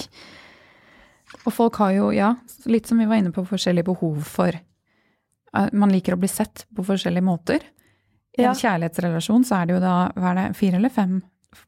Og 1.46 1.54
folk 1.54 1.78
har 1.82 1.92
jo, 1.94 2.12
ja, 2.16 2.32
litt 2.66 2.90
som 2.90 3.02
vi 3.02 3.06
var 3.10 3.22
inne 3.22 3.34
på, 3.36 3.44
forskjellige 3.46 3.90
behov 3.90 4.22
for 4.26 4.56
eh, 4.56 5.68
Man 5.74 5.92
liker 5.94 6.16
å 6.16 6.22
bli 6.22 6.30
sett 6.32 6.66
på 6.74 6.86
forskjellige 6.88 7.26
måter. 7.28 7.66
I 8.38 8.46
ja. 8.46 8.54
en 8.54 8.58
kjærlighetsrelasjon 8.58 9.46
så 9.46 9.60
er 9.60 9.68
det 9.68 9.78
jo 9.78 9.84
da 9.84 9.96
hva 10.16 10.32
er 10.32 10.40
det, 10.40 10.48
fire 10.58 10.80
eller 10.80 10.94
fem 10.94 11.20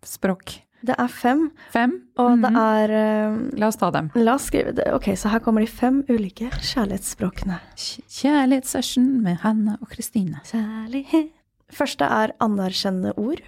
språk? 0.06 0.58
Det 0.86 0.96
er 0.98 1.08
fem, 1.12 1.52
Fem. 1.74 1.92
og 2.18 2.42
det 2.42 2.52
Mhm. 2.52 2.58
er 2.58 2.92
eh, 2.92 3.58
La 3.60 3.68
oss 3.68 3.76
ta 3.76 3.90
dem. 3.92 4.12
La 4.16 4.34
oss 4.36 4.46
skrive 4.50 4.74
det. 4.74 4.88
Ok, 4.94 5.10
så 5.18 5.30
her 5.30 5.40
kommer 5.40 5.60
de 5.62 5.68
fem 5.68 6.04
ulike 6.08 6.50
kjærlighetsspråkene. 6.52 7.60
Kjærlighetssession 7.76 9.22
med 9.24 9.38
Hanna 9.44 9.78
og 9.82 9.90
Kristine. 9.90 10.42
Kjærlighet 10.46 11.32
Første 11.72 12.02
er 12.10 12.32
anerkjennende 12.42 13.12
ord. 13.18 13.42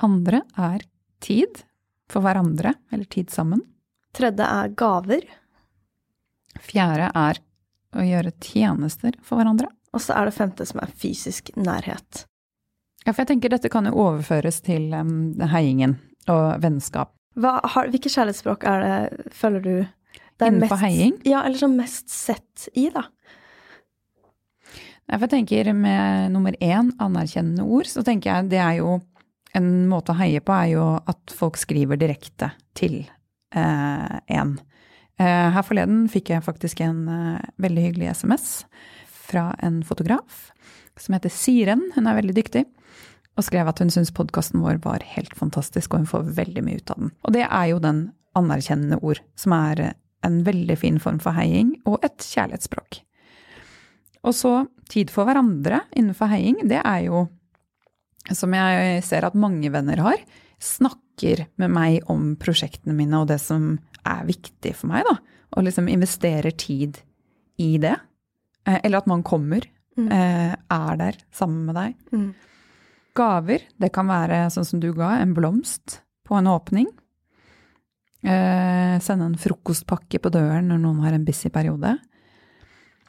Andre 0.00 0.42
er 0.56 0.84
tid 1.20 1.64
for 2.08 2.20
hverandre, 2.22 2.74
eller 2.92 3.04
tid 3.10 3.26
sammen. 3.34 3.62
Tredje 4.14 4.46
er 4.46 4.68
gaver. 4.68 5.22
Fjerde 6.62 7.10
er 7.14 7.40
å 7.98 8.04
gjøre 8.06 8.32
tjenester 8.40 9.16
for 9.24 9.40
hverandre. 9.40 9.66
Og 9.92 10.00
så 10.04 10.14
er 10.14 10.28
det 10.28 10.34
femte 10.36 10.66
som 10.68 10.78
er 10.84 10.92
fysisk 10.94 11.50
nærhet. 11.56 12.24
Ja, 13.06 13.12
for 13.12 13.22
jeg 13.24 13.30
tenker 13.32 13.50
dette 13.50 13.70
kan 13.72 13.88
jo 13.88 13.92
overføres 13.96 14.60
til 14.62 14.92
um, 14.94 15.34
heiingen 15.40 15.98
og 16.32 16.62
vennskap. 16.62 17.12
Hva, 17.38 17.58
har, 17.74 17.90
hvilke 17.92 18.10
kjærlighetsspråk 18.10 18.66
er 18.66 18.84
det, 18.84 19.28
føler 19.36 19.62
du 19.62 19.74
det 20.38 20.46
er 20.46 20.52
Innenfor 20.52 20.78
mest, 20.78 20.84
heiing? 20.86 21.14
Ja, 21.26 21.42
eller 21.46 21.58
som 21.58 21.74
mest 21.78 22.12
sett 22.14 22.68
i, 22.78 22.88
da. 22.94 23.08
Jeg 25.08 25.30
tenker 25.32 25.70
med 25.72 26.34
nummer 26.34 26.54
én, 26.60 26.92
anerkjennende 27.00 27.64
ord, 27.64 27.88
så 27.88 28.04
tenker 28.06 28.30
jeg 28.30 28.50
det 28.52 28.60
er 28.62 28.80
jo 28.82 28.98
En 29.56 29.88
måte 29.88 30.12
å 30.12 30.18
heie 30.18 30.42
på 30.44 30.52
er 30.52 30.66
jo 30.74 30.82
at 31.08 31.32
folk 31.32 31.56
skriver 31.56 31.96
direkte 31.96 32.50
til 32.76 32.98
eh, 33.56 34.18
en. 34.36 34.50
Eh, 35.16 35.46
her 35.54 35.64
forleden 35.64 36.02
fikk 36.12 36.34
jeg 36.34 36.44
faktisk 36.44 36.82
en 36.84 36.98
eh, 37.08 37.46
veldig 37.56 37.86
hyggelig 37.86 38.10
SMS 38.20 38.44
fra 39.08 39.48
en 39.64 39.80
fotograf 39.88 40.50
som 41.00 41.16
heter 41.16 41.32
Siren. 41.32 41.86
Hun 41.96 42.06
er 42.12 42.18
veldig 42.20 42.36
dyktig. 42.36 42.66
Og 43.38 43.44
skrev 43.46 43.68
at 43.70 43.78
hun 43.78 43.90
syntes 43.94 44.10
podkasten 44.14 44.60
vår 44.64 44.80
var 44.82 45.04
helt 45.14 45.34
fantastisk, 45.38 45.92
og 45.94 46.02
hun 46.02 46.10
får 46.10 46.30
veldig 46.40 46.62
mye 46.66 46.80
ut 46.80 46.90
av 46.90 46.98
den. 47.04 47.12
Og 47.24 47.34
det 47.36 47.44
er 47.46 47.66
jo 47.70 47.78
den 47.82 48.00
anerkjennende 48.38 48.98
ord, 49.06 49.20
som 49.38 49.54
er 49.54 49.92
en 50.26 50.40
veldig 50.46 50.74
fin 50.80 50.98
form 50.98 51.20
for 51.22 51.36
heiing, 51.36 51.76
og 51.86 52.00
et 52.06 52.18
kjærlighetsspråk. 52.26 52.98
Og 54.26 54.34
så 54.34 54.52
tid 54.90 55.12
for 55.14 55.28
hverandre 55.28 55.84
innenfor 55.96 56.30
heiing, 56.32 56.64
det 56.68 56.80
er 56.82 57.04
jo, 57.06 57.28
som 58.34 58.52
jeg 58.58 59.02
ser 59.06 59.24
at 59.28 59.38
mange 59.38 59.70
venner 59.72 60.02
har, 60.02 60.18
snakker 60.58 61.44
med 61.62 61.70
meg 61.70 62.10
om 62.10 62.32
prosjektene 62.40 62.96
mine 62.98 63.20
og 63.22 63.28
det 63.30 63.38
som 63.40 63.76
er 64.02 64.26
viktig 64.26 64.74
for 64.74 64.90
meg, 64.90 65.06
da. 65.06 65.14
Og 65.54 65.64
liksom 65.68 65.86
investerer 65.88 66.50
tid 66.58 66.98
i 67.62 67.76
det. 67.78 67.94
Eh, 68.66 68.80
Eller 68.82 68.98
at 68.98 69.06
man 69.06 69.22
kommer, 69.22 69.62
Mm. 69.98 70.12
eh, 70.12 70.54
er 70.70 70.96
der 70.96 71.16
sammen 71.34 71.64
med 71.66 71.74
deg. 71.74 71.94
Mm. 72.12 72.34
Gaver, 73.18 73.64
det 73.80 73.90
kan 73.94 74.08
være 74.10 74.46
sånn 74.54 74.66
som 74.68 74.82
du 74.82 74.92
ga, 74.96 75.16
en 75.18 75.34
blomst 75.36 76.00
på 76.28 76.38
en 76.38 76.50
åpning. 76.50 76.88
Eh, 78.22 78.98
sende 79.02 79.28
en 79.28 79.38
frokostpakke 79.38 80.20
på 80.22 80.32
døren 80.34 80.70
når 80.70 80.80
noen 80.82 81.04
har 81.04 81.14
en 81.16 81.26
busy 81.26 81.50
periode. 81.54 81.96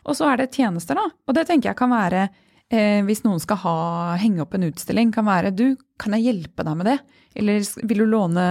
Og 0.06 0.18
så 0.18 0.30
er 0.32 0.42
det 0.42 0.54
tjenester, 0.56 0.98
da. 0.98 1.10
Og 1.28 1.36
det 1.38 1.48
tenker 1.50 1.72
jeg 1.72 1.80
kan 1.80 1.92
være 1.92 2.28
eh, 2.28 3.02
hvis 3.06 3.24
noen 3.26 3.42
skal 3.42 3.62
ha, 3.64 3.78
henge 4.22 4.44
opp 4.46 4.56
en 4.58 4.68
utstilling, 4.70 5.14
kan 5.14 5.28
være 5.28 5.54
du, 5.54 5.74
kan 6.02 6.16
jeg 6.18 6.30
hjelpe 6.30 6.66
deg 6.66 6.80
med 6.80 6.92
det? 6.92 7.00
Eller 7.40 7.66
vil 7.90 8.04
du 8.04 8.10
låne 8.10 8.46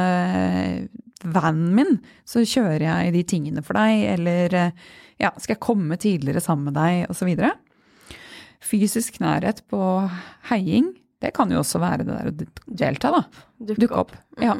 vanen 1.24 1.72
min, 1.74 1.96
så 2.28 2.44
kjører 2.46 2.84
jeg 2.86 3.14
de 3.16 3.24
tingene 3.26 3.64
for 3.66 3.78
deg? 3.78 4.04
Eller 4.14 4.58
eh, 4.58 4.86
ja, 5.18 5.32
skal 5.38 5.56
jeg 5.56 5.64
komme 5.64 5.98
tidligere 5.98 6.42
sammen 6.44 6.70
med 6.70 6.78
deg, 6.78 7.08
osv. 7.10 7.32
Fysisk 8.62 9.20
nærhet 9.22 9.64
på 9.70 9.82
heiing, 10.50 10.92
det 11.22 11.32
kan 11.34 11.50
jo 11.50 11.62
også 11.62 11.80
være 11.82 12.04
det 12.06 12.14
der 12.14 12.28
å 12.30 12.74
delta, 12.78 13.10
da. 13.14 13.22
Dukke 13.72 13.94
opp. 13.98 14.12
Ja. 14.42 14.54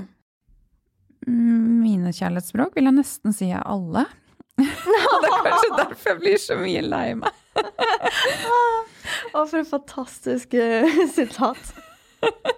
Mm. 1.27 1.83
Mine 1.85 2.13
kjærlighetsspråk 2.15 2.75
vil 2.77 2.89
jeg 2.89 2.97
nesten 2.97 3.35
si 3.37 3.51
er 3.53 3.63
alle. 3.69 4.07
det 4.59 4.67
er 4.67 5.45
kanskje 5.45 5.77
derfor 5.77 6.13
jeg 6.13 6.21
blir 6.23 6.41
så 6.43 6.57
mye 6.59 6.83
lei 6.83 7.07
meg. 7.21 7.45
Å, 9.33 9.45
for 9.45 9.61
et 9.61 9.71
fantastisk 9.71 10.57
eh, 10.59 11.03
sitat. 11.19 11.75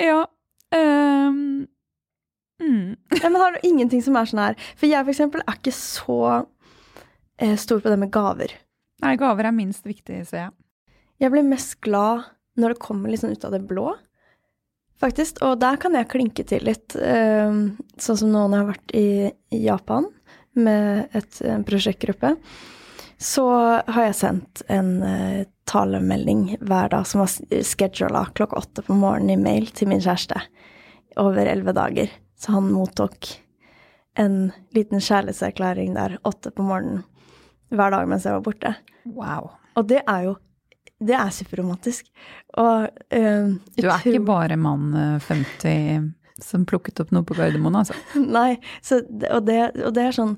Ja. 0.00 0.22
Um, 0.72 1.66
mm. 2.62 2.94
Ja, 3.20 3.28
men 3.28 3.36
har 3.36 3.52
du 3.52 3.66
ingenting 3.68 4.00
som 4.02 4.16
er 4.16 4.30
sånn 4.30 4.40
her 4.40 4.54
For 4.72 4.88
jeg 4.88 5.04
for 5.04 5.12
eksempel 5.12 5.42
er 5.44 5.58
ikke 5.58 5.74
så 5.76 6.16
eh, 7.36 7.52
stor 7.60 7.82
på 7.84 7.92
det 7.92 7.98
med 8.00 8.12
gaver. 8.14 8.54
Nei, 9.04 9.12
gaver 9.20 9.50
er 9.50 9.54
minst 9.54 9.84
viktig, 9.86 10.22
ser 10.30 10.46
jeg. 10.46 10.54
Jeg 11.20 11.34
blir 11.34 11.44
mest 11.44 11.76
glad 11.84 12.24
når 12.58 12.74
det 12.74 12.82
kommer 12.84 13.12
litt 13.12 13.22
sånn 13.22 13.32
ut 13.34 13.44
av 13.48 13.54
det 13.54 13.62
blå, 13.68 13.92
faktisk. 15.00 15.40
Og 15.46 15.58
der 15.62 15.78
kan 15.82 15.96
jeg 15.98 16.10
klinke 16.12 16.44
til 16.46 16.64
litt. 16.68 16.96
eh, 16.96 17.52
Sånn 17.98 18.18
som 18.20 18.30
nå 18.32 18.44
når 18.46 18.56
jeg 18.56 18.64
har 18.64 18.72
vært 18.74 18.94
i 18.98 19.08
i 19.52 19.64
Japan 19.66 20.06
med 20.54 21.08
et, 21.16 21.40
prosjektgruppe, 21.66 22.36
så 23.22 23.46
har 23.86 24.04
jeg 24.08 24.18
sendt 24.18 24.62
en 24.68 25.02
eh, 25.02 25.44
talemelding 25.68 26.58
hver 26.60 26.88
dag 26.92 27.06
som 27.06 27.22
var 27.22 27.30
schedula 27.62 28.26
klokka 28.34 28.58
åtte 28.58 28.82
på 28.82 28.96
morgenen 28.98 29.36
i 29.36 29.42
mail 29.42 29.68
til 29.72 29.88
min 29.88 30.02
kjæreste 30.02 30.40
over 31.20 31.46
elleve 31.46 31.72
dager. 31.76 32.10
Så 32.38 32.52
han 32.56 32.72
mottok 32.72 33.28
en 34.18 34.52
liten 34.74 35.00
kjærlighetserklæring 35.00 35.94
der 35.94 36.18
åtte 36.28 36.50
på 36.50 36.64
morgenen 36.66 37.04
hver 37.72 37.94
dag 37.94 38.08
mens 38.08 38.26
jeg 38.26 38.34
var 38.36 38.44
borte. 38.44 38.74
Wow. 39.06 39.52
Og 39.78 39.86
det 39.88 40.02
er 40.04 40.26
jo 40.26 40.34
Det 41.02 41.16
er 41.18 41.30
superromantisk. 41.34 42.08
Og 42.62 42.88
eh, 43.10 43.46
Du 43.78 43.86
er 43.88 44.02
ikke 44.06 44.24
bare 44.28 44.58
mann 44.60 44.92
eh, 44.94 45.16
50 45.28 46.10
som 46.42 46.64
plukket 46.66 46.98
opp 47.02 47.12
noe 47.14 47.22
på 47.26 47.36
Gardermoen, 47.38 47.76
altså. 47.82 47.94
Nei, 48.38 48.56
så, 48.82 49.00
og, 49.30 49.44
det, 49.46 49.58
og 49.84 49.92
det 49.94 50.08
er 50.08 50.14
sånn 50.16 50.32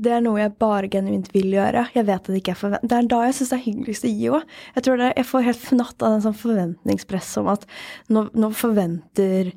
Det 0.00 0.10
er 0.16 0.24
noe 0.24 0.40
jeg 0.40 0.52
bare 0.60 0.88
genuint 0.92 1.28
vil 1.32 1.52
gjøre. 1.54 1.86
Jeg 1.94 2.06
vet 2.08 2.20
at 2.22 2.28
det 2.32 2.40
ikke 2.42 2.52
er 2.54 2.58
forvent... 2.60 2.84
Det 2.88 2.96
er 2.98 3.08
da 3.08 3.20
jeg 3.26 3.36
syns 3.38 3.52
det 3.52 3.56
er 3.58 3.64
hyggeligst 3.66 4.06
å 4.08 4.12
gi 4.12 4.30
òg. 4.32 4.54
Jeg 4.78 4.84
tror 4.86 5.00
det, 5.00 5.10
jeg 5.18 5.28
får 5.28 5.46
helt 5.48 5.62
fnatt 5.66 6.04
av 6.06 6.16
en 6.16 6.24
sånn 6.24 6.36
forventningspress 6.40 7.30
om 7.42 7.50
at 7.52 7.66
nå, 8.08 8.22
nå 8.32 8.50
forventer 8.56 9.50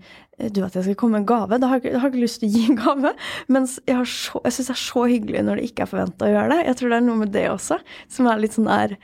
du 0.52 0.60
at 0.66 0.76
jeg 0.76 0.84
skal 0.88 0.98
komme 1.00 1.16
med 1.16 1.24
en 1.24 1.30
gave. 1.32 1.60
Da 1.64 1.70
har 1.72 1.80
jeg, 1.86 1.96
har 2.02 2.12
ikke 2.12 2.24
lyst 2.26 2.42
til 2.42 2.50
å 2.50 2.58
gi 2.58 2.64
en 2.74 2.80
gave. 2.82 3.14
Mens 3.56 3.78
jeg, 3.88 3.96
har 4.02 4.10
så- 4.10 4.42
jeg 4.44 4.56
syns 4.58 4.72
det 4.72 4.76
er 4.76 4.82
så 4.84 5.04
hyggelig 5.14 5.44
når 5.48 5.62
det 5.62 5.68
ikke 5.70 5.86
er 5.86 5.92
forventa 5.94 6.28
å 6.28 6.34
gjøre 6.34 6.50
det. 6.58 6.62
Jeg 6.68 6.80
tror 6.80 6.92
det 6.92 6.98
er 7.00 7.06
noe 7.08 7.22
med 7.24 7.32
det 7.36 7.46
også, 7.54 7.80
som 8.18 8.28
er 8.32 8.42
litt 8.44 8.58
sånn 8.58 8.68
der 8.72 8.98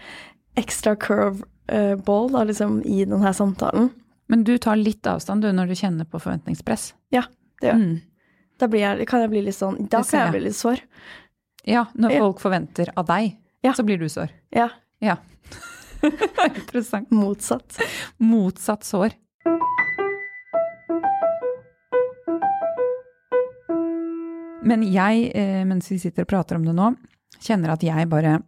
extra 0.55 0.95
curve 0.95 1.43
eh, 1.67 1.95
da, 1.95 2.43
liksom, 2.43 2.81
i 2.83 3.05
denne 3.05 3.33
samtalen. 3.33 3.89
Men 4.29 4.43
du 4.43 4.57
tar 4.57 4.75
litt 4.75 5.07
avstand 5.07 5.41
du 5.41 5.51
når 5.51 5.67
du 5.71 5.75
kjenner 5.75 6.05
på 6.05 6.19
forventningspress. 6.21 6.93
Ja, 7.13 7.23
det 7.61 7.67
gjør. 7.71 7.79
Mm. 7.81 8.01
Da 8.59 8.67
blir 8.67 8.79
jeg, 8.83 9.07
kan 9.07 9.21
jeg 9.23 9.29
bli 9.31 9.41
litt 9.45 9.55
sånn 9.55 9.77
Da 9.89 10.01
kan 10.03 10.19
jeg 10.25 10.31
bli 10.35 10.41
litt 10.49 10.57
sår. 10.57 10.81
Ja, 11.65 11.85
når 11.95 12.11
Ja. 12.11 12.19
folk 12.19 12.39
forventer 12.43 12.91
av 12.95 13.05
deg, 13.07 13.37
Ja. 13.63 13.73
så 13.73 13.83
blir 13.83 13.97
du 13.97 14.05
sår. 14.09 14.29
Ja. 14.51 14.69
Ja. 15.01 15.17
Interessant. 16.03 17.09
Motsatt. 17.11 17.79
Motsatt 18.19 18.83
sår. 18.83 19.15
Men 24.63 24.83
jeg, 24.91 25.31
eh, 25.35 25.63
mens 25.65 25.87
vi 25.91 25.97
sitter 25.99 26.25
og 26.25 26.29
prater 26.31 26.59
om 26.59 26.65
det 26.67 26.75
nå, 26.75 26.91
kjenner 27.41 27.73
at 27.73 27.83
jeg 27.85 28.09
bare, 28.11 28.39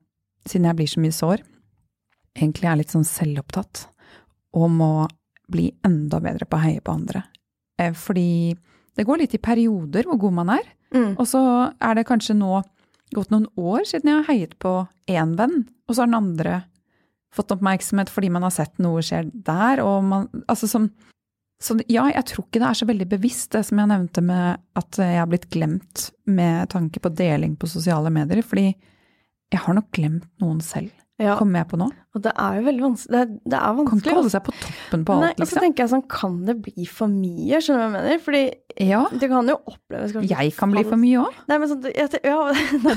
siden 0.46 0.68
jeg 0.68 0.78
blir 0.80 0.90
så 0.92 1.02
mye 1.04 1.16
sår, 1.16 1.44
egentlig 2.38 2.70
er 2.72 2.80
litt 2.80 2.94
sånn 2.94 3.08
selvopptatt 3.08 3.88
og 4.58 4.70
må 4.72 4.92
bli 5.52 5.70
enda 5.88 6.20
bedre 6.24 6.46
på 6.48 6.58
å 6.60 6.64
heie 6.64 6.82
på 6.84 6.94
andre. 6.96 7.24
Eh, 7.80 7.92
Fordi 7.94 8.56
det 8.96 9.06
går 9.08 9.18
litt 9.24 9.34
i 9.36 9.42
perioder 9.44 10.04
hvor 10.08 10.20
god 10.20 10.34
man 10.42 10.50
er, 10.58 10.64
Mm. 10.92 11.16
og 11.18 11.24
så 11.26 11.72
er 11.80 11.96
det 11.96 12.04
kanskje 12.08 12.36
nå 12.36 12.62
gått 13.16 13.30
noen 13.32 13.46
år 13.58 13.86
siden 13.88 14.10
jeg 14.10 14.18
har 14.26 14.34
heiet 14.34 14.58
på 14.60 14.88
én 15.08 15.38
venn, 15.38 15.70
og 15.88 15.96
så 15.96 16.02
har 16.02 16.08
den 16.08 16.16
andre 16.20 16.64
fått 17.34 17.48
oppmerksomhet 17.56 18.10
fordi 18.12 18.30
man 18.30 18.44
har 18.44 18.52
sett 18.52 18.78
noe 18.78 19.00
skjer 19.00 19.32
der, 19.32 19.80
og 19.80 20.04
man 20.04 20.28
Altså 20.50 20.68
som 20.68 20.90
Så 21.62 21.80
ja, 21.88 22.08
jeg 22.10 22.26
tror 22.26 22.44
ikke 22.48 22.60
det 22.60 22.68
er 22.68 22.74
så 22.74 22.86
veldig 22.90 23.08
bevisst, 23.08 23.52
det 23.52 23.64
som 23.68 23.78
jeg 23.78 23.88
nevnte 23.88 24.22
med 24.26 24.60
at 24.76 24.98
jeg 24.98 25.16
har 25.20 25.28
blitt 25.28 25.50
glemt 25.50 26.12
med 26.26 26.68
tanke 26.70 27.00
på 27.00 27.14
deling 27.16 27.56
på 27.56 27.68
sosiale 27.70 28.10
medier, 28.10 28.42
fordi 28.42 28.76
jeg 29.54 29.60
har 29.62 29.74
nok 29.74 29.92
glemt 29.94 30.26
noen 30.42 30.60
selv, 30.60 30.90
Ja, 31.20 31.36
kommer 31.38 31.62
jeg 31.62 31.68
på 31.70 31.78
nå. 31.78 31.88
og 32.16 32.22
det 32.24 32.32
er 32.40 32.56
jo 32.58 32.62
veldig 32.66 32.84
vanskelig. 32.86 33.12
Det 33.12 33.20
er, 33.20 33.34
det 33.52 33.58
er 33.60 33.82
Kan 33.92 34.00
ikke 34.02 34.16
holde 34.16 34.32
seg 34.34 34.44
på 34.46 34.54
toppen 34.58 35.04
på 35.06 35.18
Nei, 35.20 35.28
alt, 35.28 35.36
og 35.36 35.44
så 35.44 35.46
liksom. 35.46 35.66
tenker 35.66 35.84
jeg 35.84 35.92
sånn, 35.92 36.06
kan 36.10 36.38
det 36.48 36.56
bli 36.66 36.86
for 36.90 37.12
mye? 37.12 37.60
Skjønner 37.62 37.78
du 37.78 37.84
hva 37.84 37.90
jeg 37.90 37.96
mener? 37.98 38.24
Fordi 38.26 38.44
Ja, 38.90 39.02
det 39.22 39.30
kan 39.30 39.52
jo 39.52 39.58
oppleves 39.60 40.16
kanskje 40.16 40.32
jeg 40.32 40.56
kan 40.58 40.74
bli 40.74 40.84
for 40.88 41.02
mye 41.04 41.22
òg. 41.22 41.38
Nei, 41.52 41.60
men 41.62 41.70
sånn, 41.70 41.86
jeg, 41.92 42.24
ja, 42.26 42.40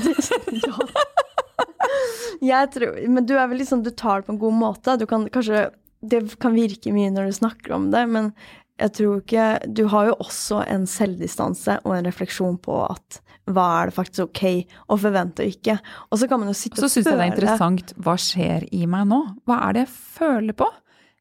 ja. 0.65 0.75
Jeg 2.45 2.71
tror, 2.73 2.97
men 3.13 3.25
du 3.29 3.35
er 3.37 3.47
vel 3.51 3.61
liksom, 3.61 3.83
du 3.85 3.91
tar 3.93 4.21
det 4.21 4.27
på 4.29 4.35
en 4.35 4.41
god 4.41 4.57
måte. 4.57 4.97
Du 4.99 5.05
kan 5.09 5.27
kanskje, 5.31 5.67
det 6.05 6.23
kan 6.41 6.55
virke 6.57 6.93
mye 6.95 7.13
når 7.13 7.29
du 7.29 7.37
snakker 7.37 7.75
om 7.77 7.91
det, 7.93 8.03
men 8.11 8.31
jeg 8.81 8.91
tror 8.97 9.21
ikke, 9.21 9.45
du 9.71 9.85
har 9.93 10.09
jo 10.09 10.17
også 10.25 10.63
en 10.67 10.83
selvdistanse 10.89 11.77
og 11.85 11.93
en 11.95 12.09
refleksjon 12.09 12.57
på 12.65 12.81
at 12.89 13.21
hva 13.45 13.65
er 13.79 13.89
det 13.89 13.95
faktisk 13.95 14.29
ok 14.29 14.43
å 14.89 14.97
forvente 14.97 15.45
og 15.45 15.53
ikke. 15.53 15.75
Og 16.09 16.21
så 16.21 16.29
kan 16.29 16.41
man 16.41 16.49
jo 16.49 16.55
sitte 16.57 16.79
og, 16.79 16.85
Så 16.85 16.95
syns 16.95 17.09
jeg 17.09 17.19
det 17.19 17.25
er 17.27 17.33
interessant 17.33 17.93
hva 18.01 18.15
skjer 18.21 18.65
i 18.73 18.85
meg 18.89 19.05
nå? 19.11 19.21
Hva 19.45 19.59
er 19.67 19.75
det 19.75 19.83
jeg 19.85 19.93
føler 20.17 20.57
på? 20.57 20.69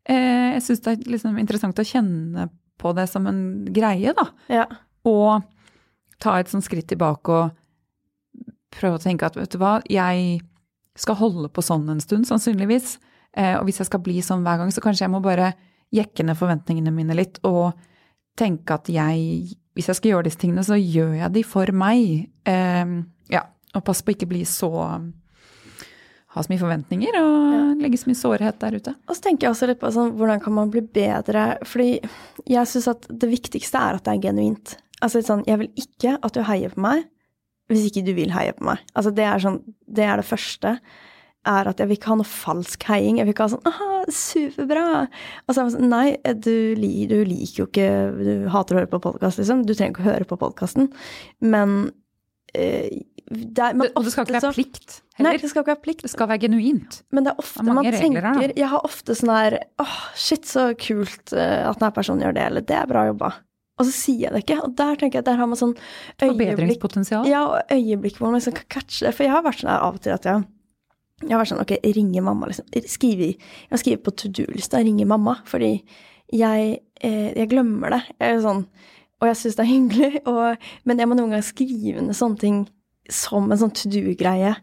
Eh, 0.09 0.55
jeg 0.57 0.65
syns 0.65 0.85
det 0.85 0.95
er 0.95 1.11
liksom 1.17 1.41
interessant 1.41 1.81
å 1.81 1.87
kjenne 1.89 2.49
på 2.81 2.95
det 2.97 3.07
som 3.13 3.29
en 3.29 3.43
greie, 3.73 4.15
da. 4.17 4.27
Ja. 4.53 4.65
Og 5.09 5.45
ta 6.23 6.39
et 6.41 6.51
sånt 6.53 6.65
skritt 6.67 6.89
tilbake 6.91 7.35
og 7.35 7.53
prøve 8.75 8.99
å 8.99 9.03
tenke 9.03 9.29
at 9.29 9.37
vet 9.39 9.53
du 9.53 9.61
hva, 9.61 9.79
jeg 9.91 10.41
skal 10.99 11.19
holde 11.19 11.51
på 11.53 11.63
sånn 11.65 11.87
en 11.93 12.03
stund, 12.03 12.27
sannsynligvis. 12.29 12.97
Eh, 13.37 13.57
og 13.59 13.67
hvis 13.69 13.81
jeg 13.83 13.91
skal 13.91 14.03
bli 14.05 14.21
sånn 14.25 14.45
hver 14.47 14.61
gang, 14.63 14.73
så 14.73 14.83
kanskje 14.85 15.07
jeg 15.07 15.15
må 15.15 15.21
bare 15.25 15.53
jekke 15.95 16.27
ned 16.27 16.39
forventningene 16.39 16.93
mine 16.95 17.17
litt 17.19 17.41
og 17.47 17.75
tenke 18.39 18.79
at 18.79 18.91
jeg 18.91 19.55
Hvis 19.75 19.89
jeg 19.91 19.97
skal 19.99 20.11
gjøre 20.13 20.25
disse 20.29 20.39
tingene, 20.39 20.63
så 20.67 20.77
gjør 20.79 21.17
jeg 21.19 21.33
de 21.35 21.43
for 21.43 21.71
meg. 21.75 22.29
Eh, 22.47 22.95
ja. 23.35 23.43
Og 23.75 23.85
pass 23.85 24.03
på 24.07 24.15
ikke 24.15 24.29
bli 24.31 24.45
så 24.47 24.71
ha 26.35 26.43
så 26.43 26.51
mye 26.51 26.59
forventninger 26.63 27.15
og 27.21 27.53
Ja. 27.55 27.61
legge 27.79 27.99
så 27.99 28.09
mye 28.11 28.19
sårhet 28.19 28.59
der 28.59 28.75
ute. 28.75 28.95
Og 29.09 29.15
så 29.17 29.23
tenker 29.23 29.47
jeg 29.47 29.55
også 29.55 29.67
litt 29.69 29.79
på 29.81 29.91
sånn, 29.95 30.17
hvordan 30.19 30.41
kan 30.43 30.53
man 30.55 30.71
bli 30.71 30.81
bedre? 30.81 31.59
Fordi 31.65 32.01
jeg 32.47 32.67
syns 32.67 32.89
at 32.91 33.07
det 33.09 33.31
viktigste 33.31 33.79
er 33.79 33.95
at 33.95 34.05
det 34.05 34.15
er 34.17 34.23
genuint. 34.33 34.77
Altså 35.01 35.19
litt 35.21 35.27
sånn, 35.31 35.45
jeg 35.47 35.59
vil 35.59 35.71
ikke 35.77 36.19
at 36.23 36.33
du 36.35 36.43
heier 36.43 36.71
på 36.75 36.81
meg 36.81 37.05
hvis 37.71 37.87
ikke 37.89 38.05
du 38.05 38.13
vil 38.13 38.31
heie 38.35 38.53
på 38.53 38.65
meg. 38.67 38.79
Altså 38.95 39.15
det 39.15 39.25
er 39.25 39.39
sånn, 39.41 39.63
det 39.89 40.05
er 40.05 40.17
det 40.21 40.27
første. 40.29 40.75
Er 41.45 41.69
at 41.69 41.81
jeg 41.81 41.91
vil 41.91 41.99
ikke 41.99 42.13
ha 42.13 42.19
noe 42.21 42.29
falsk 42.29 42.87
heiing. 42.89 43.19
Jeg 43.21 43.29
vil 43.29 43.35
ikke 43.35 43.49
ha 43.49 43.53
sånn 43.55 43.67
'aha, 43.69 43.89
superbra'. 44.09 45.09
Og 45.47 45.55
så 45.55 45.61
er 45.61 45.65
jeg 45.65 45.75
sånn 45.77 45.91
Nei, 45.93 46.17
du, 46.41 46.75
du 47.11 47.19
liker 47.29 47.65
jo 47.65 47.67
ikke 47.69 47.89
Du 48.17 48.49
hater 48.49 48.77
å 48.77 48.79
høre 48.81 48.93
på 48.93 49.03
podkast, 49.05 49.39
liksom. 49.43 49.67
Du 49.67 49.75
trenger 49.75 49.93
ikke 49.95 50.07
å 50.07 50.11
høre 50.13 50.29
på 50.29 50.41
podkasten. 50.41 50.93
Men 51.41 51.93
eh, 52.55 53.05
det 53.29 53.71
men 53.77 53.89
Og 53.95 54.05
det 54.05 54.13
skal 54.13 54.27
ikke 54.27 54.41
være 54.41 54.53
plikt 54.53 54.81
plikt 54.85 55.01
Nei, 55.25 55.37
det 55.39 55.49
skal 55.49 55.63
ikke 55.63 55.73
være 55.75 55.85
plikt. 55.85 56.03
Det 56.03 56.11
skal 56.11 56.29
være 56.29 56.43
genuint. 56.43 57.03
Men 57.15 57.25
det 57.25 57.33
er 57.33 57.39
ofte 57.39 57.63
Det 57.63 57.71
er 57.71 57.77
man 57.79 57.87
regler 57.87 58.27
her, 58.27 58.39
tenker 58.41 58.59
Jeg 58.59 58.71
har 58.73 58.85
ofte 58.85 59.15
sånn 59.15 59.33
her 59.33 59.59
åh, 59.81 59.99
shit, 60.19 60.47
så 60.49 60.73
kult 60.79 61.33
eh, 61.33 61.63
at 61.69 61.79
denne 61.79 61.95
personen 61.95 62.25
gjør 62.25 62.35
det, 62.37 62.47
eller 62.51 62.65
det 62.67 62.79
er 62.81 62.91
bra 62.91 63.07
jobba. 63.09 63.31
Og 63.75 63.89
så 63.89 63.95
sier 63.95 64.27
jeg 64.29 64.35
det 64.35 64.43
ikke. 64.45 64.59
Og 64.67 64.75
der 64.79 64.99
tenker 64.99 65.19
jeg, 65.19 65.27
der 65.27 65.39
har 65.39 65.49
man 65.51 65.59
sånn 65.59 65.73
øyeblikk 65.75 66.53
Forbedringspotensial. 66.55 67.31
Ja, 67.31 67.45
og 67.51 67.73
øyeblikk 67.75 68.21
hvor 68.21 68.31
man 68.31 68.39
liksom 68.39 68.55
kan 68.59 68.69
catche 68.77 69.09
det. 69.09 69.15
For 69.17 69.27
jeg 69.27 69.35
har 69.35 69.43
vært 69.47 69.63
sånn 69.63 69.73
her 69.73 69.87
av 69.87 69.99
og 69.99 70.05
til 70.05 70.15
at 70.15 70.29
jeg 70.29 70.45
jeg 71.23 71.31
har 71.31 71.41
vært 71.41 71.53
sånn, 71.53 71.63
ok, 71.63 71.77
ringe 71.95 72.23
mamma, 72.27 72.49
liksom. 72.51 72.67
Skrive, 72.91 73.31
jeg 73.71 73.81
skriver 73.81 74.03
på 74.03 74.15
to 74.19 74.31
do-lista, 74.35 74.81
ringe 74.83 75.07
mamma, 75.09 75.37
fordi 75.49 75.77
jeg, 76.35 76.81
eh, 77.01 77.31
jeg 77.37 77.51
glemmer 77.53 77.95
det. 77.95 78.03
Jeg 78.21 78.43
sånn, 78.45 78.65
og 79.21 79.31
jeg 79.31 79.39
syns 79.41 79.59
det 79.59 79.65
er 79.65 79.71
hyggelig, 79.71 80.23
og, 80.33 80.69
men 80.85 81.01
jeg 81.01 81.11
må 81.11 81.19
noen 81.19 81.35
ganger 81.35 81.47
skrive 81.47 82.05
ned 82.05 82.19
sånne 82.19 82.43
ting 82.43 82.65
som 83.13 83.51
en 83.53 83.61
sånn 83.61 83.75
to 83.77 83.91
do-greie, 83.93 84.55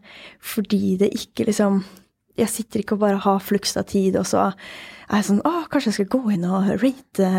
fordi 0.42 0.96
det 1.00 1.12
ikke 1.14 1.48
liksom 1.50 1.84
Jeg 2.32 2.48
sitter 2.48 2.80
ikke 2.80 2.94
og 2.96 3.02
bare 3.02 3.18
har 3.20 3.42
flust 3.44 3.76
av 3.76 3.84
tid, 3.90 4.14
og 4.16 4.24
så 4.24 4.46
er 4.48 5.18
jeg 5.18 5.26
sånn 5.26 5.42
Å, 5.44 5.66
kanskje 5.68 5.90
jeg 5.90 5.96
skal 5.98 6.06
gå 6.14 6.30
inn 6.32 6.46
og 6.48 6.70
rate 6.80 7.32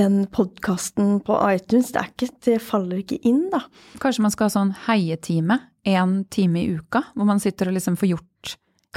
den 0.00 0.22
podkasten 0.32 1.18
på 1.26 1.36
iTunes. 1.50 1.90
Det, 1.92 2.00
er 2.00 2.08
ikke, 2.08 2.30
det 2.46 2.54
faller 2.64 3.02
ikke 3.02 3.18
inn, 3.28 3.50
da. 3.52 3.60
Kanskje 4.00 4.24
man 4.24 4.32
skal 4.32 4.48
ha 4.48 4.54
sånn 4.54 4.72
heietime 4.86 5.60
én 5.84 6.22
time 6.32 6.62
i 6.62 6.72
uka, 6.72 7.04
hvor 7.12 7.28
man 7.28 7.42
sitter 7.44 7.68
og 7.68 7.76
liksom 7.76 8.00
får 8.00 8.14
gjort 8.14 8.30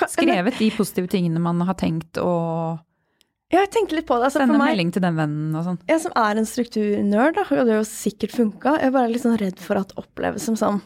Skrevet 0.06 0.58
de 0.60 0.70
positive 0.78 1.08
tingene 1.12 1.40
man 1.42 1.62
har 1.66 1.74
tenkt, 1.80 2.18
og 2.22 2.80
Ja, 3.50 3.62
jeg 3.64 3.72
tenkte 3.72 3.96
litt 3.96 4.06
på 4.10 4.18
det. 4.20 4.28
Altså, 4.28 4.42
sende 4.44 4.58
meg, 4.60 4.74
melding 4.76 4.90
til 4.94 5.02
den 5.06 5.16
vennen 5.16 5.56
og 5.56 5.64
sånn. 5.64 5.78
Jeg 5.88 6.02
som 6.04 6.12
er 6.20 6.36
en 6.42 6.46
strukturnerd, 6.50 7.36
da, 7.38 7.46
hadde 7.48 7.78
jo 7.80 7.84
sikkert 7.88 8.36
funka. 8.36 8.74
Jeg 8.82 8.90
er 8.90 8.96
bare 8.98 9.10
litt 9.14 9.24
sånn 9.24 9.38
redd 9.40 9.60
for 9.64 9.80
at 9.80 9.94
det 9.94 9.98
oppleves 10.04 10.44
som 10.50 10.58
sånn 10.60 10.82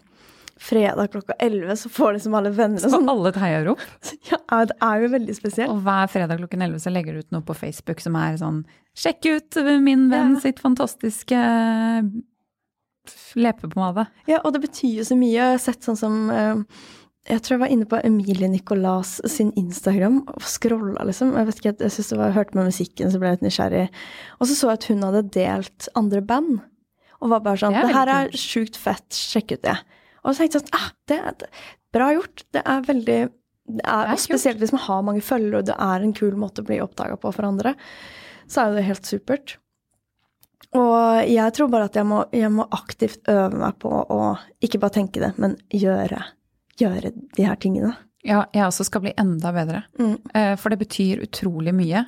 fredag 0.62 1.10
klokka 1.10 1.34
11, 1.42 1.74
så 1.82 1.90
får 1.90 2.14
liksom 2.20 2.36
alle 2.38 2.52
venner 2.54 2.78
Så 2.84 2.92
sånn. 2.94 3.10
alle 3.10 3.32
heier 3.42 3.72
opp? 3.74 3.82
Ja, 4.30 4.38
det 4.70 4.76
er 4.78 5.02
jo 5.02 5.08
veldig 5.16 5.34
spesielt. 5.40 5.72
Og 5.74 5.82
hver 5.82 6.06
fredag 6.14 6.38
klokken 6.38 6.62
11 6.62 6.84
så 6.84 6.94
legger 6.94 7.14
du 7.18 7.24
ut 7.26 7.32
noe 7.34 7.42
på 7.48 7.56
Facebook 7.58 8.00
som 8.04 8.14
er 8.22 8.38
sånn 8.38 8.62
Sjekk 8.94 9.26
ut 9.32 9.58
min 9.82 10.10
venn 10.12 10.36
Ja. 10.36 10.40
sitt 10.44 10.60
fantastiske 10.62 11.34
leppepomade. 13.36 14.06
Ja, 14.30 14.40
og 14.46 14.54
det 14.54 14.62
betyr 14.68 15.00
jo 15.02 15.06
så 15.08 15.16
mye. 15.18 15.34
Jeg 15.34 15.56
har 15.56 15.62
sett 15.64 15.82
sånn 15.88 15.98
som 15.98 16.18
eh, 16.30 16.62
Jeg 17.30 17.44
tror 17.46 17.54
jeg 17.54 17.62
var 17.62 17.72
inne 17.74 17.86
på 17.86 18.00
Emilie 18.02 18.48
Nicolas 18.50 19.20
sin 19.30 19.52
Instagram 19.60 20.24
og 20.26 20.46
scrolla, 20.50 21.04
liksom. 21.06 21.36
Jeg 21.38 21.48
vet 21.48 21.60
ikke, 21.60 21.74
jeg 21.86 21.94
synes 21.94 22.10
det 22.10 22.18
var, 22.18 22.32
jeg 22.32 22.38
hørte 22.40 22.58
med 22.58 22.70
musikken, 22.72 23.12
så 23.14 23.22
ble 23.22 23.30
jeg 23.30 23.38
litt 23.38 23.46
nysgjerrig. 23.46 23.84
Og 24.40 24.50
så 24.50 24.58
så 24.58 24.72
jeg 24.72 24.80
at 24.80 24.88
hun 24.90 25.06
hadde 25.06 25.22
delt 25.36 25.90
andre 26.02 26.24
band. 26.26 26.64
Og 27.22 27.30
var 27.30 27.44
bare 27.46 27.62
sånn 27.62 27.78
Det 27.78 27.84
er 27.84 27.92
Det 27.92 28.00
her 28.00 28.14
er 28.16 28.34
sjukt 28.42 28.80
fett, 28.82 29.08
sjekk 29.14 29.54
ut 29.54 29.64
det. 29.68 29.78
Og 30.24 30.34
så 30.34 30.42
tenkte 30.42 30.58
jeg 30.58 30.66
sånn 30.66 30.80
ah, 30.80 30.90
det 31.12 31.20
er 31.22 31.64
bra 31.94 32.10
gjort. 32.16 32.46
Det 32.58 32.66
er 32.66 32.90
veldig 32.90 33.20
det 33.72 33.86
er, 33.86 34.10
er 34.10 34.16
og 34.16 34.22
Spesielt 34.26 34.62
hvis 34.62 34.74
man 34.74 34.86
har 34.88 35.06
mange 35.06 35.24
følgere, 35.26 35.62
og 35.62 35.70
det 35.70 35.78
er 35.78 36.04
en 36.04 36.18
kul 36.18 36.34
måte 36.40 36.64
å 36.64 36.68
bli 36.68 36.82
oppdaga 36.82 37.22
på 37.22 37.32
for 37.36 37.48
andre, 37.48 37.76
så 38.50 38.64
er 38.64 38.72
jo 38.72 38.80
det 38.80 38.88
helt 38.90 39.08
supert. 39.08 39.56
Og 40.78 41.28
jeg 41.28 41.54
tror 41.56 41.70
bare 41.72 41.88
at 41.90 41.98
jeg 42.00 42.08
må, 42.08 42.24
jeg 42.34 42.52
må 42.54 42.66
aktivt 42.74 43.28
øve 43.32 43.60
meg 43.60 43.78
på 43.82 43.92
å 43.92 44.22
ikke 44.64 44.80
bare 44.82 44.98
tenke 44.98 45.22
det, 45.24 45.34
men 45.42 45.58
gjøre, 45.76 46.24
gjøre 46.82 47.12
de 47.38 47.46
her 47.48 47.56
tingene. 47.62 47.94
Ja, 48.28 48.44
jeg 48.54 48.68
også 48.68 48.86
skal 48.86 49.02
bli 49.06 49.14
enda 49.18 49.50
bedre. 49.56 49.84
Mm. 49.98 50.18
Eh, 50.38 50.56
For 50.62 50.70
det 50.74 50.80
betyr 50.84 51.24
utrolig 51.26 51.74
mye. 51.74 52.04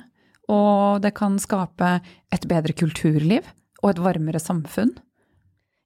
Og 0.52 1.00
det 1.02 1.14
kan 1.16 1.38
skape 1.40 1.96
et 2.34 2.44
bedre 2.50 2.74
kulturliv 2.76 3.46
og 3.82 3.90
et 3.94 4.02
varmere 4.04 4.38
samfunn. 4.42 4.92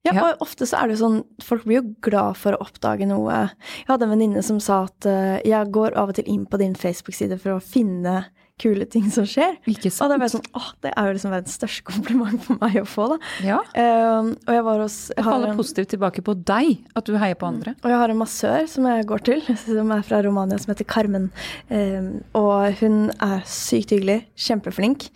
Ja, 0.06 0.12
Ja. 0.14 0.22
og 0.32 0.40
ofte 0.46 0.64
så 0.66 0.78
er 0.78 0.88
det 0.88 0.96
jo 0.98 1.04
sånn 1.08 1.24
Folk 1.42 1.64
blir 1.66 1.80
jo 1.82 1.94
glad 2.00 2.36
for 2.38 2.52
å 2.54 2.60
oppdage 2.62 3.06
noe. 3.06 3.50
Jeg 3.50 3.86
hadde 3.88 4.04
en 4.06 4.12
venninne 4.14 4.42
som 4.46 4.60
sa 4.62 4.84
at 4.84 5.06
eh, 5.06 5.40
jeg 5.44 5.72
går 5.74 5.96
av 5.98 6.08
og 6.12 6.14
til 6.16 6.24
inn 6.30 6.46
på 6.46 6.58
din 6.58 6.74
Facebook-side 6.78 7.38
for 7.40 7.56
å 7.56 7.62
finne 7.62 8.24
kule 8.60 8.86
ting 8.90 9.06
som 9.14 9.26
skjer. 9.28 9.56
Ikke 9.70 9.88
Og 9.90 9.94
sant? 9.94 10.10
da 10.12 10.18
det, 10.18 10.28
jeg 10.28 10.34
sånn 10.36 10.50
åh, 10.58 10.68
det 10.84 10.92
er 10.94 11.08
jo 11.08 11.14
liksom 11.16 11.34
verdens 11.34 11.56
største 11.60 11.86
kompliment 11.86 12.42
for 12.44 12.58
meg 12.62 12.76
å 12.82 12.84
få, 12.88 13.06
da. 13.14 13.18
Ja. 13.46 13.60
Uh, 13.76 14.34
og 14.34 14.52
jeg 14.58 14.66
var 14.68 14.82
hos 14.84 14.98
jeg 15.14 15.24
faller 15.26 15.52
en- 15.54 15.60
positivt 15.60 15.92
tilbake 15.94 16.24
på 16.26 16.34
deg, 16.48 16.84
at 16.98 17.08
du 17.08 17.16
heier 17.20 17.38
på 17.38 17.48
andre. 17.48 17.74
Og 17.84 17.90
jeg 17.92 18.02
har 18.02 18.12
en 18.14 18.20
massør 18.20 18.68
som 18.70 18.90
jeg 18.90 19.08
går 19.08 19.24
til, 19.30 19.42
som 19.64 19.94
er 19.96 20.04
fra 20.06 20.22
Romania, 20.26 20.58
som 20.58 20.74
heter 20.74 20.88
Carmen. 20.88 21.30
Uh, 21.70 22.18
og 22.38 22.78
hun 22.82 23.08
er 23.18 23.42
sykt 23.48 23.94
hyggelig, 23.96 24.22
kjempeflink. 24.36 25.10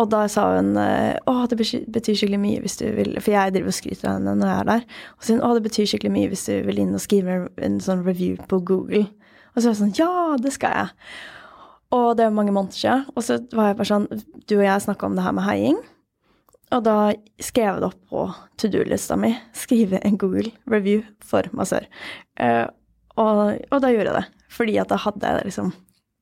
Og 0.00 0.08
da 0.08 0.22
sa 0.32 0.46
hun 0.56 0.70
eh, 0.80 1.18
å, 1.28 1.34
det 1.50 1.58
betyr 1.60 1.82
betyr 1.92 2.16
skikkelig 2.16 2.38
mye 2.40 2.60
hvis 2.64 2.78
du 2.80 2.86
vil 2.96 3.10
For 3.20 3.34
jeg 3.34 3.52
driver 3.52 3.68
og 3.68 3.76
skryter 3.76 4.08
av 4.08 4.14
henne 4.16 4.32
når 4.40 4.48
jeg 4.48 4.62
er 4.62 4.68
der. 4.70 4.86
Og 5.12 5.18
så 5.20 5.26
sier 5.28 5.36
hun 5.36 5.44
å, 5.44 5.50
det 5.58 5.64
betyr 5.66 5.90
skikkelig 5.90 6.12
mye 6.14 6.30
hvis 6.32 6.44
du 6.48 6.52
vil 6.64 6.80
inn 6.80 6.96
og 6.96 7.02
skrive 7.04 7.34
en 7.68 7.76
sånn 7.84 8.00
review 8.06 8.38
på 8.48 8.62
Google. 8.70 9.02
Og 9.52 9.60
så 9.60 9.66
var 9.68 9.74
jeg 9.74 9.80
sånn 9.82 9.92
ja, 10.00 10.08
det 10.40 10.54
skal 10.56 10.78
jeg. 10.78 10.88
Og 11.92 12.16
det 12.16 12.26
er 12.26 12.34
mange 12.34 12.54
måneder 12.54 12.78
siden. 12.78 13.06
Og 13.16 13.26
så 13.26 13.38
var 13.52 13.70
jeg 13.70 13.80
bare 13.80 13.90
sånn 13.90 14.06
Du 14.48 14.56
og 14.58 14.64
jeg 14.64 14.84
snakka 14.86 15.08
om 15.08 15.18
det 15.18 15.26
her 15.26 15.36
med 15.36 15.46
heiing. 15.46 15.80
Og 16.72 16.84
da 16.86 16.96
skrev 17.42 17.68
jeg 17.68 17.82
det 17.82 17.88
opp 17.90 18.04
på 18.08 18.26
to 18.60 18.70
do-lista 18.72 19.18
mi. 19.20 19.34
Skrive 19.56 20.00
en 20.00 20.16
Google 20.20 20.54
review 20.72 21.02
for 21.20 21.48
massør. 21.52 21.84
Uh, 22.40 22.64
og, 23.20 23.60
og 23.68 23.82
da 23.84 23.90
gjorde 23.92 24.08
jeg 24.08 24.18
det. 24.22 24.46
Fordi 24.52 24.78
at 24.80 24.92
da 24.92 25.00
hadde 25.04 25.34
jeg 25.34 25.50
liksom 25.50 25.72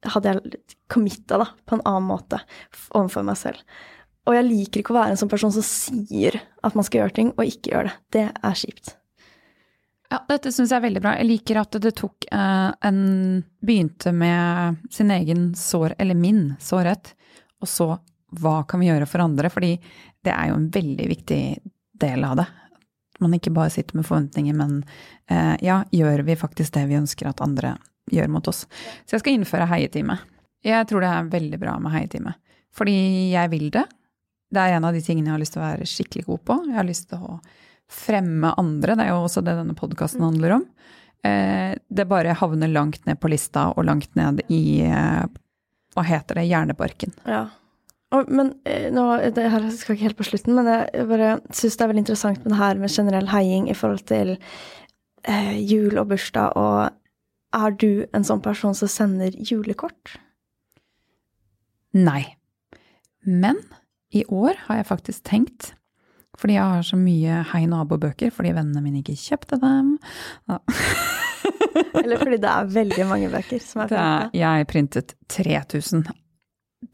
hadde 0.09 0.33
jeg 0.33 0.61
committa 0.89 1.37
da, 1.43 1.51
på 1.69 1.77
en 1.77 1.83
annen 1.85 2.09
måte 2.09 2.41
overfor 2.97 3.27
meg 3.27 3.37
selv. 3.37 3.61
Og 4.29 4.37
jeg 4.37 4.47
liker 4.47 4.83
ikke 4.83 4.95
å 4.95 4.99
være 5.01 5.15
en 5.15 5.21
sånn 5.21 5.33
person 5.33 5.53
som 5.53 5.65
sier 5.67 6.39
at 6.65 6.77
man 6.79 6.87
skal 6.87 7.03
gjøre 7.03 7.17
ting, 7.17 7.35
og 7.37 7.49
ikke 7.49 7.75
gjør 7.75 7.91
det. 7.91 7.95
Det 8.17 8.25
er 8.33 8.59
kjipt. 8.63 8.95
Ja, 10.11 10.19
dette 10.27 10.51
syns 10.51 10.73
jeg 10.73 10.81
er 10.81 10.87
veldig 10.89 11.03
bra. 11.05 11.15
Jeg 11.21 11.29
liker 11.29 11.61
at 11.61 11.77
det 11.83 11.93
tok 12.01 12.27
eh, 12.35 12.71
en 12.89 13.03
Begynte 13.63 14.11
med 14.17 14.81
sin 14.91 15.11
egen 15.15 15.51
sår, 15.55 15.95
eller 16.03 16.19
min 16.19 16.55
sårhet, 16.59 17.13
og 17.61 17.69
så 17.69 17.91
hva 18.41 18.63
kan 18.69 18.81
vi 18.81 18.89
gjøre 18.89 19.07
for 19.11 19.23
andre? 19.23 19.51
Fordi 19.53 19.75
det 20.25 20.33
er 20.33 20.51
jo 20.51 20.57
en 20.59 20.71
veldig 20.73 21.07
viktig 21.11 21.43
del 22.01 22.25
av 22.27 22.41
det. 22.41 22.47
Man 23.21 23.37
ikke 23.37 23.53
bare 23.53 23.73
sitter 23.75 23.99
med 23.99 24.09
forventninger, 24.09 24.57
men 24.57 24.81
eh, 25.29 25.57
ja, 25.67 25.83
gjør 25.93 26.25
vi 26.27 26.39
faktisk 26.41 26.75
det 26.75 26.87
vi 26.89 26.99
ønsker 26.99 27.29
at 27.31 27.43
andre 27.45 27.75
gjør 28.11 28.31
mot 28.33 28.49
oss? 28.51 28.65
Så 29.05 29.17
jeg 29.17 29.25
skal 29.25 29.37
innføre 29.37 29.69
heietime. 29.71 30.17
Jeg 30.65 30.89
tror 30.89 31.05
det 31.05 31.11
er 31.13 31.33
veldig 31.33 31.61
bra 31.61 31.77
med 31.83 31.95
heietime. 31.95 32.35
Fordi 32.75 32.97
jeg 33.35 33.51
vil 33.53 33.69
det. 33.75 33.85
Det 34.51 34.63
er 34.63 34.79
en 34.79 34.87
av 34.89 34.97
de 34.97 35.03
tingene 35.05 35.31
jeg 35.31 35.37
har 35.37 35.43
lyst 35.43 35.55
til 35.55 35.63
å 35.63 35.69
være 35.69 35.91
skikkelig 35.91 36.27
god 36.27 36.47
på. 36.49 36.57
Jeg 36.71 36.79
har 36.79 36.89
lyst 36.89 37.11
til 37.11 37.27
å 37.27 37.37
fremme 37.91 38.55
andre, 38.61 38.97
det 38.97 39.07
er 39.07 39.15
jo 39.15 39.25
også 39.27 39.43
det 39.45 39.57
denne 39.59 39.77
podkasten 39.79 40.25
handler 40.25 40.61
om. 40.61 40.67
Eh, 41.27 41.75
det 41.91 42.09
bare 42.09 42.37
havner 42.39 42.71
langt 42.73 43.05
ned 43.09 43.21
på 43.21 43.31
lista 43.33 43.71
og 43.75 43.87
langt 43.89 44.15
ned 44.19 44.45
i 44.49 44.81
eh, 44.87 45.25
hva 45.95 46.05
heter 46.07 46.39
det, 46.39 46.47
hjernebarken. 46.49 47.17
Ja. 47.29 47.49
Og, 48.15 48.31
men 48.31 48.55
eh, 48.67 48.89
nå, 48.95 49.05
det 49.37 49.51
her 49.53 49.67
skal 49.75 49.97
ikke 49.97 50.09
helt 50.09 50.19
på 50.19 50.29
slutten, 50.31 50.57
men 50.57 50.71
jeg 50.71 50.89
jeg 50.97 51.11
bare 51.11 51.35
syns 51.55 51.77
det 51.77 51.85
er 51.85 51.93
veldig 51.93 52.05
interessant 52.07 52.41
med 52.45 52.55
det 52.55 52.63
her 52.63 52.81
med 52.81 52.95
generell 52.95 53.31
heiing 53.31 53.69
i 53.71 53.77
forhold 53.77 54.07
til 54.11 54.37
eh, 55.29 55.55
jul 55.61 55.99
og 56.01 56.11
bursdag, 56.11 56.57
og 56.59 57.61
er 57.61 57.77
du 57.83 58.07
en 58.15 58.27
sånn 58.27 58.43
person 58.43 58.75
som 58.79 58.91
sender 58.91 59.35
julekort? 59.35 60.17
Nei. 61.95 62.37
Men 63.27 63.59
i 64.15 64.25
år 64.31 64.59
har 64.67 64.81
jeg 64.81 64.91
faktisk 64.91 65.25
tenkt, 65.27 65.73
fordi 66.41 66.57
jeg 66.57 66.65
har 66.73 66.87
så 66.89 66.97
mye 66.97 67.43
Hei 67.53 67.63
nabo-bøker 67.69 68.33
fordi 68.33 68.55
vennene 68.57 68.83
mine 68.85 69.03
ikke 69.03 69.17
kjøpte 69.21 69.59
dem. 69.61 69.95
Ja. 70.49 70.59
Eller 72.01 72.21
fordi 72.21 72.41
det 72.41 72.51
er 72.51 72.73
veldig 72.75 73.07
mange 73.11 73.31
bøker 73.33 73.63
som 73.65 73.85
er 73.85 73.93
Det 73.93 74.01
er, 74.01 74.19
printa? 74.25 74.41
jeg 74.41 74.69
printet 74.73 75.15
3000 75.37 76.05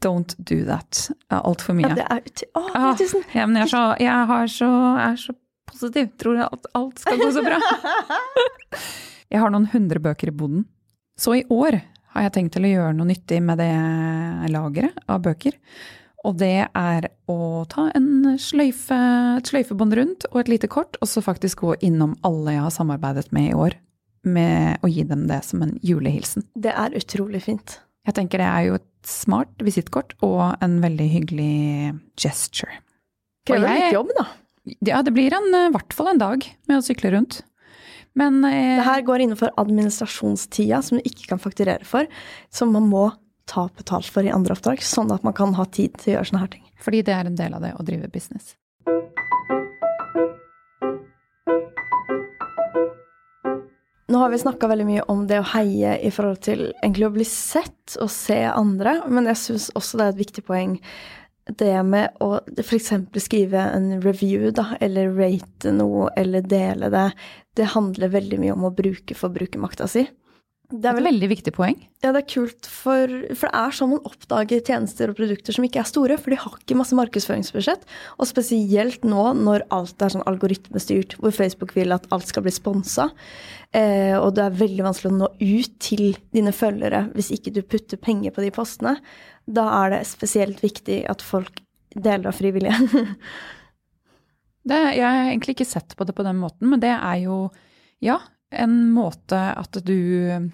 don't 0.03 0.35
do 0.37 0.63
that. 0.67 1.09
Altfor 1.31 1.77
mye. 1.77 1.87
Ja, 1.87 1.95
det 1.95 2.07
er 2.11 2.23
ut... 2.25 2.43
Å, 2.59 2.63
Ah, 2.75 2.89
ja, 3.33 3.45
men 3.47 3.61
jeg, 3.61 3.67
er 3.67 3.71
så, 3.71 3.83
jeg 4.03 4.31
har 4.31 4.49
så, 4.51 4.71
er 5.01 5.19
så 5.21 5.35
positiv. 5.71 6.09
Tror 6.19 6.39
jeg 6.41 6.47
at 6.57 6.67
alt 6.77 6.99
skal 7.03 7.21
gå 7.21 7.29
så 7.35 7.43
bra. 7.45 7.59
Jeg 9.27 9.41
har 9.43 9.51
noen 9.51 9.65
hundre 9.73 9.99
bøker 9.99 10.29
i 10.31 10.31
boden. 10.31 10.61
Så 11.19 11.33
i 11.35 11.41
år 11.51 11.75
har 12.13 12.23
jeg 12.23 12.31
tenkt 12.37 12.53
til 12.55 12.63
å 12.63 12.69
gjøre 12.69 12.93
noe 12.95 13.09
nyttig 13.09 13.41
med 13.43 13.59
det 13.59 13.73
lageret 14.53 15.01
av 15.11 15.19
bøker. 15.25 15.57
Og 16.27 16.35
det 16.41 16.67
er 16.67 17.07
å 17.31 17.63
ta 17.71 17.87
en 17.95 18.37
sløyfe, 18.41 18.97
et 19.39 19.47
sløyfebånd 19.47 19.95
rundt 19.95 20.27
og 20.33 20.41
et 20.41 20.51
lite 20.51 20.69
kort, 20.71 20.99
og 20.99 21.07
så 21.07 21.23
faktisk 21.23 21.63
gå 21.63 21.75
innom 21.87 22.17
alle 22.27 22.57
jeg 22.57 22.65
har 22.65 22.73
samarbeidet 22.75 23.29
med 23.35 23.51
i 23.51 23.55
år, 23.55 23.77
med 24.27 24.83
å 24.83 24.91
gi 24.91 25.05
dem 25.07 25.23
det 25.29 25.39
som 25.47 25.63
en 25.63 25.77
julehilsen. 25.85 26.43
Det 26.59 26.73
er 26.73 26.97
utrolig 26.99 27.45
fint. 27.47 27.77
Jeg 28.07 28.17
tenker 28.19 28.43
det 28.43 28.49
er 28.49 28.65
jo 28.67 28.79
et 28.79 28.89
smart 29.07 29.63
visittkort 29.63 30.15
og 30.23 30.59
en 30.63 30.77
veldig 30.83 31.07
hyggelig 31.11 31.95
gesture. 32.19 32.81
Krever 33.47 33.71
litt 33.71 33.95
jobb, 33.95 34.11
da. 34.17 34.27
Ja, 34.83 34.99
det 35.03 35.13
blir 35.15 35.31
i 35.31 35.69
hvert 35.71 35.95
fall 35.95 36.11
en 36.11 36.19
dag 36.19 36.43
med 36.67 36.79
å 36.79 36.83
sykle 36.83 37.13
rundt. 37.15 37.39
Men 38.17 38.41
eh, 38.47 38.79
Det 38.79 38.87
her 38.87 39.05
går 39.07 39.23
innenfor 39.23 39.53
administrasjonstida, 39.61 40.81
som 40.83 40.99
du 40.99 41.07
ikke 41.07 41.29
kan 41.31 41.39
fakturere 41.39 41.87
for, 41.87 42.09
som 42.51 42.73
man 42.75 42.89
må 42.91 43.05
ta 43.47 43.67
betalt 43.77 44.09
for 44.11 44.27
i 44.27 44.33
andre 44.33 44.55
oppdrag, 44.57 44.83
sånn 44.83 45.11
at 45.15 45.25
man 45.27 45.35
kan 45.37 45.55
ha 45.57 45.65
tid 45.65 45.97
til 45.97 46.13
å 46.13 46.17
gjøre 46.17 46.31
sånne 46.31 46.45
her 46.45 46.55
ting. 46.55 46.63
fordi 46.77 47.01
det 47.01 47.13
er 47.13 47.25
en 47.25 47.35
del 47.35 47.53
av 47.57 47.61
det 47.65 47.73
å 47.73 47.83
drive 47.83 48.07
business. 48.13 48.55
Nå 54.07 54.19
har 54.21 54.29
vi 54.29 54.39
snakka 54.39 54.69
veldig 54.69 54.85
mye 54.87 55.05
om 55.11 55.25
det 55.27 55.39
å 55.41 55.47
heie 55.55 55.97
i 55.99 56.11
forhold 56.13 56.39
til 56.45 56.67
egentlig 56.83 57.07
å 57.09 57.15
bli 57.17 57.25
sett 57.27 57.97
og 57.99 58.11
se 58.13 58.37
andre, 58.47 59.01
men 59.09 59.27
jeg 59.33 59.41
syns 59.41 59.71
også 59.75 59.99
det 59.99 60.05
er 60.05 60.13
et 60.13 60.21
viktig 60.21 60.43
poeng 60.47 60.77
det 61.47 61.73
med 61.87 62.17
å 62.23 62.39
f.eks. 62.59 62.93
skrive 63.23 63.61
en 63.71 64.01
review, 64.03 64.49
da, 64.51 64.75
eller 64.83 65.13
rate 65.15 65.71
noe, 65.75 66.09
eller 66.19 66.43
dele 66.43 66.89
det. 66.91 67.09
Det 67.55 67.71
handler 67.73 68.11
veldig 68.15 68.39
mye 68.41 68.55
om 68.55 68.67
å 68.67 68.73
bruke 68.75 69.15
forbrukermakta 69.15 69.87
si. 69.91 70.05
Det 70.67 70.83
er 70.83 70.97
vel 70.97 71.05
et 71.05 71.13
veldig 71.13 71.27
viktig 71.31 71.51
poeng. 71.55 71.77
Ja, 72.03 72.09
det 72.11 72.19
er 72.25 72.27
kult, 72.27 72.67
for, 72.67 73.11
for 73.39 73.47
det 73.47 73.55
er 73.55 73.75
sånn 73.77 73.93
man 73.93 74.07
oppdager 74.09 74.59
tjenester 74.59 75.13
og 75.13 75.15
produkter 75.15 75.55
som 75.55 75.63
ikke 75.63 75.79
er 75.79 75.87
store, 75.87 76.17
for 76.19 76.33
de 76.33 76.39
har 76.41 76.57
ikke 76.59 76.75
masse 76.75 76.97
markedsføringsbudsjett. 76.99 77.85
Og 78.19 78.27
spesielt 78.27 79.07
nå 79.07 79.23
når 79.39 79.63
alt 79.71 80.03
er 80.03 80.11
sånn 80.11 80.25
algoritmestyrt, 80.27 81.15
hvor 81.21 81.31
Facebook 81.35 81.71
vil 81.77 81.95
at 81.95 82.09
alt 82.11 82.27
skal 82.27 82.43
bli 82.43 82.51
sponsa. 82.51 83.07
Eh, 83.71 84.19
og 84.19 84.33
det 84.35 84.43
er 84.43 84.59
veldig 84.59 84.89
vanskelig 84.89 85.13
å 85.13 85.17
nå 85.21 85.31
ut 85.39 85.79
til 85.83 86.05
dine 86.35 86.51
følgere 86.55 87.05
hvis 87.15 87.31
ikke 87.37 87.55
du 87.55 87.63
putter 87.63 88.03
penger 88.03 88.35
på 88.35 88.43
de 88.43 88.51
postene. 88.59 88.97
Da 89.47 89.69
er 89.85 89.95
det 89.95 90.03
spesielt 90.11 90.59
viktig 90.67 91.05
at 91.07 91.23
folk 91.23 91.63
deler 91.95 92.33
av 92.33 92.41
frivillige. 92.43 92.75
Det, 94.67 94.75
jeg 94.97 95.07
har 95.07 95.29
egentlig 95.29 95.53
ikke 95.55 95.63
sett 95.63 95.93
på 95.95 96.03
det 96.03 96.11
på 96.11 96.25
den 96.27 96.41
måten, 96.41 96.67
men 96.67 96.81
det 96.83 96.89
er 96.91 97.21
jo, 97.21 97.37
ja, 98.03 98.17
en 98.51 98.79
måte 98.93 99.39
at 99.57 99.79
du 99.83 100.49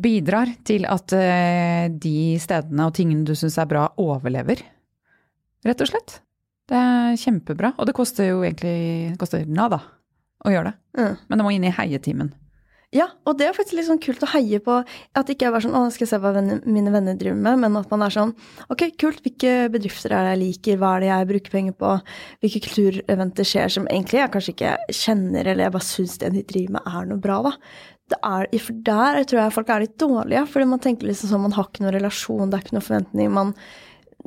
bidrar 0.00 0.52
til 0.64 0.86
at 0.88 1.12
eh, 1.16 1.86
de 1.92 2.38
stedene 2.40 2.88
og 2.88 2.94
tingene 2.96 3.26
du 3.26 3.34
syns 3.36 3.58
er 3.60 3.68
bra, 3.70 3.86
overlever. 4.00 4.62
Rett 5.66 5.82
og 5.84 5.90
slett. 5.90 6.20
Det 6.70 6.78
er 6.78 7.18
kjempebra. 7.20 7.74
Og 7.76 7.88
det 7.88 7.96
koster 7.96 8.30
jo 8.30 8.44
egentlig 8.44 9.12
det 9.12 9.18
koster 9.20 9.44
nada 9.48 9.82
å 10.40 10.52
gjøre 10.52 10.70
det. 10.70 10.76
Mm. 11.00 11.16
Men 11.26 11.40
det 11.40 11.46
må 11.46 11.52
inn 11.54 11.66
i 11.68 11.74
heietimen. 11.74 12.30
Ja, 12.90 13.04
og 13.22 13.36
det 13.38 13.46
er 13.46 13.54
faktisk 13.54 13.76
litt 13.78 13.86
sånn 13.86 14.00
kult 14.02 14.22
å 14.26 14.28
heie 14.32 14.58
på. 14.66 14.80
At 15.14 15.28
ikke 15.30 15.46
er 15.46 15.52
bare 15.54 15.62
sånn 15.62 15.76
'Å, 15.78 15.92
skal 15.94 16.06
jeg 16.06 16.10
se 16.10 16.18
hva 16.18 16.32
venner, 16.34 16.58
mine 16.66 16.90
venner 16.90 17.14
driver 17.14 17.38
med', 17.38 17.60
men 17.62 17.76
at 17.76 17.88
man 17.88 18.02
er 18.02 18.10
sånn 18.10 18.34
'Ok, 18.68 18.98
kult, 18.98 19.22
hvilke 19.22 19.70
bedrifter 19.70 20.10
er 20.10 20.26
det 20.26 20.32
jeg 20.34 20.40
liker, 20.40 20.78
hva 20.78 20.96
er 20.96 21.00
det 21.00 21.10
jeg 21.10 21.28
bruker 21.28 21.50
penger 21.50 21.72
på', 21.78 22.02
hvilke 22.42 22.60
kultureventer 22.66 23.46
skjer 23.46 23.70
som 23.70 23.86
egentlig 23.86 24.18
jeg 24.18 24.32
kanskje 24.32 24.54
ikke 24.54 24.76
kjenner, 24.90 25.46
eller 25.46 25.64
jeg 25.64 25.72
bare 25.72 25.86
syns 25.86 26.18
det 26.18 26.32
de 26.32 26.42
driver 26.42 26.72
med 26.72 26.82
er 26.84 27.06
noe 27.06 27.20
bra, 27.20 27.42
da. 27.42 27.52
Er, 28.24 28.58
for 28.58 28.72
der 28.72 29.22
tror 29.22 29.38
jeg 29.38 29.52
folk 29.52 29.68
er 29.70 29.80
litt 29.80 29.96
dårlige, 29.96 30.48
fordi 30.48 30.66
man 30.66 30.80
tenker 30.80 31.06
liksom 31.06 31.30
sånn 31.30 31.42
man 31.42 31.52
har 31.52 31.68
ikke 31.70 31.84
noen 31.84 31.94
relasjon, 31.94 32.50
det 32.50 32.58
er 32.58 32.64
ikke 32.64 32.74
noen 32.74 32.90
forventning. 32.90 33.30
man 33.30 33.54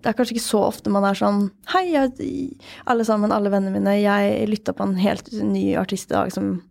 det 0.01 0.07
er 0.07 0.13
kanskje 0.13 0.37
ikke 0.37 0.49
så 0.49 0.63
ofte 0.63 0.89
man 0.89 1.03
er 1.03 1.13
sånn 1.13 1.51
Hei, 1.67 1.91
jeg, 1.91 2.57
alle 2.87 3.03
sammen, 3.03 3.31
alle 3.31 3.51
vennene 3.51 3.75
mine, 3.75 4.01
jeg 4.01 4.47
lytta 4.47 4.73
på 4.73 4.83
en 4.83 4.95
helt 4.95 5.29
ny 5.33 5.75
artist 5.75 6.09
i 6.09 6.15
dag 6.15 6.31
som 6.31 6.63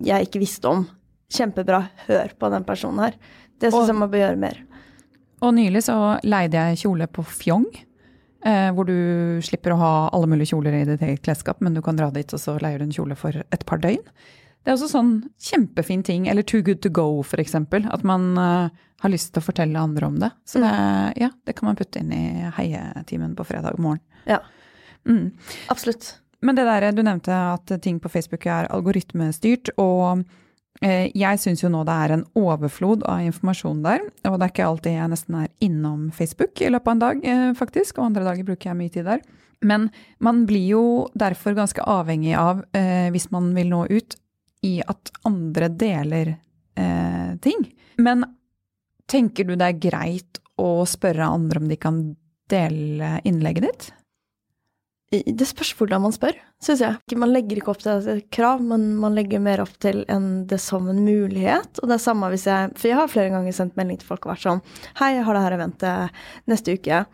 jeg 0.00 0.28
ikke 0.28 0.38
visste 0.38 0.68
om. 0.68 0.86
Kjempebra, 1.34 1.80
hør 2.08 2.34
på 2.38 2.50
den 2.52 2.64
personen 2.68 3.02
her. 3.08 3.16
Det 3.60 3.72
syns 3.74 3.90
jeg 3.90 3.98
man 3.98 4.10
bør 4.12 4.22
gjøre 4.24 4.40
mer. 4.44 4.60
Og 5.44 5.52
nylig 5.56 5.82
så 5.86 5.96
leide 6.24 6.60
jeg 6.70 6.80
kjole 6.84 7.08
på 7.10 7.24
Fjong. 7.26 7.66
Eh, 8.44 8.70
hvor 8.76 8.84
du 8.86 9.40
slipper 9.44 9.72
å 9.72 9.78
ha 9.80 9.92
alle 10.12 10.28
mulige 10.28 10.50
kjoler 10.52 10.74
i 10.76 10.84
ditt 10.88 11.02
eget 11.02 11.22
klesskap, 11.24 11.62
men 11.64 11.74
du 11.74 11.80
kan 11.84 11.96
dra 11.96 12.10
dit 12.12 12.28
og 12.36 12.40
så 12.42 12.58
leier 12.60 12.78
du 12.82 12.84
en 12.84 12.92
kjole 12.92 13.16
for 13.16 13.32
et 13.40 13.64
par 13.66 13.80
døgn. 13.80 14.02
Det 14.64 14.72
er 14.72 14.76
også 14.78 14.90
sånn 14.94 15.12
kjempefin 15.40 16.02
ting. 16.04 16.26
Eller 16.28 16.44
Too 16.44 16.62
Good 16.64 16.80
To 16.84 16.90
Go, 16.92 17.06
eksempel. 17.40 17.84
At 17.92 18.04
man 18.04 18.30
eh, 18.40 18.68
har 19.04 19.12
lyst 19.12 19.32
til 19.34 19.42
å 19.42 19.44
fortelle 19.48 19.80
andre 19.80 20.06
om 20.08 20.18
det. 20.22 20.30
Så 20.48 20.60
det, 20.62 20.70
ja, 21.20 21.28
det 21.44 21.56
kan 21.58 21.68
man 21.68 21.76
putte 21.76 22.00
inn 22.00 22.12
i 22.16 22.22
heietimen 22.56 23.34
på 23.36 23.44
fredag 23.48 23.78
morgen. 23.78 24.00
Ja, 24.28 24.40
Mm. 25.04 25.34
absolutt. 25.68 26.14
Men 26.40 26.56
det 26.56 26.62
der, 26.64 26.86
du 26.96 27.02
nevnte 27.04 27.28
at 27.28 27.68
ting 27.84 27.98
på 28.00 28.08
Facebook 28.08 28.46
er 28.48 28.64
algoritmestyrt, 28.72 29.68
og 29.76 30.22
jeg 30.84 31.40
syns 31.40 31.62
jo 31.62 31.70
nå 31.72 31.80
det 31.88 31.94
er 31.96 32.12
en 32.12 32.26
overflod 32.36 33.06
av 33.08 33.22
informasjon 33.24 33.80
der. 33.84 34.02
Og 34.28 34.36
det 34.36 34.46
er 34.46 34.52
ikke 34.52 34.66
alltid 34.66 34.96
jeg 34.98 35.12
nesten 35.14 35.38
er 35.40 35.48
innom 35.64 36.10
Facebook 36.12 36.60
i 36.60 36.68
løpet 36.72 36.90
av 36.90 36.94
en 36.94 37.04
dag, 37.04 37.24
eh, 37.24 37.46
faktisk, 37.56 37.98
og 37.98 38.10
andre 38.10 38.26
dager 38.26 38.44
bruker 38.44 38.70
jeg 38.70 38.78
mye 38.78 38.92
tid 38.92 39.08
der. 39.08 39.24
Men 39.64 39.88
man 40.20 40.44
blir 40.46 40.66
jo 40.74 40.84
derfor 41.16 41.56
ganske 41.56 41.80
avhengig 41.80 42.34
av, 42.36 42.64
eh, 42.76 43.08
hvis 43.14 43.30
man 43.32 43.54
vil 43.56 43.72
nå 43.72 43.86
ut, 43.88 44.16
i 44.64 44.80
at 44.84 45.10
andre 45.24 45.68
deler 45.68 46.36
eh, 46.76 47.36
ting. 47.40 47.66
Men 47.98 48.24
tenker 49.08 49.44
du 49.44 49.56
det 49.56 49.66
er 49.66 49.82
greit 49.90 50.40
å 50.60 50.84
spørre 50.88 51.28
andre 51.28 51.60
om 51.60 51.68
de 51.68 51.76
kan 51.80 52.00
dele 52.50 53.18
innlegget 53.24 53.68
ditt? 53.68 53.90
Det 55.12 55.46
spørs 55.46 55.74
hvordan 55.78 56.02
man 56.02 56.14
spør, 56.14 56.34
syns 56.64 56.80
jeg. 56.82 57.18
Man 57.20 57.30
legger 57.30 57.60
ikke 57.60 57.70
opp 57.74 57.82
til 57.84 58.08
et 58.10 58.24
krav, 58.34 58.62
men 58.64 58.94
man 58.98 59.14
legger 59.14 59.42
mer 59.42 59.62
opp 59.62 59.76
til 59.82 60.02
en, 60.10 60.46
det 60.50 60.58
som 60.62 60.88
en 60.90 61.04
mulighet. 61.04 61.78
Og 61.82 61.90
det 61.90 61.98
er 61.98 62.02
samme 62.02 62.30
hvis 62.32 62.48
jeg 62.50 62.72
For 62.74 62.90
jeg 62.90 62.98
har 62.98 63.12
flere 63.12 63.30
ganger 63.34 63.54
sendt 63.54 63.78
melding 63.78 64.00
til 64.00 64.10
folk 64.10 64.26
og 64.26 64.34
vært 64.34 64.46
sånn 64.46 64.64
Hei, 64.98 65.14
jeg 65.18 65.28
har 65.28 65.36
det 65.36 65.44
her 65.44 65.56
eventet 65.58 66.24
neste 66.50 66.74
uke. 66.74 67.04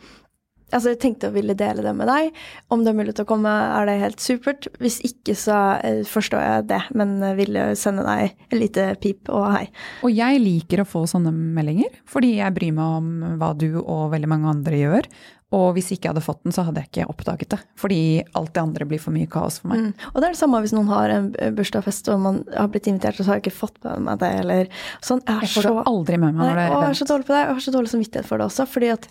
Altså, 0.70 0.92
jeg 0.92 1.00
tenkte 1.02 1.30
å 1.30 1.34
ville 1.34 1.56
dele 1.58 1.82
det 1.82 1.92
med 1.98 2.06
deg. 2.06 2.30
Om 2.70 2.84
det 2.84 2.92
er 2.92 2.98
mulig 3.00 3.14
til 3.18 3.26
å 3.26 3.30
komme, 3.30 3.50
er 3.50 3.88
det 3.88 3.96
helt 4.04 4.22
supert. 4.22 4.68
Hvis 4.82 5.00
ikke, 5.06 5.34
så 5.38 5.56
eh, 5.82 6.02
forstår 6.06 6.44
jeg 6.44 6.68
det, 6.70 6.80
men 6.94 7.16
jeg 7.26 7.38
ville 7.40 7.64
sende 7.78 8.04
deg 8.06 8.36
et 8.46 8.56
lite 8.56 8.86
pip 9.02 9.32
og 9.34 9.48
hei. 9.50 9.64
Og 10.06 10.14
jeg 10.14 10.38
liker 10.44 10.84
å 10.84 10.88
få 10.88 11.04
sånne 11.10 11.34
meldinger, 11.34 11.98
fordi 12.08 12.36
jeg 12.38 12.54
bryr 12.54 12.76
meg 12.76 13.00
om 13.00 13.10
hva 13.40 13.50
du 13.58 13.68
og 13.82 14.12
veldig 14.14 14.30
mange 14.30 14.54
andre 14.54 14.82
gjør. 14.84 15.10
Og 15.50 15.72
hvis 15.74 15.88
ikke 15.90 16.06
jeg 16.06 16.12
hadde 16.12 16.22
fått 16.22 16.44
den, 16.46 16.54
så 16.54 16.62
hadde 16.62 16.78
jeg 16.78 16.90
ikke 16.90 17.08
oppdaget 17.10 17.50
det. 17.50 17.58
Fordi 17.80 18.00
alt 18.38 18.52
det 18.54 18.62
andre 18.62 18.86
blir 18.86 19.00
for 19.02 19.10
mye 19.10 19.26
kaos 19.30 19.56
for 19.58 19.72
meg. 19.72 19.80
Mm. 19.82 20.06
Og 20.12 20.18
det 20.20 20.28
er 20.28 20.34
det 20.36 20.38
samme 20.38 20.60
hvis 20.62 20.74
noen 20.76 20.90
har 20.92 21.10
en 21.10 21.26
bursdagsfest 21.56 22.10
og 22.14 22.20
man 22.22 22.38
har 22.54 22.70
blitt 22.70 22.86
invitert, 22.86 23.18
og 23.18 23.26
så 23.26 23.32
har 23.32 23.40
jeg 23.40 23.48
ikke 23.48 23.56
fått 23.58 23.80
med 23.82 24.04
meg 24.06 24.20
det, 24.22 24.30
eller 24.44 24.70
sånn. 25.02 25.22
Jeg 25.26 25.48
Jeg 25.48 25.52
får 25.56 25.66
så 25.66 25.74
det 25.74 25.86
aldri 25.90 26.20
med 26.22 26.36
meg 26.38 26.46
når 26.46 26.54
det 26.54 26.64
er 26.66 26.70
event. 26.70 26.86
jeg 26.86 26.94
er 26.94 27.00
så 27.02 27.08
dårlig 27.10 27.26
på 27.26 27.34
det. 27.34 27.42
Jeg 27.42 27.54
har 27.58 27.64
så 27.66 27.74
dårlig 27.74 27.92
samvittighet 27.94 28.30
for 28.30 28.38
det 28.38 28.46
også. 28.46 28.68
Fordi 28.70 28.92
at 28.94 29.08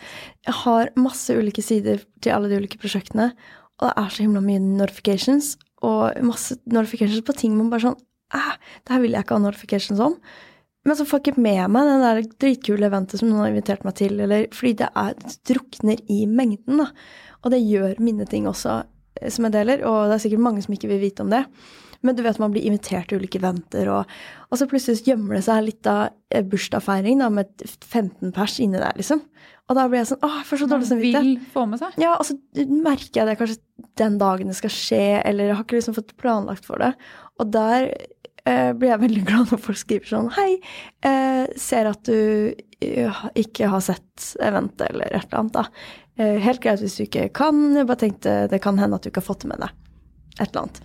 jeg 0.48 0.58
har 0.64 0.94
masse 0.96 1.36
ulike 1.36 1.66
sider 1.66 2.06
til 2.24 2.36
alle 2.38 2.52
de 2.52 2.62
ulike 2.64 2.80
prosjektene. 2.80 3.32
Og 3.80 3.90
det 3.90 3.94
er 4.00 4.10
så 4.16 4.24
himla 4.24 4.44
mye 4.44 4.64
notifications, 4.64 5.58
og 5.84 6.16
masse 6.24 6.56
notifications 6.68 7.24
på 7.24 7.36
ting 7.36 7.60
man 7.60 7.70
bare 7.72 7.90
sånn 7.90 8.00
Æh, 8.30 8.56
det 8.86 8.94
her 8.94 9.00
vil 9.02 9.16
jeg 9.16 9.26
ikke 9.26 9.38
ha 9.40 9.42
notifications 9.42 10.00
om. 10.06 10.16
Men 10.88 10.96
så 10.96 11.06
får 11.06 11.20
jeg 11.20 11.34
ikke 11.34 11.44
med 11.44 11.74
meg 11.74 11.90
den 11.90 12.06
der 12.06 12.22
dritkule 12.40 12.88
eventet 12.88 13.20
som 13.20 13.30
noen 13.30 13.44
har 13.44 13.52
invitert 13.52 13.84
meg 13.88 13.98
til, 14.00 14.16
eller 14.24 14.48
fordi 14.56 14.78
det 14.80 14.88
er 15.02 15.18
det 15.20 15.36
drukner 15.50 16.00
i 16.08 16.22
mengden, 16.30 16.80
da. 16.86 16.88
Og 17.44 17.54
det 17.54 17.60
gjør 17.64 18.00
mine 18.04 18.28
ting 18.30 18.48
også, 18.50 18.82
eh, 19.20 19.30
som 19.34 19.48
jeg 19.48 19.58
deler, 19.58 19.84
og 19.88 20.08
det 20.08 20.18
er 20.18 20.26
sikkert 20.26 20.46
mange 20.48 20.64
som 20.64 20.76
ikke 20.76 20.92
vil 20.92 21.04
vite 21.04 21.26
om 21.26 21.32
det. 21.34 21.44
Men 22.00 22.16
du 22.16 22.24
vet 22.24 22.40
man 22.40 22.54
blir 22.54 22.64
invitert 22.64 23.10
til 23.12 23.20
ulike 23.20 23.42
eventer, 23.42 23.90
og, 23.92 24.20
og 24.48 24.60
så 24.60 24.68
plutselig 24.72 25.04
gjemmer 25.04 25.36
det 25.36 25.44
seg 25.50 25.66
litt 25.66 25.90
av 25.92 26.14
eh, 26.32 26.46
bursdagsfeiring 26.48 27.20
da, 27.20 27.28
med 27.42 27.52
15 27.68 28.32
pers 28.36 28.60
inni 28.64 28.80
der, 28.80 28.96
liksom. 29.00 29.26
Og 29.70 29.78
da 29.78 29.84
blir 29.86 30.00
jeg 30.02 30.10
sånn 30.10 30.24
Å, 30.26 30.30
jeg 30.40 30.46
får 30.50 30.62
så 30.64 30.68
dårlig 30.72 30.88
samvittighet. 30.90 31.50
Ja, 32.02 32.16
og 32.16 32.26
så 32.26 32.34
merker 32.72 33.20
jeg 33.20 33.28
det 33.30 33.36
kanskje 33.38 33.60
den 34.02 34.16
dagen 34.22 34.50
det 34.50 34.58
skal 34.58 34.74
skje, 34.74 35.04
eller 35.28 35.52
jeg 35.52 35.60
har 35.60 35.68
ikke 35.68 35.78
liksom 35.78 35.98
fått 36.00 36.16
planlagt 36.18 36.66
for 36.66 36.82
det. 36.82 36.94
Og 37.38 37.52
der 37.54 37.92
eh, 38.50 38.72
blir 38.78 38.94
jeg 38.94 39.04
veldig 39.04 39.26
glad 39.28 39.54
når 39.54 39.62
folk 39.64 39.80
skriver 39.80 40.10
sånn 40.10 40.30
Hei, 40.36 40.52
eh, 41.06 41.46
ser 41.60 41.90
at 41.92 42.02
du 42.10 42.54
eh, 42.82 43.20
ikke 43.40 43.70
har 43.72 43.84
sett 43.86 44.32
eventet, 44.44 44.88
eller 44.90 45.12
et 45.12 45.28
eller 45.28 45.44
annet, 45.44 45.60
da. 45.60 45.68
Eh, 46.20 46.40
helt 46.44 46.64
greit 46.64 46.82
hvis 46.84 46.98
du 47.00 47.06
ikke 47.06 47.30
kan, 47.36 47.62
jeg 47.78 47.88
bare 47.88 48.04
tenkte 48.06 48.40
det 48.52 48.62
kan 48.64 48.80
hende 48.82 49.00
at 49.00 49.06
du 49.06 49.12
ikke 49.12 49.24
har 49.24 49.30
fått 49.30 49.46
det 49.46 49.54
med 49.54 49.64
deg. 49.64 49.78
Et 50.40 50.48
eller 50.50 50.66
annet. 50.66 50.82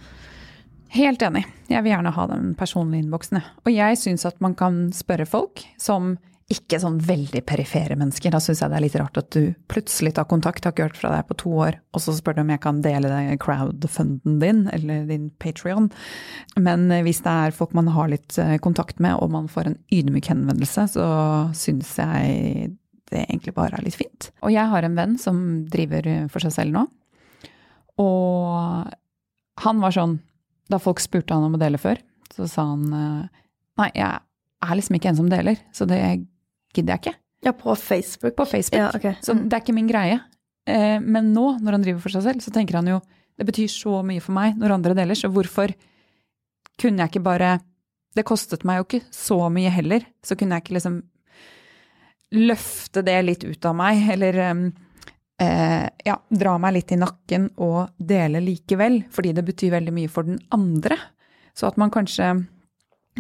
Helt 0.95 1.25
enig. 1.27 1.43
Jeg 1.67 1.83
vil 1.83 1.91
gjerne 1.91 2.13
ha 2.15 2.25
den 2.31 2.53
personlige 2.59 3.03
innboksen. 3.03 3.41
Og 3.65 3.73
jeg 3.75 3.99
syns 3.99 4.23
at 4.29 4.39
man 4.45 4.55
kan 4.55 4.87
spørre 4.95 5.27
folk 5.27 5.65
som 5.81 6.15
ikke 6.53 6.77
sånn 6.81 6.99
veldig 7.01 7.41
perifere 7.49 7.97
mennesker. 7.97 8.33
Da 8.35 8.41
syns 8.43 8.61
jeg 8.61 8.71
det 8.71 8.77
er 8.77 8.85
litt 8.85 8.97
rart 9.01 9.17
at 9.17 9.31
du 9.33 9.55
plutselig 9.71 10.13
tar 10.17 10.27
kontakt, 10.29 10.67
har 10.67 10.75
ikke 10.75 10.89
hørt 10.91 10.99
fra 11.01 11.13
deg 11.15 11.29
på 11.29 11.37
to 11.41 11.53
år, 11.67 11.79
og 11.97 12.03
så 12.05 12.13
spør 12.17 12.37
du 12.37 12.43
om 12.43 12.53
jeg 12.53 12.63
kan 12.65 12.83
dele 12.85 13.37
crowdfunden 13.41 14.37
din, 14.43 14.65
eller 14.77 15.07
din 15.09 15.31
Patrion. 15.41 15.89
Men 16.61 16.91
hvis 17.07 17.23
det 17.25 17.33
er 17.47 17.57
folk 17.57 17.73
man 17.77 17.89
har 17.95 18.11
litt 18.13 18.37
eh, 18.41 18.59
kontakt 18.63 19.01
med, 19.01 19.17
og 19.17 19.33
man 19.33 19.49
får 19.51 19.71
en 19.71 19.79
ydmyk 19.95 20.29
henvendelse, 20.33 20.89
så 20.97 21.07
syns 21.57 21.95
jeg 22.01 22.75
det 23.13 23.25
egentlig 23.25 23.55
bare 23.57 23.79
er 23.79 23.87
litt 23.87 23.97
fint. 23.97 24.29
Og 24.45 24.53
jeg 24.53 24.69
har 24.69 24.85
en 24.85 24.99
venn 24.99 25.17
som 25.21 25.41
driver 25.71 26.29
for 26.33 26.45
seg 26.45 26.55
selv 26.59 26.77
nå, 26.77 26.85
og 28.05 28.93
han 29.63 29.79
var 29.79 29.95
sånn 29.95 30.17
Da 30.67 30.81
folk 30.83 30.99
spurte 30.99 31.37
han 31.37 31.45
om 31.47 31.55
å 31.55 31.59
dele 31.61 31.79
før, 31.79 31.99
så 32.33 32.47
sa 32.49 32.65
han 32.71 32.85
eh, 32.97 33.43
nei, 33.79 33.91
jeg 33.95 34.17
er 34.65 34.79
liksom 34.79 34.97
ikke 34.97 35.11
en 35.13 35.19
som 35.19 35.29
deler, 35.31 35.59
så 35.77 35.85
det 35.87 35.99
gidder 36.75 36.97
jeg 36.97 37.05
ikke. 37.05 37.19
Ja, 37.45 37.53
på 37.57 37.75
Facebook. 37.77 38.37
På 38.37 38.47
Facebook. 38.49 38.81
Ja, 38.81 38.91
okay. 38.95 39.15
Så 39.23 39.35
mm. 39.37 39.45
det 39.49 39.57
er 39.57 39.65
ikke 39.65 39.77
min 39.77 39.91
greie. 39.91 40.21
Eh, 40.67 40.97
men 41.01 41.33
nå, 41.35 41.59
når 41.61 41.77
han 41.77 41.85
driver 41.85 42.05
for 42.05 42.15
seg 42.15 42.25
selv, 42.27 42.45
så 42.45 42.53
tenker 42.55 42.81
han 42.81 42.89
jo 42.89 43.01
det 43.35 43.47
betyr 43.49 43.71
så 43.71 43.99
mye 44.07 44.23
for 44.23 44.35
meg 44.37 44.59
når 44.61 44.77
andre 44.77 44.95
deler, 44.97 45.19
så 45.19 45.31
hvorfor 45.33 45.75
kunne 46.81 47.03
jeg 47.03 47.13
ikke 47.13 47.27
bare 47.27 47.59
Det 48.15 48.23
kostet 48.23 48.63
meg 48.63 48.79
jo 48.79 48.85
ikke 48.87 49.07
så 49.11 49.37
mye 49.51 49.73
heller, 49.75 50.05
så 50.23 50.37
kunne 50.39 50.55
jeg 50.55 50.63
ikke 50.63 50.75
liksom 50.77 51.01
løfte 52.47 53.03
det 53.03 53.17
litt 53.25 53.43
ut 53.43 53.67
av 53.67 53.75
meg, 53.75 54.05
eller 54.15 54.37
eh, 55.43 55.87
ja, 56.07 56.15
dra 56.31 56.53
meg 56.63 56.77
litt 56.77 56.95
i 56.95 56.99
nakken 57.01 57.49
og 57.67 57.91
dele 57.99 58.39
likevel, 58.39 59.01
fordi 59.11 59.33
det 59.35 59.43
betyr 59.49 59.75
veldig 59.75 59.95
mye 59.97 60.13
for 60.15 60.31
den 60.31 60.39
andre. 60.55 60.95
Så 61.59 61.67
at 61.67 61.81
man 61.81 61.91
kanskje 61.91 62.29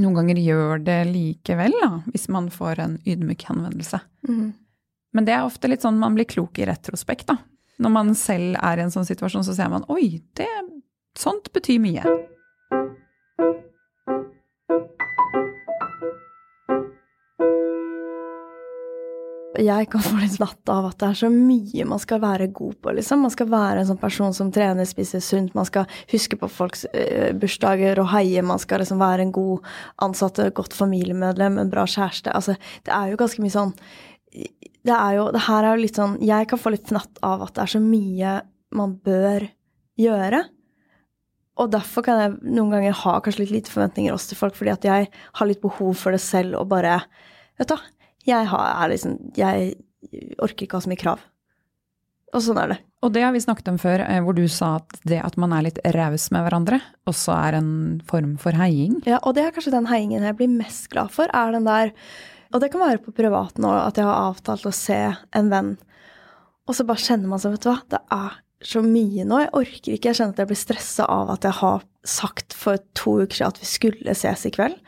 noen 0.01 0.17
ganger 0.19 0.41
gjør 0.43 0.83
det 0.83 1.01
likevel, 1.11 1.75
da, 1.83 1.91
hvis 2.11 2.29
man 2.33 2.51
får 2.53 2.83
en 2.83 2.95
ydmyk 3.07 3.47
henvendelse. 3.49 4.01
Mm. 4.29 4.53
Men 5.15 5.27
det 5.29 5.37
er 5.37 5.47
ofte 5.47 5.71
litt 5.71 5.85
sånn 5.85 6.01
man 6.01 6.17
blir 6.17 6.27
klok 6.27 6.59
i 6.59 6.67
retrospekt, 6.69 7.29
da. 7.31 7.39
Når 7.83 7.91
man 7.95 8.15
selv 8.19 8.59
er 8.61 8.79
i 8.79 8.85
en 8.85 8.93
sånn 8.95 9.07
situasjon, 9.07 9.47
så 9.47 9.55
ser 9.57 9.71
man 9.71 9.87
oi, 9.91 10.23
det, 10.39 10.51
sånt 11.19 11.51
betyr 11.55 11.81
mye. 11.83 12.03
Jeg 19.63 19.89
kan 19.93 20.03
få 20.03 20.17
litt 20.19 20.39
latt 20.43 20.71
av 20.73 20.89
at 20.89 20.97
det 20.99 21.09
er 21.09 21.19
så 21.19 21.29
mye 21.31 21.85
man 21.87 22.01
skal 22.03 22.21
være 22.23 22.49
god 22.55 22.75
på, 22.83 22.95
liksom. 22.97 23.23
Man 23.23 23.33
skal 23.35 23.51
være 23.53 23.83
en 23.83 23.89
sånn 23.91 24.01
person 24.01 24.35
som 24.35 24.51
trener, 24.55 24.89
spiser 24.89 25.23
sunt, 25.23 25.55
man 25.55 25.69
skal 25.69 25.87
huske 26.11 26.39
på 26.41 26.49
folks 26.51 26.83
uh, 26.91 27.31
bursdager 27.39 28.01
og 28.03 28.11
heie, 28.15 28.43
man 28.47 28.63
skal 28.63 28.83
liksom 28.83 29.03
være 29.03 29.27
en 29.27 29.35
god 29.35 29.69
ansatt, 30.07 30.43
godt 30.57 30.75
familiemedlem, 30.75 31.61
en 31.61 31.71
bra 31.71 31.87
kjæreste. 31.87 32.35
Altså, 32.35 32.57
det 32.87 32.95
er 32.97 33.13
jo 33.13 33.21
ganske 33.21 33.45
mye 33.45 33.55
sånn 33.55 33.75
Det 34.85 34.95
er 34.97 35.15
jo 35.15 35.29
Det 35.31 35.45
her 35.47 35.63
er 35.63 35.77
jo 35.77 35.83
litt 35.85 35.99
sånn 35.99 36.17
Jeg 36.27 36.49
kan 36.51 36.59
få 36.59 36.73
litt 36.75 36.89
fnatt 36.91 37.21
av 37.23 37.45
at 37.45 37.55
det 37.55 37.63
er 37.63 37.73
så 37.77 37.81
mye 37.81 38.33
man 38.75 38.97
bør 39.07 39.47
gjøre. 40.01 40.41
Og 41.63 41.71
derfor 41.71 42.03
kan 42.03 42.19
jeg 42.19 42.33
noen 42.57 42.73
ganger 42.75 42.97
ha 43.05 43.19
kanskje 43.23 43.45
litt 43.45 43.55
lite 43.55 43.71
forventninger 43.71 44.15
også 44.15 44.33
til 44.33 44.41
folk, 44.41 44.59
fordi 44.59 44.73
at 44.75 44.89
jeg 44.89 45.11
har 45.39 45.47
litt 45.47 45.63
behov 45.63 45.95
for 46.01 46.15
det 46.15 46.23
selv 46.25 46.59
og 46.59 46.73
bare 46.75 46.99
Vet 47.55 47.71
du 47.71 47.77
jeg 48.25 48.49
har 48.51 48.91
liksom 48.93 49.19
Jeg 49.37 49.75
orker 50.43 50.67
ikke 50.67 50.79
ha 50.79 50.85
så 50.85 50.91
mye 50.93 51.01
krav. 51.01 51.23
Og 52.35 52.43
sånn 52.43 52.59
er 52.59 52.73
det. 52.75 52.79
Og 53.05 53.13
det 53.15 53.23
har 53.23 53.35
vi 53.35 53.43
snakket 53.43 53.69
om 53.71 53.79
før, 53.79 54.03
eh, 54.03 54.21
hvor 54.25 54.35
du 54.35 54.47
sa 54.51 54.77
at 54.81 54.97
det 55.07 55.21
at 55.23 55.37
man 55.41 55.53
er 55.55 55.67
litt 55.67 55.79
raus 55.95 56.31
med 56.35 56.47
hverandre, 56.47 56.81
også 57.07 57.35
er 57.37 57.59
en 57.61 57.73
form 58.09 58.35
for 58.41 58.57
heiing. 58.59 59.03
Ja, 59.07 59.21
og 59.23 59.37
det 59.37 59.45
er 59.45 59.55
kanskje 59.55 59.75
den 59.77 59.91
heiingen 59.91 60.25
jeg 60.25 60.39
blir 60.39 60.51
mest 60.51 60.89
glad 60.91 61.13
for, 61.15 61.31
er 61.31 61.53
den 61.55 61.69
der 61.69 61.93
Og 62.55 62.61
det 62.63 62.69
kan 62.71 62.85
være 62.85 63.03
på 63.03 63.11
privaten 63.11 63.65
òg, 63.67 63.89
at 63.89 63.97
jeg 63.99 64.07
har 64.07 64.29
avtalt 64.31 64.67
å 64.69 64.71
se 64.71 64.99
en 65.35 65.49
venn, 65.51 65.73
og 66.69 66.77
så 66.77 66.85
bare 66.87 67.03
kjenner 67.03 67.27
man 67.27 67.41
seg, 67.43 67.57
vet 67.57 67.65
du 67.65 67.71
hva, 67.73 67.81
det 67.91 67.99
er 68.15 68.37
så 68.65 68.83
mye 68.85 69.25
nå. 69.27 69.41
Jeg 69.43 69.51
orker 69.59 69.97
ikke. 69.97 70.13
Jeg 70.13 70.19
kjenner 70.21 70.37
at 70.37 70.43
jeg 70.45 70.51
blir 70.53 70.61
stressa 70.61 71.09
av 71.11 71.33
at 71.35 71.49
jeg 71.49 71.59
har 71.59 71.83
sagt 72.07 72.55
for 72.57 72.79
to 72.95 73.17
uker 73.25 73.41
siden 73.41 73.51
at 73.51 73.61
vi 73.61 73.69
skulle 73.69 74.15
ses 74.15 74.47
i 74.47 74.53
kveld. 74.55 74.79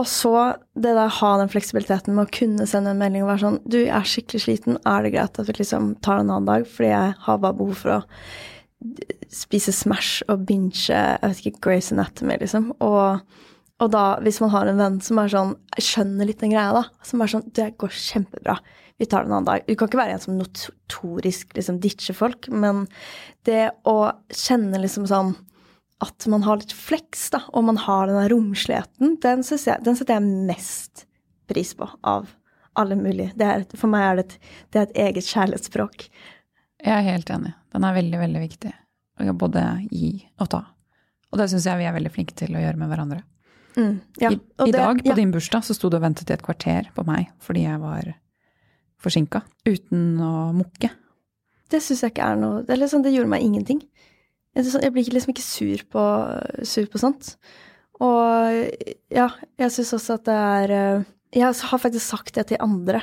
Og 0.00 0.08
så 0.10 0.32
det 0.74 0.94
der 0.96 1.12
ha 1.20 1.30
den 1.38 1.50
fleksibiliteten 1.52 2.16
med 2.16 2.26
å 2.26 2.34
kunne 2.34 2.66
sende 2.66 2.90
en 2.90 2.98
melding 2.98 3.22
og 3.22 3.30
være 3.30 3.42
sånn 3.44 3.60
Du, 3.62 3.78
jeg 3.78 3.94
er 3.94 4.10
skikkelig 4.10 4.42
sliten. 4.42 4.78
Er 4.82 5.06
det 5.06 5.14
greit 5.14 5.38
at 5.38 5.46
vi 5.50 5.54
liksom 5.60 5.92
tar 6.02 6.22
en 6.22 6.32
annen 6.32 6.48
dag? 6.50 6.66
Fordi 6.66 6.90
jeg 6.90 7.14
har 7.26 7.40
bare 7.42 7.58
behov 7.60 7.78
for 7.84 7.96
å 7.98 8.00
spise 9.32 9.72
Smash 9.72 10.26
og 10.28 10.44
binge 10.48 10.90
jeg 10.90 11.20
vet 11.22 11.40
ikke, 11.40 11.62
Grace 11.64 11.94
Anatomy, 11.94 12.36
liksom. 12.42 12.72
Og, 12.84 13.22
og 13.80 13.92
da, 13.94 14.04
hvis 14.24 14.42
man 14.42 14.52
har 14.52 14.68
en 14.68 14.82
venn 14.82 14.98
som 15.04 15.22
er 15.22 15.30
sånn 15.32 15.54
skjønner 15.78 16.28
litt 16.28 16.42
den 16.42 16.52
greia, 16.56 16.74
da. 16.74 17.06
Som 17.06 17.22
er 17.22 17.30
sånn 17.30 17.46
Det 17.54 17.70
går 17.80 17.94
kjempebra. 17.94 18.58
Vi 18.98 19.06
tar 19.10 19.24
det 19.24 19.30
en 19.30 19.38
annen 19.38 19.48
dag. 19.48 19.64
Du 19.66 19.74
kan 19.78 19.90
ikke 19.90 20.02
være 20.02 20.18
en 20.18 20.22
som 20.22 20.36
notorisk 20.38 21.54
liksom 21.56 21.80
ditcher 21.82 22.18
folk, 22.18 22.50
men 22.50 22.84
det 23.46 23.72
å 23.90 23.98
kjenne 24.30 24.82
liksom 24.82 25.06
sånn 25.10 25.34
at 26.04 26.28
man 26.30 26.44
har 26.46 26.60
litt 26.60 26.74
fleks, 26.76 27.26
da, 27.34 27.42
og 27.52 27.66
man 27.68 27.80
har 27.80 28.08
denne 28.10 28.28
romsligheten, 28.32 29.18
den, 29.24 29.44
jeg, 29.48 29.80
den, 29.84 29.98
setter 29.98 30.18
jeg 30.18 30.46
mest 30.50 31.04
pris 31.50 31.74
på 31.76 31.88
av 32.06 32.30
alle 32.78 32.96
mulige. 32.98 33.34
Er, 33.42 33.66
for 33.78 33.90
meg 33.90 34.06
er 34.06 34.20
det, 34.20 34.24
et, 34.24 34.54
det 34.72 34.80
er 34.80 34.88
et 34.88 35.02
eget 35.08 35.28
kjærlighetsspråk. 35.30 36.08
Jeg 36.84 36.94
er 36.94 37.06
helt 37.06 37.30
enig. 37.32 37.54
Den 37.74 37.86
er 37.86 37.96
veldig, 37.96 38.18
veldig 38.20 38.42
viktig. 38.42 38.72
Både 39.40 39.62
gi 39.90 40.16
og 40.42 40.50
ta. 40.52 40.64
Og 41.32 41.38
det 41.40 41.48
syns 41.50 41.66
jeg 41.66 41.80
vi 41.80 41.86
er 41.88 41.94
veldig 41.96 42.12
flinke 42.14 42.36
til 42.38 42.54
å 42.54 42.62
gjøre 42.62 42.80
med 42.80 42.90
hverandre. 42.90 43.22
Mm, 43.74 43.94
ja. 44.22 44.30
I, 44.30 44.36
i 44.38 44.70
det, 44.70 44.78
dag, 44.78 45.00
på 45.02 45.10
ja. 45.10 45.16
din 45.18 45.32
bursdag, 45.34 45.64
så 45.66 45.74
sto 45.74 45.90
du 45.90 45.96
og 45.98 46.04
ventet 46.04 46.30
i 46.30 46.36
et 46.36 46.44
kvarter 46.44 46.90
på 46.94 47.02
meg 47.08 47.32
fordi 47.42 47.64
jeg 47.66 47.80
var 47.82 48.12
forsinka. 49.02 49.42
Uten 49.66 50.20
å 50.22 50.34
mukke. 50.54 50.92
Det 51.72 51.80
syns 51.82 52.04
jeg 52.04 52.14
ikke 52.14 52.28
er 52.28 52.38
noe 52.38 52.62
det, 52.66 52.76
liksom, 52.78 53.02
det 53.02 53.14
gjorde 53.14 53.32
meg 53.32 53.46
ingenting. 53.46 53.80
Jeg 54.54 54.92
blir 54.94 55.10
liksom 55.14 55.34
ikke 55.34 55.44
sur 55.44 55.84
på, 55.90 56.04
sur 56.66 56.86
på 56.90 57.00
sånt. 57.02 57.34
Og 58.02 58.70
ja, 59.14 59.28
jeg 59.60 59.74
syns 59.74 59.92
også 59.96 60.16
at 60.18 60.24
det 60.26 60.34
er 60.34 60.72
eh, 60.74 61.04
Jeg 61.34 61.46
har 61.46 61.80
faktisk 61.82 62.06
sagt 62.06 62.34
det 62.34 62.44
til 62.50 62.60
andre 62.62 63.00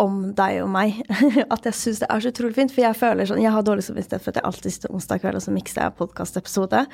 om 0.00 0.20
deg 0.36 0.62
og 0.64 0.70
meg, 0.72 1.00
at 1.54 1.68
jeg 1.68 1.76
syns 1.76 2.00
det 2.00 2.08
er 2.12 2.24
så 2.24 2.32
utrolig 2.32 2.56
fint. 2.56 2.72
For 2.72 2.84
jeg 2.84 2.96
føler 3.00 3.28
sånn 3.28 3.42
Jeg 3.44 3.52
har 3.52 3.64
dårlig 3.64 3.84
samvittighet 3.88 4.24
for 4.24 4.32
at 4.32 4.40
jeg 4.40 4.48
alltid 4.48 4.76
sitter 4.76 4.94
onsdag 4.96 5.24
kveld 5.24 5.40
og 5.40 5.44
så 5.44 5.56
mikser 5.56 5.84
jeg 5.84 5.98
podkastepisode. 6.00 6.84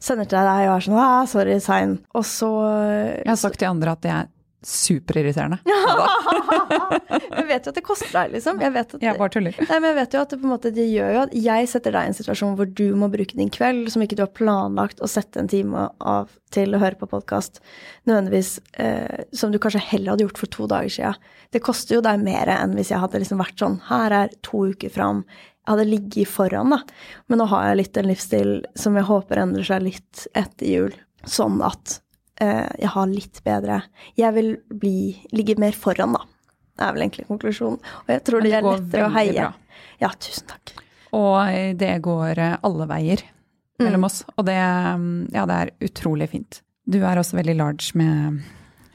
Sender 0.00 0.28
til 0.28 0.50
deg 0.50 0.66
og 0.68 0.74
er 0.76 0.86
sånn 0.88 1.00
ah, 1.00 1.24
sorry, 1.28 1.56
sein. 1.64 1.96
Og 2.12 2.28
så 2.28 2.52
Jeg 3.20 3.32
har 3.32 3.40
sagt 3.40 3.60
til 3.60 3.72
andre 3.72 3.96
at 3.96 4.12
er 4.12 4.36
superirriterende. 4.66 5.58
jeg 7.38 7.46
vet 7.48 7.64
jo 7.64 7.72
at 7.72 7.78
det 7.78 7.84
koster 7.84 8.10
deg, 8.12 8.34
liksom. 8.34 8.60
Jeg 8.60 8.74
vet 8.74 8.94
at, 8.96 9.04
jeg 9.04 9.16
bare 9.16 9.32
tuller. 9.32 9.56
Nei, 9.56 9.78
men 9.78 9.88
jeg 9.88 9.98
vet 10.00 10.16
jo 10.16 10.24
at 10.24 10.34
det 10.34 10.50
måte 10.50 10.72
det 10.76 10.86
gjør 10.90 11.14
jo 11.14 11.22
at 11.22 11.36
jeg 11.46 11.70
setter 11.70 11.94
deg 11.96 12.04
i 12.04 12.10
en 12.12 12.18
situasjon 12.18 12.56
hvor 12.58 12.68
du 12.68 12.84
må 13.00 13.08
bruke 13.12 13.38
din 13.38 13.52
kveld, 13.52 13.88
som 13.92 14.04
ikke 14.04 14.18
du 14.18 14.24
har 14.26 14.34
planlagt 14.36 15.00
å 15.00 15.08
sette 15.10 15.40
en 15.40 15.48
time 15.50 15.86
av 15.98 16.34
til 16.52 16.74
å 16.74 16.80
høre 16.82 16.98
på 16.98 17.08
podkast, 17.10 17.60
nødvendigvis 18.10 18.56
eh, 18.82 19.22
som 19.36 19.52
du 19.52 19.60
kanskje 19.62 19.84
heller 19.92 20.12
hadde 20.12 20.26
gjort 20.26 20.42
for 20.42 20.52
to 20.52 20.66
dager 20.70 20.92
sia. 20.92 21.14
Det 21.54 21.62
koster 21.64 21.96
jo 21.96 22.04
deg 22.04 22.20
mer 22.22 22.50
enn 22.52 22.74
hvis 22.76 22.92
jeg 22.92 23.00
hadde 23.02 23.22
liksom 23.22 23.40
vært 23.40 23.62
sånn 23.62 23.78
Her 23.88 24.14
er 24.24 24.34
to 24.46 24.66
uker 24.74 24.92
fram. 24.92 25.24
Jeg 25.64 25.72
hadde 25.72 25.88
ligget 25.88 26.30
foran, 26.30 26.74
da. 26.74 26.82
Men 27.30 27.40
nå 27.40 27.48
har 27.52 27.70
jeg 27.70 27.80
litt 27.80 27.98
en 28.00 28.10
livsstil 28.10 28.52
som 28.78 28.98
jeg 28.98 29.08
håper 29.08 29.42
endrer 29.44 29.66
seg 29.66 29.86
litt 29.86 30.26
etter 30.34 30.66
jul. 30.66 30.94
Sånn 31.28 31.60
at 31.64 32.00
jeg 32.40 32.88
har 32.94 33.08
litt 33.10 33.42
bedre 33.44 33.82
Jeg 34.16 34.32
vil 34.32 34.54
bli, 34.80 35.12
ligge 35.36 35.58
mer 35.60 35.76
foran, 35.76 36.14
da. 36.16 36.22
Det 36.80 36.86
er 36.86 36.94
vel 36.96 37.04
egentlig 37.04 37.26
konklusjonen. 37.28 37.80
Og 38.06 38.14
jeg 38.14 38.22
tror 38.24 38.40
det, 38.40 38.52
det 38.54 38.56
er 38.56 38.64
lettere 38.64 39.08
å 39.08 39.12
heie. 39.12 39.34
Bra. 39.50 39.82
Ja, 40.00 40.08
tusen 40.16 40.48
takk. 40.48 40.72
Og 41.16 41.76
det 41.76 41.90
går 42.06 42.38
eh, 42.38 42.56
alle 42.64 42.86
veier 42.88 43.24
mellom 43.80 44.00
mm. 44.00 44.08
oss. 44.08 44.22
Og 44.36 44.46
det, 44.48 44.56
mm, 44.56 45.28
ja, 45.34 45.44
det 45.50 45.58
er 45.58 45.74
utrolig 45.90 46.30
fint. 46.32 46.62
Du 46.88 47.00
er 47.04 47.20
også 47.20 47.36
veldig 47.38 47.58
large 47.58 47.92
med 47.98 48.40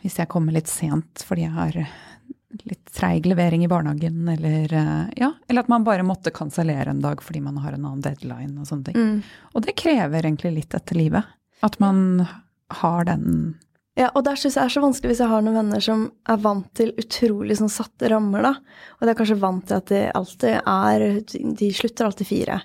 hvis 0.02 0.20
jeg 0.22 0.30
kommer 0.30 0.54
litt 0.54 0.70
sent 0.70 1.24
fordi 1.26 1.48
jeg 1.48 1.56
har 1.56 1.78
litt 2.64 2.92
treig 2.96 3.26
levering 3.28 3.66
i 3.66 3.68
barnehagen, 3.68 4.28
eller 4.32 4.74
eh, 4.74 5.08
ja, 5.20 5.32
eller 5.48 5.66
at 5.66 5.72
man 5.72 5.84
bare 5.84 6.06
måtte 6.08 6.32
kansellere 6.34 6.94
en 6.94 7.02
dag 7.04 7.22
fordi 7.24 7.42
man 7.44 7.58
har 7.60 7.76
en 7.76 7.84
annen 7.84 8.04
deadline 8.06 8.54
og 8.62 8.70
sånne 8.70 8.90
ting. 8.90 8.96
Mm. 8.96 9.50
Og 9.54 9.66
det 9.66 9.76
krever 9.78 10.24
egentlig 10.24 10.54
litt 10.62 10.78
etter 10.78 10.98
livet. 10.98 11.36
At 11.66 11.80
man 11.84 12.24
har 12.74 13.06
den 13.08 13.56
ja, 13.96 14.10
og 14.12 14.26
der 14.28 14.36
syns 14.36 14.58
jeg 14.58 14.68
er 14.68 14.74
så 14.74 14.82
vanskelig 14.84 15.14
hvis 15.14 15.22
jeg 15.24 15.32
har 15.32 15.44
noen 15.44 15.56
venner 15.56 15.84
som 15.84 16.02
er 16.28 16.40
vant 16.44 16.68
til 16.76 16.92
utrolig 17.00 17.56
sånn 17.56 17.72
satte 17.72 18.10
rammer, 18.12 18.44
da. 18.44 18.52
Og 18.98 19.06
de 19.06 19.14
er 19.14 19.18
kanskje 19.22 19.38
vant 19.40 19.64
til 19.70 19.78
at 19.78 19.88
de 19.88 20.02
alltid 20.20 20.58
er 20.68 21.06
De 21.56 21.70
slutter 21.72 22.10
alltid 22.10 22.28
fire. 22.28 22.58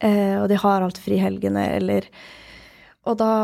Eh, 0.00 0.38
og 0.40 0.48
de 0.48 0.56
har 0.62 0.80
alltid 0.80 1.04
fri 1.04 1.20
helgene, 1.20 1.66
eller 1.76 2.08
Og 3.04 3.18
da 3.20 3.34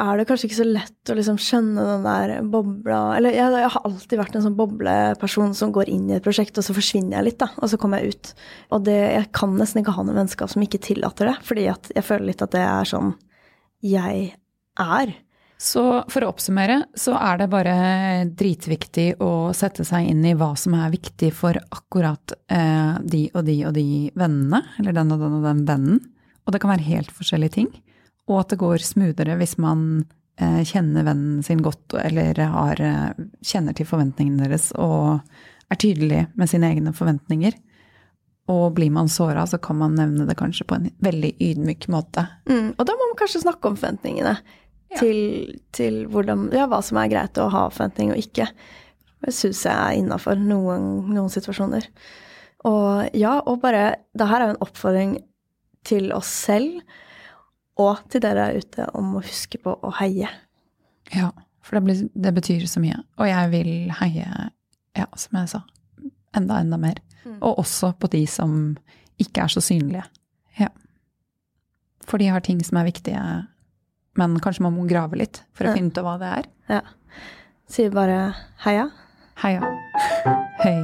er 0.00 0.16
det 0.16 0.26
kanskje 0.30 0.48
ikke 0.48 0.60
så 0.62 0.68
lett 0.70 1.12
å 1.12 1.18
liksom 1.18 1.36
skjønne 1.42 1.84
den 1.84 2.06
der 2.06 2.32
bobla 2.48 3.00
Eller 3.18 3.34
jeg, 3.34 3.52
jeg, 3.52 3.72
har 3.74 3.84
alltid 3.84 4.20
vært 4.22 4.36
en 4.38 4.44
sånn 4.46 4.56
bobleperson 4.56 5.52
som 5.58 5.74
går 5.76 5.92
inn 5.92 6.08
i 6.08 6.16
et 6.16 6.24
prosjekt, 6.24 6.56
og 6.56 6.64
så 6.64 6.76
forsvinner 6.76 7.18
jeg 7.18 7.28
litt, 7.28 7.42
da. 7.44 7.52
Og 7.60 7.74
så 7.74 7.76
kommer 7.82 8.00
jeg 8.00 8.14
ut. 8.14 8.36
Og 8.72 8.88
det, 8.88 9.00
jeg 9.18 9.32
kan 9.36 9.52
nesten 9.60 9.84
ikke 9.84 9.98
ha 9.98 10.06
noe 10.08 10.16
vennskap 10.16 10.48
som 10.48 10.64
ikke 10.64 10.80
tillater 10.88 11.28
det, 11.28 11.40
fordi 11.44 11.68
at 11.76 11.92
jeg 11.92 12.08
føler 12.08 12.30
litt 12.32 12.46
at 12.46 12.56
det 12.56 12.64
er 12.64 12.88
sånn 12.88 13.18
jeg 13.84 14.30
er. 14.80 15.20
Så 15.60 15.82
for 16.08 16.24
å 16.24 16.30
oppsummere, 16.32 16.78
så 16.96 17.12
er 17.20 17.42
det 17.42 17.50
bare 17.52 17.74
dritviktig 18.32 19.18
å 19.20 19.52
sette 19.52 19.84
seg 19.84 20.06
inn 20.08 20.22
i 20.24 20.32
hva 20.32 20.54
som 20.56 20.72
er 20.78 20.92
viktig 20.94 21.28
for 21.36 21.58
akkurat 21.68 22.32
eh, 22.48 22.96
de 23.04 23.26
og 23.34 23.44
de 23.44 23.58
og 23.68 23.74
de 23.76 23.84
vennene, 24.16 24.62
eller 24.80 24.96
den 24.96 25.12
og 25.12 25.20
den 25.20 25.36
og 25.36 25.44
den 25.44 25.60
vennen. 25.68 25.98
Og 26.46 26.54
det 26.54 26.62
kan 26.62 26.72
være 26.72 26.86
helt 26.88 27.12
forskjellige 27.12 27.56
ting. 27.58 27.68
Og 28.30 28.38
at 28.40 28.54
det 28.54 28.60
går 28.62 28.80
smoothere 28.86 29.36
hvis 29.36 29.58
man 29.60 29.82
eh, 30.40 30.62
kjenner 30.64 31.04
vennen 31.10 31.42
sin 31.44 31.60
godt 31.66 31.92
eller 32.06 32.40
har, 32.40 32.80
eh, 32.80 33.20
kjenner 33.44 33.76
til 33.76 33.88
forventningene 33.90 34.46
deres 34.46 34.70
og 34.80 35.20
er 35.70 35.80
tydelig 35.82 36.22
med 36.40 36.50
sine 36.50 36.72
egne 36.72 36.94
forventninger. 36.96 37.58
Og 38.50 38.72
blir 38.80 38.90
man 38.96 39.12
såra, 39.12 39.44
så 39.46 39.60
kan 39.62 39.76
man 39.78 39.92
nevne 39.98 40.24
det 40.26 40.40
kanskje 40.40 40.64
på 40.66 40.80
en 40.80 40.88
veldig 41.04 41.34
ydmyk 41.36 41.84
måte. 41.92 42.24
Mm, 42.48 42.72
og 42.72 42.82
da 42.88 42.96
må 42.96 43.12
man 43.12 43.20
kanskje 43.20 43.44
snakke 43.44 43.68
om 43.68 43.76
forventningene. 43.76 44.38
Ja. 44.90 44.98
Til, 44.98 45.60
til 45.70 46.00
hvordan, 46.10 46.48
ja, 46.54 46.64
hva 46.66 46.80
som 46.82 46.98
er 46.98 47.10
greit 47.12 47.38
å 47.38 47.50
ha 47.52 47.68
forventning 47.70 48.10
og 48.10 48.18
ikke. 48.18 48.48
Det 49.20 49.34
syns 49.36 49.62
jeg 49.66 49.74
er 49.74 49.98
innafor 50.00 50.40
noen, 50.40 50.88
noen, 51.12 51.30
situasjoner. 51.30 51.86
Og 52.66 53.14
ja, 53.16 53.36
og 53.38 53.60
bare 53.62 54.02
Det 54.12 54.26
her 54.28 54.42
er 54.42 54.50
jo 54.50 54.54
en 54.56 54.64
oppfordring 54.66 55.12
til 55.86 56.10
oss 56.12 56.28
selv 56.48 56.82
og 57.80 58.02
til 58.12 58.20
dere 58.20 58.50
der 58.50 58.58
ute 58.60 58.88
om 58.98 59.14
å 59.16 59.22
huske 59.24 59.60
på 59.62 59.72
å 59.72 59.92
heie. 60.00 60.28
Ja, 61.14 61.30
for 61.64 61.78
det, 61.78 61.84
blir, 61.86 62.02
det 62.12 62.32
betyr 62.36 62.66
så 62.68 62.82
mye. 62.82 62.98
Og 63.16 63.30
jeg 63.30 63.52
vil 63.54 63.72
heie, 64.02 64.26
ja, 64.98 65.06
som 65.16 65.38
jeg 65.38 65.52
sa, 65.54 65.62
enda, 66.36 66.58
enda 66.60 66.76
mer. 66.80 67.00
Mm. 67.24 67.38
Og 67.38 67.62
også 67.62 67.94
på 68.00 68.10
de 68.12 68.24
som 68.28 68.74
ikke 69.20 69.46
er 69.46 69.54
så 69.54 69.62
synlige. 69.64 70.04
Ja. 70.58 70.68
For 72.04 72.20
de 72.20 72.28
har 72.32 72.44
ting 72.44 72.60
som 72.64 72.80
er 72.80 72.90
viktige 72.90 73.22
men 74.18 74.40
kanskje 74.42 74.64
man 74.66 74.74
må 74.74 74.86
grave 74.90 75.18
litt 75.20 75.42
for 75.54 75.68
å 75.68 75.76
finne 75.76 75.92
ut 75.92 76.00
av 76.00 76.08
hva 76.08 76.16
det 76.20 76.32
er. 76.40 76.48
Ja. 76.70 76.80
Sier 77.70 77.92
bare 77.94 78.18
heia. 78.64 78.88
Heia. 79.40 79.62
Hei. 80.60 80.80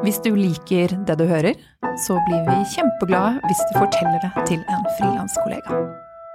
Hvis 0.00 0.18
du 0.24 0.32
liker 0.34 0.96
det 1.06 1.16
du 1.20 1.26
hører, 1.28 1.58
så 2.02 2.16
blir 2.26 2.42
vi 2.48 2.58
kjempeglade 2.74 3.38
hvis 3.46 3.60
du 3.68 3.74
forteller 3.78 4.18
det 4.24 4.46
til 4.48 4.62
en 4.66 4.86
frilanskollega. 4.98 5.80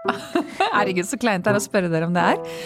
Herregud, 0.76 1.08
så 1.10 1.20
kleint 1.20 1.46
det 1.46 1.52
er 1.52 1.60
å 1.60 1.64
spørre 1.64 1.90
dere 1.92 2.08
om 2.08 2.16
det 2.16 2.24
er. 2.36 2.62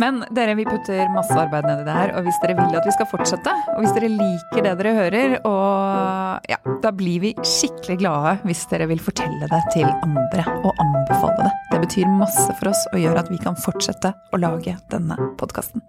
Men 0.00 0.24
dere, 0.34 0.56
vi 0.58 0.66
putter 0.66 1.06
masse 1.14 1.34
arbeid 1.38 1.66
ned 1.68 1.82
i 1.82 1.86
det 1.86 1.94
her, 1.94 2.12
og 2.18 2.26
hvis 2.26 2.38
dere 2.42 2.56
vil 2.58 2.78
at 2.78 2.86
vi 2.88 2.94
skal 2.96 3.08
fortsette, 3.10 3.54
og 3.74 3.82
hvis 3.82 3.94
dere 3.94 4.10
liker 4.10 4.66
det 4.66 4.74
dere 4.80 4.94
hører, 4.98 5.36
og 5.46 6.50
ja, 6.50 6.58
da 6.82 6.92
blir 6.94 7.22
vi 7.22 7.34
skikkelig 7.38 8.00
glade 8.02 8.36
hvis 8.44 8.64
dere 8.72 8.88
vil 8.90 9.02
fortelle 9.02 9.50
det 9.50 9.62
til 9.74 9.86
andre 9.86 10.46
og 10.62 10.72
anbefale 10.82 11.46
det. 11.46 11.52
Det 11.72 11.82
betyr 11.86 12.16
masse 12.20 12.48
for 12.58 12.72
oss 12.74 12.86
og 12.92 13.02
gjør 13.02 13.22
at 13.22 13.30
vi 13.32 13.38
kan 13.42 13.58
fortsette 13.58 14.14
å 14.34 14.42
lage 14.42 14.76
denne 14.90 15.18
podkasten. 15.40 15.84